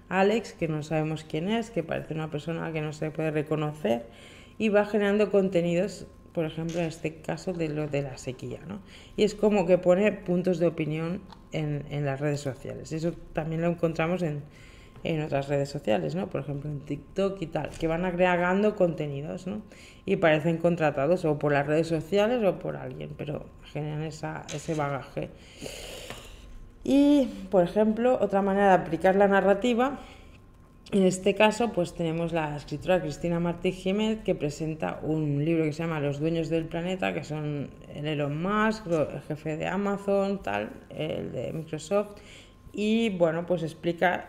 Alex, 0.09 0.53
que 0.53 0.67
no 0.67 0.83
sabemos 0.83 1.23
quién 1.23 1.49
es, 1.49 1.69
que 1.69 1.83
parece 1.83 2.13
una 2.13 2.29
persona 2.29 2.71
que 2.71 2.81
no 2.81 2.93
se 2.93 3.11
puede 3.11 3.31
reconocer, 3.31 4.05
y 4.57 4.69
va 4.69 4.85
generando 4.85 5.29
contenidos, 5.29 6.07
por 6.33 6.45
ejemplo, 6.45 6.79
en 6.79 6.87
este 6.87 7.21
caso 7.21 7.53
de 7.53 7.69
lo 7.69 7.87
de 7.87 8.01
la 8.01 8.17
sequía, 8.17 8.59
¿no? 8.67 8.81
Y 9.15 9.23
es 9.23 9.35
como 9.35 9.65
que 9.65 9.77
pone 9.77 10.11
puntos 10.11 10.59
de 10.59 10.67
opinión 10.67 11.21
en, 11.51 11.85
en 11.89 12.05
las 12.05 12.19
redes 12.19 12.41
sociales. 12.41 12.91
Eso 12.91 13.13
también 13.33 13.61
lo 13.61 13.67
encontramos 13.67 14.23
en, 14.23 14.41
en 15.07 15.21
otras 15.21 15.47
redes 15.47 15.69
sociales, 15.69 16.15
¿no? 16.15 16.27
Por 16.27 16.41
ejemplo, 16.41 16.69
en 16.69 16.81
TikTok 16.81 17.41
y 17.41 17.47
tal, 17.47 17.69
que 17.69 17.87
van 17.87 18.03
agregando 18.03 18.75
contenidos, 18.75 19.47
¿no? 19.47 19.61
Y 20.05 20.17
parecen 20.17 20.57
contratados 20.57 21.23
o 21.25 21.39
por 21.39 21.53
las 21.53 21.65
redes 21.65 21.87
sociales 21.87 22.43
o 22.43 22.59
por 22.59 22.75
alguien, 22.75 23.11
pero 23.17 23.45
generan 23.71 24.03
esa, 24.03 24.43
ese 24.53 24.75
bagaje. 24.75 25.29
Y, 26.83 27.25
por 27.49 27.63
ejemplo, 27.63 28.17
otra 28.21 28.41
manera 28.41 28.69
de 28.69 28.83
aplicar 28.83 29.15
la 29.15 29.27
narrativa, 29.27 29.99
en 30.91 31.03
este 31.03 31.35
caso, 31.35 31.73
pues 31.73 31.93
tenemos 31.93 32.31
la 32.31 32.55
escritora 32.55 33.01
Cristina 33.01 33.41
Martí 33.41 33.73
Jiménez 33.73 34.19
que 34.23 34.35
presenta 34.35 34.99
un 35.03 35.43
libro 35.43 35.65
que 35.65 35.73
se 35.73 35.83
llama 35.83 35.99
Los 35.99 36.19
dueños 36.19 36.47
del 36.47 36.65
planeta, 36.65 37.13
que 37.13 37.25
son 37.25 37.69
el 37.93 38.07
Elon 38.07 38.41
Musk, 38.41 38.87
el 38.87 39.21
jefe 39.27 39.57
de 39.57 39.67
Amazon, 39.67 40.41
tal, 40.41 40.69
el 40.89 41.33
de 41.33 41.51
Microsoft, 41.51 42.15
y 42.77 43.09
bueno, 43.09 43.47
pues 43.47 43.63
explica 43.63 44.27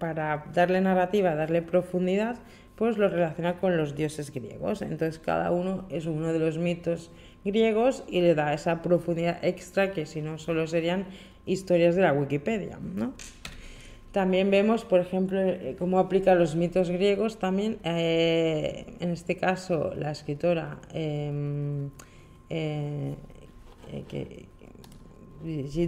para 0.00 0.46
darle 0.52 0.80
narrativa, 0.80 1.36
darle 1.36 1.62
profundidad, 1.62 2.36
pues 2.74 2.98
lo 2.98 3.08
relaciona 3.08 3.60
con 3.60 3.76
los 3.76 3.94
dioses 3.94 4.32
griegos. 4.32 4.82
Entonces 4.82 5.20
cada 5.20 5.52
uno 5.52 5.86
es 5.88 6.06
uno 6.06 6.32
de 6.32 6.40
los 6.40 6.58
mitos 6.58 7.12
griegos 7.44 8.02
y 8.08 8.22
le 8.22 8.34
da 8.34 8.52
esa 8.52 8.82
profundidad 8.82 9.38
extra 9.44 9.92
que 9.92 10.04
si 10.04 10.20
no 10.20 10.36
solo 10.36 10.66
serían 10.66 11.06
historias 11.46 11.94
de 11.94 12.02
la 12.02 12.12
Wikipedia, 12.12 12.76
¿no? 12.82 13.14
También 14.10 14.50
vemos, 14.50 14.84
por 14.84 14.98
ejemplo, 14.98 15.40
eh, 15.40 15.76
cómo 15.78 16.00
aplica 16.00 16.34
los 16.34 16.56
mitos 16.56 16.90
griegos 16.90 17.38
también, 17.38 17.78
eh, 17.84 18.96
en 18.98 19.10
este 19.10 19.36
caso 19.36 19.94
la 19.94 20.10
escritora 20.10 20.80
eh, 20.92 21.88
eh, 23.92 24.04
que, 24.08 24.46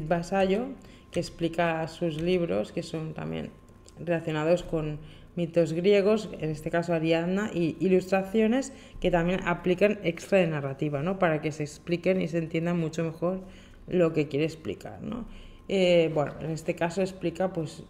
Basayo, 0.06 0.68
que 1.10 1.20
explica 1.20 1.86
sus 1.88 2.20
libros, 2.20 2.72
que 2.72 2.82
son 2.82 3.14
también 3.14 3.50
relacionados 3.98 4.62
con 4.62 4.98
mitos 5.36 5.72
griegos, 5.72 6.28
en 6.40 6.50
este 6.50 6.70
caso 6.70 6.92
Ariadna, 6.92 7.50
y 7.54 7.76
ilustraciones 7.80 8.72
que 9.00 9.10
también 9.10 9.40
aplican 9.44 10.00
extra 10.02 10.38
de 10.38 10.48
narrativa, 10.48 11.02
¿no? 11.02 11.18
Para 11.18 11.40
que 11.40 11.52
se 11.52 11.62
expliquen 11.62 12.20
y 12.20 12.28
se 12.28 12.38
entiendan 12.38 12.78
mucho 12.78 13.04
mejor 13.04 13.40
lo 13.86 14.12
que 14.12 14.28
quiere 14.28 14.44
explicar, 14.44 15.00
¿no? 15.00 15.26
Eh, 15.68 16.10
bueno, 16.14 16.34
en 16.40 16.50
este 16.50 16.74
caso 16.74 17.02
explica 17.02 17.52
pues 17.52 17.84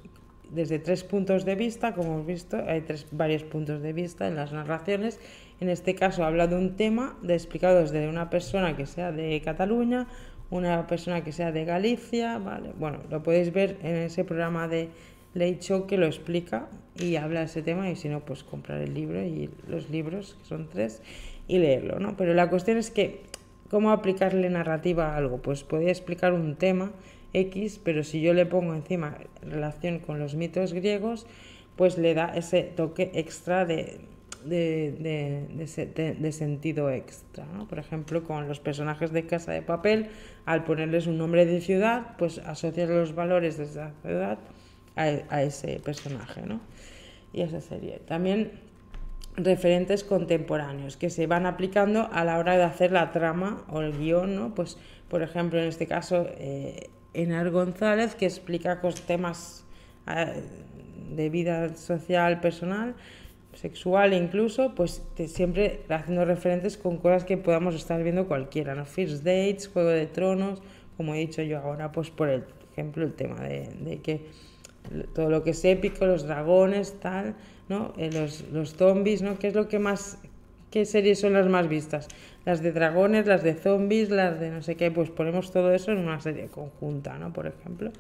desde 0.50 0.78
tres 0.78 1.04
puntos 1.04 1.44
de 1.44 1.54
vista, 1.54 1.94
como 1.94 2.14
hemos 2.14 2.26
visto, 2.26 2.56
hay 2.66 2.80
tres, 2.82 3.06
varios 3.12 3.44
puntos 3.44 3.82
de 3.82 3.92
vista 3.92 4.26
en 4.26 4.34
las 4.34 4.52
narraciones. 4.52 5.20
En 5.60 5.68
este 5.68 5.94
caso 5.94 6.24
habla 6.24 6.46
de 6.46 6.56
un 6.56 6.76
tema 6.76 7.16
de 7.22 7.34
explicado 7.34 7.80
desde 7.80 8.08
una 8.08 8.30
persona 8.30 8.76
que 8.76 8.86
sea 8.86 9.12
de 9.12 9.40
Cataluña, 9.42 10.06
una 10.50 10.86
persona 10.86 11.22
que 11.22 11.32
sea 11.32 11.52
de 11.52 11.64
Galicia, 11.64 12.38
¿vale? 12.38 12.72
Bueno, 12.78 13.00
lo 13.10 13.22
podéis 13.22 13.52
ver 13.52 13.76
en 13.82 13.96
ese 13.96 14.24
programa 14.24 14.68
de 14.68 14.88
Show 15.60 15.86
que 15.86 15.98
lo 15.98 16.06
explica 16.06 16.68
y 16.96 17.16
habla 17.16 17.40
de 17.40 17.46
ese 17.46 17.62
tema 17.62 17.90
y 17.90 17.96
si 17.96 18.08
no, 18.08 18.20
pues 18.20 18.42
comprar 18.42 18.80
el 18.80 18.94
libro 18.94 19.22
y 19.22 19.50
los 19.68 19.90
libros, 19.90 20.36
que 20.40 20.48
son 20.48 20.68
tres, 20.68 21.02
y 21.46 21.58
leerlo, 21.58 22.00
¿no? 22.00 22.16
Pero 22.16 22.34
la 22.34 22.50
cuestión 22.50 22.76
es 22.76 22.90
que, 22.90 23.22
¿cómo 23.70 23.90
aplicarle 23.90 24.50
narrativa 24.50 25.12
a 25.12 25.16
algo? 25.16 25.38
Pues 25.38 25.64
podría 25.64 25.90
explicar 25.90 26.32
un 26.32 26.56
tema 26.56 26.92
X, 27.32 27.80
pero 27.84 28.02
si 28.02 28.20
yo 28.20 28.32
le 28.32 28.46
pongo 28.46 28.74
encima 28.74 29.18
relación 29.42 29.98
con 29.98 30.18
los 30.18 30.34
mitos 30.34 30.72
griegos, 30.72 31.26
pues 31.76 31.98
le 31.98 32.14
da 32.14 32.34
ese 32.34 32.62
toque 32.62 33.10
extra 33.14 33.64
de 33.64 34.00
de, 34.48 36.32
sentido 36.32 36.90
extra. 36.90 37.46
Por 37.68 37.78
ejemplo, 37.78 38.24
con 38.24 38.48
los 38.48 38.60
personajes 38.60 39.12
de 39.12 39.26
Casa 39.26 39.52
de 39.52 39.62
Papel, 39.62 40.08
al 40.46 40.64
ponerles 40.64 41.06
un 41.06 41.18
nombre 41.18 41.46
de 41.46 41.60
ciudad, 41.60 42.16
pues 42.18 42.38
asociar 42.38 42.88
los 42.88 43.14
valores 43.14 43.58
de 43.58 43.64
esa 43.64 43.92
ciudad 44.02 44.38
a, 44.96 45.02
a 45.02 45.42
ese 45.42 45.80
personaje. 45.80 46.42
¿no? 46.46 46.60
Y 47.32 47.42
esa 47.42 47.60
serie. 47.60 48.00
También 48.06 48.52
referentes 49.38 50.04
contemporáneos 50.04 50.96
que 50.96 51.10
se 51.10 51.26
van 51.26 51.46
aplicando 51.46 52.08
a 52.12 52.24
la 52.24 52.38
hora 52.38 52.56
de 52.56 52.64
hacer 52.64 52.92
la 52.92 53.12
trama 53.12 53.64
o 53.68 53.80
el 53.80 53.96
guion, 53.96 54.34
¿no? 54.34 54.54
Pues, 54.54 54.78
por 55.08 55.22
ejemplo, 55.22 55.60
en 55.60 55.68
este 55.68 55.86
caso, 55.86 56.26
eh, 56.38 56.90
Enar 57.14 57.50
González, 57.50 58.14
que 58.14 58.26
explica 58.26 58.80
temas 59.06 59.64
eh, 60.06 60.42
de 61.10 61.30
vida 61.30 61.74
social, 61.74 62.40
personal, 62.40 62.94
sexual 63.60 64.12
incluso, 64.14 64.74
pues 64.74 65.02
siempre 65.26 65.80
haciendo 65.88 66.24
referentes 66.24 66.76
con 66.76 66.98
cosas 66.98 67.24
que 67.24 67.36
podamos 67.36 67.74
estar 67.74 68.02
viendo 68.02 68.28
cualquiera, 68.28 68.74
¿no? 68.74 68.84
First 68.84 69.24
Dates, 69.24 69.68
Juego 69.68 69.88
de 69.88 70.06
Tronos, 70.06 70.62
como 70.96 71.14
he 71.14 71.18
dicho 71.18 71.42
yo 71.42 71.58
ahora, 71.58 71.90
pues 71.90 72.10
por 72.10 72.28
el 72.28 72.44
ejemplo 72.72 73.04
el 73.04 73.14
tema 73.14 73.40
de, 73.40 73.68
de 73.80 74.00
que 74.00 74.26
todo 75.14 75.28
lo 75.28 75.42
que 75.42 75.50
es 75.50 75.64
épico, 75.64 76.06
los 76.06 76.24
dragones, 76.24 77.00
tal, 77.00 77.34
¿no? 77.68 77.92
Eh, 77.98 78.10
los, 78.12 78.44
los 78.52 78.74
zombies, 78.74 79.22
¿no? 79.22 79.38
¿Qué 79.38 79.48
es 79.48 79.54
lo 79.54 79.68
que 79.68 79.78
más, 79.78 80.18
qué 80.70 80.84
series 80.84 81.18
son 81.18 81.32
las 81.32 81.48
más 81.48 81.68
vistas? 81.68 82.08
Las 82.44 82.62
de 82.62 82.72
dragones, 82.72 83.26
las 83.26 83.42
de 83.42 83.54
zombies, 83.54 84.10
las 84.10 84.38
de 84.38 84.50
no 84.50 84.62
sé 84.62 84.76
qué, 84.76 84.90
pues 84.90 85.10
ponemos 85.10 85.50
todo 85.52 85.72
eso 85.72 85.90
en 85.90 85.98
una 85.98 86.20
serie 86.20 86.46
conjunta, 86.46 87.18
¿no? 87.18 87.32
Por 87.32 87.48
ejemplo. 87.48 87.90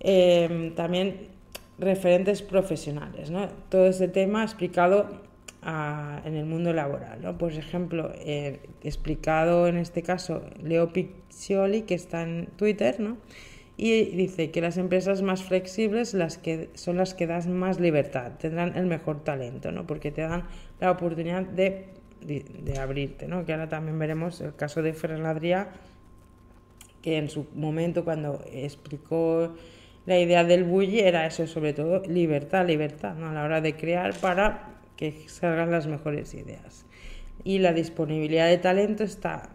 Eh, 0.00 0.72
también 0.74 1.35
referentes 1.78 2.42
profesionales, 2.42 3.30
¿no? 3.30 3.48
Todo 3.68 3.86
ese 3.86 4.08
tema 4.08 4.42
explicado 4.42 5.06
a, 5.62 6.22
en 6.24 6.34
el 6.34 6.46
mundo 6.46 6.72
laboral, 6.72 7.20
¿no? 7.22 7.38
Por 7.38 7.52
ejemplo, 7.52 8.12
eh, 8.16 8.60
explicado 8.82 9.68
en 9.68 9.76
este 9.76 10.02
caso 10.02 10.42
Leo 10.62 10.92
Piccioli, 10.92 11.82
que 11.82 11.94
está 11.94 12.22
en 12.22 12.46
Twitter, 12.56 13.00
¿no? 13.00 13.18
Y 13.76 14.04
dice 14.16 14.50
que 14.50 14.62
las 14.62 14.78
empresas 14.78 15.20
más 15.20 15.42
flexibles 15.42 16.14
las 16.14 16.38
que, 16.38 16.70
son 16.74 16.96
las 16.96 17.12
que 17.12 17.26
dan 17.26 17.52
más 17.52 17.78
libertad, 17.78 18.32
tendrán 18.38 18.74
el 18.76 18.86
mejor 18.86 19.22
talento, 19.22 19.70
¿no? 19.70 19.86
Porque 19.86 20.10
te 20.10 20.22
dan 20.22 20.44
la 20.80 20.90
oportunidad 20.90 21.42
de 21.42 21.96
de, 22.26 22.78
abrirte, 22.78 23.28
¿no? 23.28 23.44
Que 23.44 23.52
ahora 23.52 23.68
también 23.68 23.98
veremos 23.98 24.40
el 24.40 24.54
caso 24.54 24.82
de 24.82 24.92
Ferran 24.92 25.68
que 27.02 27.18
en 27.18 27.28
su 27.28 27.46
momento 27.54 28.04
cuando 28.04 28.42
explicó 28.52 29.54
la 30.06 30.18
idea 30.18 30.44
del 30.44 30.64
bully 30.64 31.00
era 31.00 31.26
eso, 31.26 31.46
sobre 31.46 31.72
todo 31.72 32.02
libertad, 32.06 32.66
libertad, 32.66 33.16
¿no? 33.16 33.28
A 33.28 33.32
la 33.32 33.44
hora 33.44 33.60
de 33.60 33.74
crear 33.76 34.14
para 34.14 34.68
que 34.96 35.28
salgan 35.28 35.70
las 35.70 35.86
mejores 35.86 36.32
ideas. 36.34 36.86
Y 37.44 37.58
la 37.58 37.72
disponibilidad 37.72 38.48
de 38.48 38.58
talento 38.58 39.04
está 39.04 39.50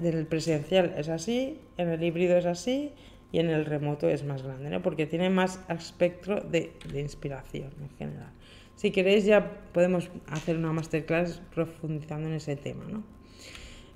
en 0.00 0.18
el 0.18 0.26
presencial 0.26 0.94
es 0.96 1.08
así, 1.08 1.60
en 1.76 1.88
el 1.88 2.02
híbrido 2.02 2.36
es 2.36 2.46
así 2.46 2.92
y 3.30 3.38
en 3.38 3.50
el 3.50 3.64
remoto 3.64 4.08
es 4.08 4.24
más 4.24 4.42
grande, 4.42 4.70
¿no? 4.70 4.82
Porque 4.82 5.06
tiene 5.06 5.30
más 5.30 5.60
espectro 5.68 6.40
de, 6.40 6.72
de 6.92 7.00
inspiración 7.00 7.70
en 7.80 7.90
general. 7.96 8.32
Si 8.76 8.90
queréis 8.90 9.24
ya 9.24 9.52
podemos 9.72 10.10
hacer 10.26 10.56
una 10.56 10.72
masterclass 10.72 11.40
profundizando 11.54 12.28
en 12.28 12.34
ese 12.34 12.56
tema, 12.56 12.84
¿no? 12.90 13.02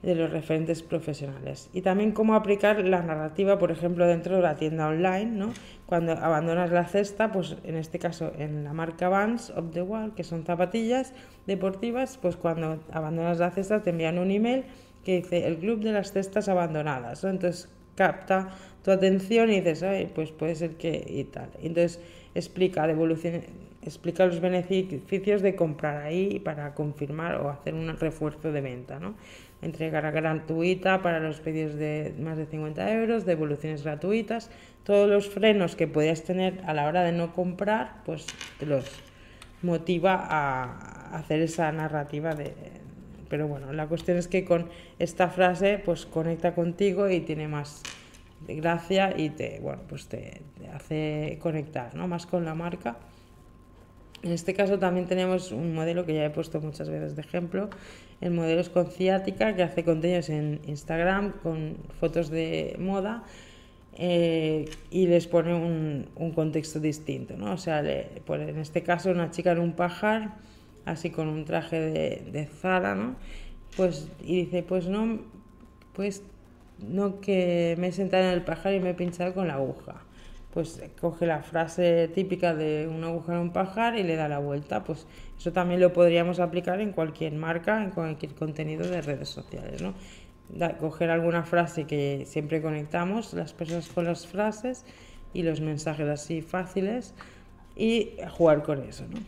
De 0.02 0.14
los 0.14 0.30
referentes 0.30 0.82
profesionales. 0.82 1.70
Y 1.72 1.82
también 1.82 2.12
cómo 2.12 2.34
aplicar 2.34 2.84
la 2.84 3.02
narrativa, 3.02 3.58
por 3.58 3.72
ejemplo, 3.72 4.06
dentro 4.06 4.36
de 4.36 4.42
la 4.42 4.54
tienda 4.56 4.88
online, 4.88 5.26
¿no? 5.26 5.52
Cuando 5.86 6.12
abandonas 6.12 6.70
la 6.70 6.84
cesta, 6.84 7.32
pues 7.32 7.56
en 7.64 7.76
este 7.76 7.98
caso 7.98 8.32
en 8.38 8.62
la 8.64 8.72
marca 8.72 9.08
Vans 9.08 9.50
of 9.50 9.72
the 9.72 9.82
Wall, 9.82 10.14
que 10.14 10.22
son 10.22 10.44
zapatillas 10.44 11.12
deportivas, 11.46 12.18
pues 12.18 12.36
cuando 12.36 12.78
abandonas 12.92 13.38
la 13.38 13.50
cesta 13.50 13.82
te 13.82 13.90
envían 13.90 14.18
un 14.18 14.30
email 14.30 14.64
que 15.04 15.16
dice 15.16 15.46
el 15.46 15.58
club 15.58 15.80
de 15.80 15.92
las 15.92 16.12
cestas 16.12 16.48
abandonadas, 16.48 17.24
Entonces 17.24 17.68
capta 17.96 18.50
tu 18.84 18.92
atención 18.92 19.50
y 19.50 19.56
dices, 19.56 19.82
Ay, 19.82 20.12
pues 20.14 20.30
puede 20.30 20.54
ser 20.54 20.76
que 20.76 21.04
y 21.08 21.24
tal. 21.24 21.48
Entonces 21.60 22.00
explica 22.34 22.86
devolución 22.86 23.42
explica 23.82 24.26
los 24.26 24.40
beneficios 24.40 25.40
de 25.40 25.56
comprar 25.56 26.02
ahí 26.02 26.40
para 26.40 26.74
confirmar 26.74 27.36
o 27.36 27.48
hacer 27.48 27.74
un 27.74 27.88
refuerzo 27.96 28.52
de 28.52 28.60
venta, 28.60 28.98
¿no? 28.98 29.14
Entrega 29.60 30.00
gratuita 30.00 31.02
para 31.02 31.18
los 31.18 31.40
pedidos 31.40 31.74
de 31.74 32.14
más 32.20 32.36
de 32.36 32.46
50 32.46 32.92
euros, 32.92 33.26
devoluciones 33.26 33.82
gratuitas, 33.82 34.50
todos 34.84 35.08
los 35.08 35.28
frenos 35.28 35.74
que 35.74 35.88
podías 35.88 36.22
tener 36.22 36.62
a 36.66 36.74
la 36.74 36.86
hora 36.86 37.02
de 37.02 37.12
no 37.12 37.32
comprar, 37.32 37.96
pues 38.04 38.26
te 38.58 38.66
los 38.66 38.84
motiva 39.62 40.14
a 40.14 41.16
hacer 41.16 41.40
esa 41.40 41.72
narrativa 41.72 42.34
de... 42.34 42.54
Pero 43.28 43.46
bueno, 43.46 43.72
la 43.72 43.86
cuestión 43.86 44.16
es 44.16 44.28
que 44.28 44.44
con 44.44 44.68
esta 44.98 45.28
frase 45.28 45.82
pues 45.84 46.06
conecta 46.06 46.54
contigo 46.54 47.10
y 47.10 47.20
tiene 47.20 47.48
más 47.48 47.82
gracia 48.46 49.12
y 49.16 49.30
te, 49.30 49.58
bueno, 49.60 49.82
pues 49.88 50.06
te, 50.06 50.40
te 50.58 50.68
hace 50.68 51.38
conectar 51.40 51.94
¿no? 51.94 52.08
más 52.08 52.26
con 52.26 52.44
la 52.44 52.54
marca. 52.54 52.96
En 54.22 54.32
este 54.32 54.52
caso 54.52 54.78
también 54.78 55.06
tenemos 55.06 55.52
un 55.52 55.74
modelo 55.74 56.04
que 56.04 56.14
ya 56.14 56.24
he 56.24 56.30
puesto 56.30 56.60
muchas 56.60 56.88
veces 56.88 57.14
de 57.14 57.22
ejemplo. 57.22 57.70
El 58.20 58.32
modelo 58.32 58.60
es 58.60 58.68
con 58.68 58.88
ciática 58.88 59.54
que 59.54 59.62
hace 59.62 59.84
contenidos 59.84 60.28
en 60.28 60.60
Instagram 60.66 61.32
con 61.40 61.76
fotos 62.00 62.28
de 62.28 62.76
moda 62.80 63.22
eh, 63.96 64.68
y 64.90 65.06
les 65.06 65.28
pone 65.28 65.54
un, 65.54 66.32
contexto 66.34 66.80
distinto. 66.80 67.36
¿no? 67.36 67.52
O 67.52 67.58
sea, 67.58 67.80
le, 67.80 68.08
en 68.28 68.58
este 68.58 68.82
caso 68.82 69.10
una 69.10 69.30
chica 69.30 69.52
en 69.52 69.60
un 69.60 69.74
pajar, 69.74 70.34
así 70.84 71.10
con 71.10 71.28
un 71.28 71.44
traje 71.44 71.78
de, 71.78 72.22
de 72.32 72.46
Zara, 72.46 72.96
¿no? 72.96 73.14
Pues, 73.76 74.08
y 74.20 74.44
dice, 74.44 74.64
pues 74.64 74.88
no, 74.88 75.20
pues 75.92 76.24
no 76.80 77.20
que 77.20 77.76
me 77.78 77.88
he 77.88 77.92
sentado 77.92 78.24
en 78.24 78.30
el 78.30 78.42
pajar 78.42 78.74
y 78.74 78.80
me 78.80 78.90
he 78.90 78.94
pinchado 78.94 79.32
con 79.34 79.46
la 79.46 79.54
aguja 79.54 80.07
pues 80.52 80.82
coge 81.00 81.26
la 81.26 81.42
frase 81.42 82.08
típica 82.08 82.54
de 82.54 82.88
un 82.88 83.04
agujero 83.04 83.40
un 83.40 83.52
pajar 83.52 83.96
y 83.96 84.02
le 84.02 84.16
da 84.16 84.28
la 84.28 84.38
vuelta. 84.38 84.84
Pues 84.84 85.06
eso 85.38 85.52
también 85.52 85.80
lo 85.80 85.92
podríamos 85.92 86.40
aplicar 86.40 86.80
en 86.80 86.92
cualquier 86.92 87.34
marca, 87.34 87.82
en 87.82 87.90
cualquier 87.90 88.34
contenido 88.34 88.88
de 88.88 89.02
redes 89.02 89.28
sociales, 89.28 89.82
¿no? 89.82 89.94
coger 90.80 91.10
alguna 91.10 91.42
frase 91.42 91.84
que 91.84 92.24
siempre 92.26 92.62
conectamos 92.62 93.34
las 93.34 93.52
personas 93.52 93.88
con 93.88 94.06
las 94.06 94.26
frases 94.26 94.86
y 95.34 95.42
los 95.42 95.60
mensajes 95.60 96.08
así 96.08 96.40
fáciles 96.40 97.14
y 97.76 98.12
jugar 98.36 98.62
con 98.62 98.82
eso, 98.82 99.04
¿no? 99.08 99.18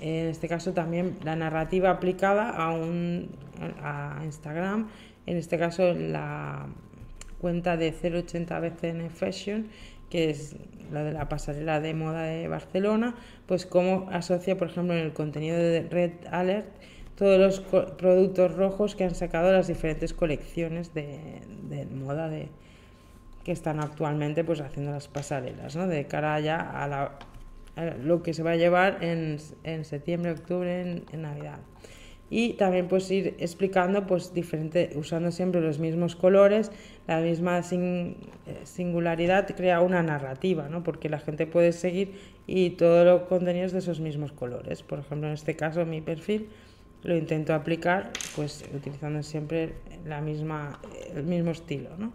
En 0.00 0.26
este 0.26 0.48
caso 0.48 0.72
también 0.72 1.16
la 1.22 1.36
narrativa 1.36 1.90
aplicada 1.90 2.50
a, 2.50 2.72
un, 2.72 3.28
a 3.82 4.20
Instagram, 4.24 4.88
en 5.26 5.36
este 5.36 5.58
caso 5.58 5.94
la 5.94 6.66
cuenta 7.40 7.76
de 7.76 7.92
080 7.92 8.58
BCN 8.58 9.10
Fashion, 9.10 9.68
que 10.14 10.30
es 10.30 10.54
la 10.92 11.02
de 11.02 11.10
la 11.10 11.28
pasarela 11.28 11.80
de 11.80 11.92
moda 11.92 12.22
de 12.22 12.46
Barcelona, 12.46 13.16
pues 13.46 13.66
cómo 13.66 14.08
asocia, 14.12 14.56
por 14.56 14.68
ejemplo, 14.68 14.94
en 14.94 15.00
el 15.00 15.12
contenido 15.12 15.56
de 15.56 15.88
Red 15.90 16.12
Alert 16.30 16.68
todos 17.16 17.36
los 17.36 17.58
productos 17.58 18.54
rojos 18.54 18.94
que 18.94 19.02
han 19.02 19.16
sacado 19.16 19.50
las 19.50 19.66
diferentes 19.66 20.14
colecciones 20.14 20.94
de, 20.94 21.40
moda 21.92 22.28
de, 22.28 22.46
que 23.42 23.50
están 23.50 23.80
actualmente 23.80 24.44
pues 24.44 24.60
haciendo 24.60 24.92
las 24.92 25.08
pasarelas, 25.08 25.74
¿no? 25.74 25.88
De 25.88 26.06
cara 26.06 26.38
ya 26.38 26.60
a, 26.60 27.18
lo 28.00 28.22
que 28.22 28.34
se 28.34 28.44
va 28.44 28.52
a 28.52 28.56
llevar 28.56 29.02
en, 29.02 29.40
septiembre, 29.84 30.30
octubre, 30.30 31.02
en 31.10 31.22
Navidad 31.22 31.58
y 32.30 32.54
también 32.54 32.88
pues 32.88 33.10
ir 33.10 33.34
explicando 33.38 34.06
pues 34.06 34.32
diferente 34.32 34.92
usando 34.96 35.30
siempre 35.30 35.60
los 35.60 35.78
mismos 35.78 36.16
colores 36.16 36.70
la 37.06 37.20
misma 37.20 37.60
eh, 37.60 38.14
singularidad 38.64 39.46
crea 39.54 39.80
una 39.80 40.02
narrativa 40.02 40.68
¿no? 40.68 40.82
porque 40.82 41.08
la 41.08 41.18
gente 41.18 41.46
puede 41.46 41.72
seguir 41.72 42.18
y 42.46 42.70
todo 42.70 43.04
lo 43.04 43.28
contenido 43.28 43.66
es 43.66 43.72
de 43.72 43.78
esos 43.80 44.00
mismos 44.00 44.32
colores 44.32 44.82
por 44.82 44.98
ejemplo 45.00 45.28
en 45.28 45.34
este 45.34 45.54
caso 45.54 45.84
mi 45.84 46.00
perfil 46.00 46.48
lo 47.02 47.14
intento 47.14 47.52
aplicar 47.52 48.10
pues 48.34 48.64
utilizando 48.74 49.22
siempre 49.22 49.74
la 50.06 50.22
misma 50.22 50.80
el 51.14 51.24
mismo 51.24 51.50
estilo 51.50 51.90
¿no? 51.98 52.12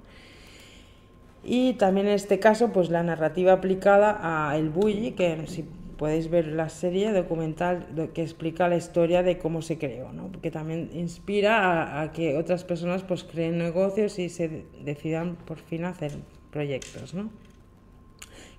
y 1.43 1.73
también 1.73 2.07
en 2.07 2.13
este 2.13 2.39
caso 2.39 2.73
pues 2.73 2.89
la 2.89 3.03
narrativa 3.03 3.53
aplicada 3.53 4.19
a 4.21 4.57
el 4.57 4.69
bully 4.69 5.11
que 5.11 5.45
si 5.45 5.65
podéis 5.99 6.29
ver 6.29 6.47
la 6.47 6.69
serie 6.69 7.11
documental 7.11 8.09
que 8.13 8.21
explica 8.21 8.69
la 8.69 8.77
historia 8.77 9.21
de 9.21 9.37
cómo 9.37 9.61
se 9.61 9.77
creó, 9.77 10.13
¿no? 10.13 10.31
porque 10.31 10.49
también 10.49 10.89
inspira 10.93 12.01
a, 12.01 12.13
que 12.13 12.37
otras 12.37 12.63
personas 12.63 13.03
pues 13.03 13.25
creen 13.25 13.57
negocios 13.57 14.17
y 14.17 14.29
se 14.29 14.63
decidan 14.81 15.35
por 15.35 15.59
fin 15.59 15.83
hacer 15.83 16.13
proyectos. 16.51 17.13
¿no? 17.13 17.29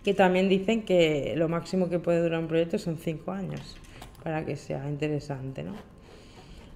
Que 0.05 0.12
también 0.12 0.51
dicen 0.51 0.82
que 0.82 1.32
lo 1.34 1.49
máximo 1.49 1.88
que 1.88 1.99
puede 1.99 2.22
durar 2.22 2.41
un 2.41 2.47
proyecto 2.47 2.78
son 2.78 2.99
cinco 2.99 3.32
años 3.32 3.78
para 4.22 4.45
que 4.45 4.57
sea 4.57 4.86
interesante. 4.91 5.62
¿no? 5.62 5.72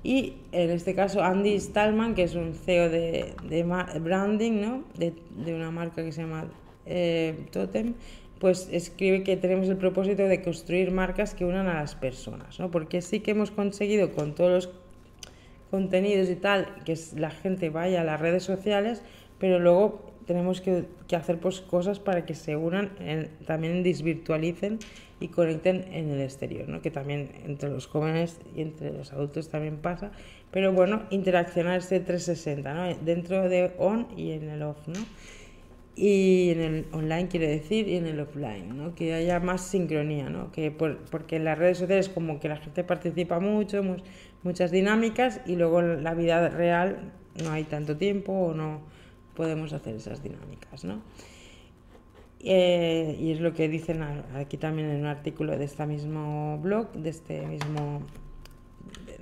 Y 0.02 0.36
en 0.50 0.70
este 0.70 0.94
caso 0.94 1.22
Andy 1.22 1.60
Stallman, 1.60 2.14
que 2.14 2.22
es 2.22 2.34
un 2.34 2.54
CEO 2.54 2.88
de, 2.88 3.34
de 3.50 3.62
branding 4.00 4.62
¿no? 4.62 4.84
de, 4.96 5.12
de, 5.44 5.54
una 5.54 5.70
marca 5.70 6.02
que 6.02 6.10
se 6.10 6.22
llama 6.22 6.46
eh, 6.86 7.36
Totem, 7.52 7.92
pues 8.38 8.68
escribe 8.72 9.22
que 9.22 9.36
tenemos 9.36 9.68
el 9.68 9.76
propósito 9.76 10.24
de 10.24 10.42
construir 10.42 10.90
marcas 10.90 11.34
que 11.34 11.44
unan 11.44 11.66
a 11.66 11.74
las 11.74 11.94
personas, 11.94 12.58
¿no? 12.58 12.70
Porque 12.70 13.00
sí 13.00 13.20
que 13.20 13.30
hemos 13.30 13.50
conseguido 13.50 14.12
con 14.12 14.34
todos 14.34 14.50
los 14.50 14.70
contenidos 15.70 16.28
y 16.30 16.36
tal, 16.36 16.68
que 16.84 16.96
la 17.16 17.30
gente 17.30 17.70
vaya 17.70 18.02
a 18.02 18.04
las 18.04 18.20
redes 18.20 18.44
sociales, 18.44 19.02
pero 19.38 19.58
luego 19.58 20.14
tenemos 20.26 20.60
que, 20.60 20.84
hacer 21.14 21.38
pues, 21.38 21.60
cosas 21.60 21.98
para 21.98 22.24
que 22.24 22.34
se 22.34 22.56
unan, 22.56 22.90
también 23.46 23.82
desvirtualicen 23.82 24.78
y 25.20 25.28
conecten 25.28 25.84
en 25.92 26.10
el 26.10 26.20
exterior, 26.20 26.68
¿no? 26.68 26.80
que 26.80 26.90
también 26.90 27.30
entre 27.44 27.70
los 27.70 27.86
jóvenes 27.86 28.40
y 28.54 28.62
entre 28.62 28.92
los 28.92 29.12
adultos 29.12 29.48
también 29.48 29.78
pasa, 29.78 30.12
pero 30.50 30.72
bueno, 30.72 31.02
interaccionar 31.10 31.78
este 31.78 32.00
360, 32.00 32.74
¿no? 32.74 32.94
dentro 33.04 33.48
de 33.48 33.72
on 33.78 34.06
y 34.16 34.32
en 34.32 34.48
el 34.48 34.62
off. 34.62 34.78
¿no? 34.86 35.00
Y 35.96 36.50
en 36.50 36.60
el 36.60 36.86
online 36.92 37.28
quiere 37.28 37.46
decir 37.46 37.88
y 37.88 37.96
en 37.96 38.06
el 38.06 38.18
offline, 38.18 38.76
¿no? 38.76 38.94
que 38.94 39.14
haya 39.14 39.38
más 39.38 39.60
sincronía, 39.60 40.28
¿no? 40.28 40.50
que 40.50 40.70
porque 40.72 41.36
en 41.36 41.44
las 41.44 41.58
redes 41.58 41.78
sociales 41.78 42.08
como 42.08 42.40
que 42.40 42.48
la 42.48 42.56
gente 42.56 42.82
participa 42.82 43.38
mucho, 43.38 43.82
muchas 44.42 44.70
dinámicas 44.72 45.40
y 45.46 45.54
luego 45.56 45.80
en 45.80 46.02
la 46.02 46.14
vida 46.14 46.48
real 46.48 47.12
no 47.42 47.50
hay 47.52 47.64
tanto 47.64 47.96
tiempo 47.96 48.32
o 48.32 48.54
no 48.54 48.80
podemos 49.36 49.72
hacer 49.72 49.94
esas 49.94 50.22
dinámicas. 50.22 50.84
¿no? 50.84 51.00
Eh, 52.40 53.16
y 53.20 53.30
es 53.30 53.40
lo 53.40 53.54
que 53.54 53.68
dicen 53.68 54.02
aquí 54.34 54.56
también 54.56 54.90
en 54.90 55.00
un 55.00 55.06
artículo 55.06 55.56
de 55.56 55.64
este 55.64 55.86
mismo 55.86 56.58
blog, 56.58 56.92
de 56.92 57.10
este 57.10 57.46
mismo 57.46 58.02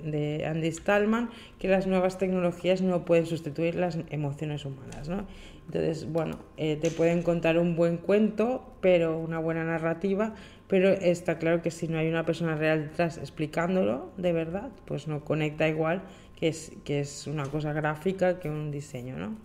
de 0.03 0.45
Andy 0.45 0.71
Stallman, 0.71 1.29
que 1.59 1.67
las 1.67 1.87
nuevas 1.87 2.17
tecnologías 2.17 2.81
no 2.81 3.05
pueden 3.05 3.25
sustituir 3.25 3.75
las 3.75 3.97
emociones 4.09 4.65
humanas. 4.65 5.07
¿no? 5.07 5.25
Entonces, 5.65 6.11
bueno, 6.11 6.37
eh, 6.57 6.75
te 6.75 6.91
pueden 6.91 7.23
contar 7.23 7.57
un 7.57 7.75
buen 7.75 7.97
cuento, 7.97 8.63
pero 8.81 9.17
una 9.17 9.39
buena 9.39 9.63
narrativa, 9.63 10.35
pero 10.67 10.89
está 10.89 11.37
claro 11.37 11.61
que 11.61 11.71
si 11.71 11.87
no 11.87 11.97
hay 11.97 12.07
una 12.07 12.25
persona 12.25 12.55
real 12.55 12.83
detrás 12.83 13.17
explicándolo 13.17 14.11
de 14.17 14.33
verdad, 14.33 14.69
pues 14.85 15.07
no 15.07 15.23
conecta 15.23 15.67
igual 15.67 16.03
que 16.39 16.49
es, 16.49 16.71
que 16.83 16.99
es 16.99 17.27
una 17.27 17.45
cosa 17.45 17.73
gráfica 17.73 18.39
que 18.39 18.49
un 18.49 18.71
diseño, 18.71 19.17
¿no? 19.17 19.37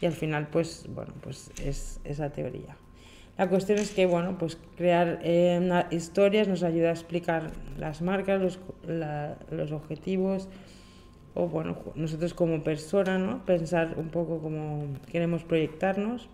Y 0.00 0.06
al 0.06 0.12
final, 0.12 0.48
pues, 0.48 0.86
bueno, 0.88 1.12
pues 1.20 1.50
es 1.62 2.00
esa 2.04 2.30
teoría. 2.30 2.76
La 3.36 3.48
cuestión 3.48 3.78
es 3.78 3.90
que, 3.90 4.06
bueno, 4.06 4.38
pues 4.38 4.58
crear 4.76 5.18
eh, 5.22 5.84
historias 5.90 6.46
nos 6.46 6.62
ayuda 6.62 6.90
a 6.90 6.92
explicar 6.92 7.50
las 7.78 8.00
marcas, 8.00 8.40
los, 8.40 8.60
los 9.50 9.72
objetivos, 9.72 10.48
o 11.34 11.48
bueno, 11.48 11.76
nosotros 11.94 12.32
como 12.32 12.62
persona, 12.62 13.18
¿no? 13.18 13.44
Pensar 13.44 13.94
un 13.96 14.08
poco 14.08 14.38
cómo 14.38 14.86
queremos 15.10 15.42
proyectarnos 15.42 16.28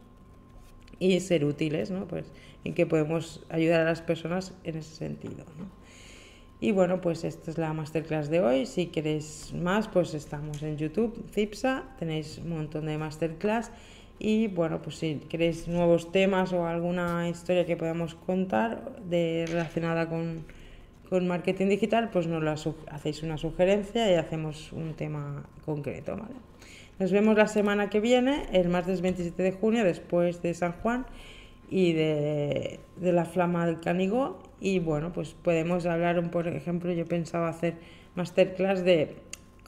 y 0.98 1.18
ser 1.20 1.44
útiles, 1.44 1.90
¿no? 1.90 2.07
Pues 2.07 2.26
en 2.64 2.74
que 2.74 2.86
podemos 2.86 3.42
ayudar 3.48 3.80
a 3.80 3.84
las 3.84 4.03
personas 4.03 4.53
en 4.64 4.76
ese 4.76 4.94
sentido, 4.94 5.44
¿no? 5.59 5.80
Y 6.62 6.72
bueno, 6.72 7.01
pues 7.01 7.24
esta 7.24 7.51
es 7.51 7.57
la 7.57 7.72
masterclass 7.72 8.28
de 8.28 8.40
hoy. 8.40 8.66
Si 8.66 8.86
queréis 8.86 9.55
más, 9.55 9.88
pues 9.88 10.12
estamos 10.12 10.62
en 10.62 10.76
YouTube, 10.76 11.24
CIPSA, 11.32 11.84
tenéis 11.98 12.36
un 12.36 12.51
montón 12.51 12.84
de 12.84 12.98
masterclass. 12.98 13.72
Y 14.18 14.48
bueno, 14.48 14.82
pues 14.82 14.96
si 14.96 15.14
queréis 15.30 15.66
nuevos 15.68 16.12
temas 16.12 16.53
o 16.53 16.66
alguna 16.66 17.30
historia 17.30 17.64
que 17.64 17.78
podamos 17.78 18.14
contar 18.14 19.01
de, 19.01 19.46
relacionada 19.48 20.11
con, 20.11 20.44
con 21.11 21.26
marketing 21.26 21.66
digital, 21.66 22.08
pues 22.11 22.28
nos 22.28 22.40
lo 22.40 22.52
hacéis 22.52 23.24
una 23.24 23.36
sugerencia 23.36 24.11
y 24.11 24.14
hacemos 24.14 24.72
un 24.72 24.94
tema 24.94 25.44
concreto. 25.64 26.12
¿vale? 26.16 26.36
Nos 27.00 27.11
vemos 27.11 27.36
la 27.36 27.48
semana 27.48 27.90
que 27.90 27.98
viene, 27.98 28.46
el 28.52 28.68
martes 28.68 29.00
27 29.00 29.42
de 29.42 29.50
junio, 29.52 29.82
después 29.82 30.40
de 30.40 30.54
San 30.54 30.72
Juan 30.72 31.06
y 31.68 31.94
de, 31.94 32.78
la 33.00 33.24
flama 33.24 33.66
del 33.66 33.80
Canigó. 33.80 34.38
Y 34.61 34.78
bueno, 34.78 35.12
pues 35.12 35.34
podemos 35.34 35.84
hablar, 35.84 36.30
por 36.30 36.46
ejemplo, 36.46 36.92
yo 36.92 37.04
pensaba 37.06 37.48
hacer 37.48 37.74
masterclass 38.14 38.84
de 38.84 39.16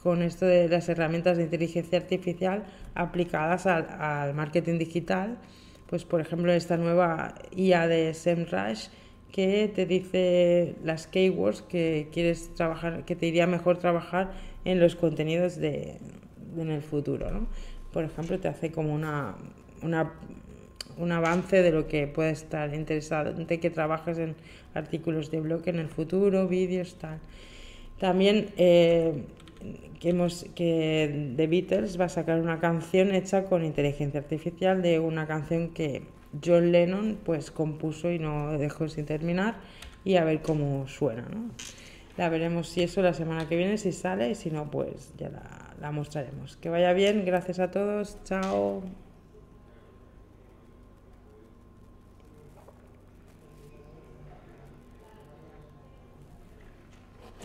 con 0.01 0.21
esto 0.21 0.45
de 0.45 0.67
las 0.67 0.87
herramientas 0.89 1.37
de 1.37 1.43
inteligencia 1.43 1.97
artificial 1.97 2.65
aplicadas 2.93 3.65
al, 3.65 3.87
al 3.89 4.33
marketing 4.33 4.77
digital. 4.77 5.39
Pues 5.87 6.05
por 6.05 6.21
ejemplo 6.21 6.51
esta 6.51 6.75
nueva 6.75 7.35
IA 7.55 7.87
de 7.87 8.13
SEMrush 8.13 8.87
que 9.33 9.69
te 9.75 9.85
dice 9.85 10.75
las 10.85 11.07
keywords 11.07 11.63
que 11.63 12.07
quieres 12.13 12.53
trabajar, 12.53 13.03
que 13.03 13.15
te 13.17 13.25
iría 13.27 13.47
mejor 13.47 13.79
trabajar 13.79 14.31
en 14.63 14.79
los 14.79 14.95
contenidos 14.95 15.57
de, 15.57 15.97
en 16.55 16.71
el 16.71 16.83
futuro. 16.83 17.31
¿no? 17.31 17.47
Por 17.91 18.05
ejemplo, 18.05 18.39
te 18.39 18.47
hace 18.47 18.71
como 18.71 18.93
una, 18.93 19.35
una 19.81 20.13
un 20.97 21.11
avance 21.11 21.61
de 21.61 21.71
lo 21.71 21.87
que 21.87 22.07
puede 22.07 22.31
estar 22.31 22.73
interesado, 22.73 23.33
de 23.33 23.59
que 23.59 23.69
trabajes 23.69 24.17
en 24.17 24.35
artículos 24.73 25.31
de 25.31 25.39
blog 25.39 25.61
en 25.65 25.79
el 25.79 25.89
futuro, 25.89 26.47
vídeos, 26.47 26.95
tal. 26.95 27.19
También 27.99 28.49
eh, 28.57 29.23
que, 29.99 30.09
hemos, 30.09 30.45
que 30.55 31.33
The 31.35 31.47
Beatles 31.47 31.99
va 31.99 32.05
a 32.05 32.09
sacar 32.09 32.39
una 32.39 32.59
canción 32.59 33.13
hecha 33.13 33.45
con 33.45 33.63
inteligencia 33.63 34.19
artificial 34.19 34.81
de 34.81 34.99
una 34.99 35.25
canción 35.25 35.69
que 35.69 36.03
John 36.43 36.71
Lennon 36.71 37.19
pues 37.23 37.51
compuso 37.51 38.11
y 38.11 38.19
no 38.19 38.57
dejó 38.57 38.87
sin 38.87 39.05
terminar 39.05 39.55
y 40.03 40.15
a 40.15 40.23
ver 40.23 40.41
cómo 40.41 40.87
suena, 40.87 41.23
¿no? 41.23 41.49
La 42.17 42.29
veremos 42.29 42.69
si 42.69 42.83
eso 42.83 43.01
la 43.01 43.13
semana 43.13 43.47
que 43.47 43.55
viene, 43.55 43.77
si 43.77 43.91
sale, 43.91 44.29
y 44.29 44.35
si 44.35 44.51
no, 44.51 44.69
pues 44.69 45.13
ya 45.17 45.29
la, 45.29 45.73
la 45.81 45.91
mostraremos. 45.91 46.57
Que 46.57 46.69
vaya 46.69 46.93
bien, 46.93 47.25
gracias 47.25 47.59
a 47.59 47.71
todos, 47.71 48.17
chao. 48.23 48.83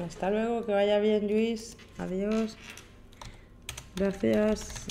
Hasta 0.04 0.30
luego, 0.30 0.64
que 0.64 0.72
vaya 0.72 0.98
bien, 1.00 1.26
Luis. 1.26 1.76
Adiós. 1.98 2.56
Gracias. 3.96 4.86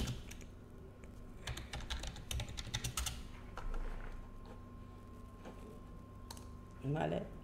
Vale. 6.94 7.37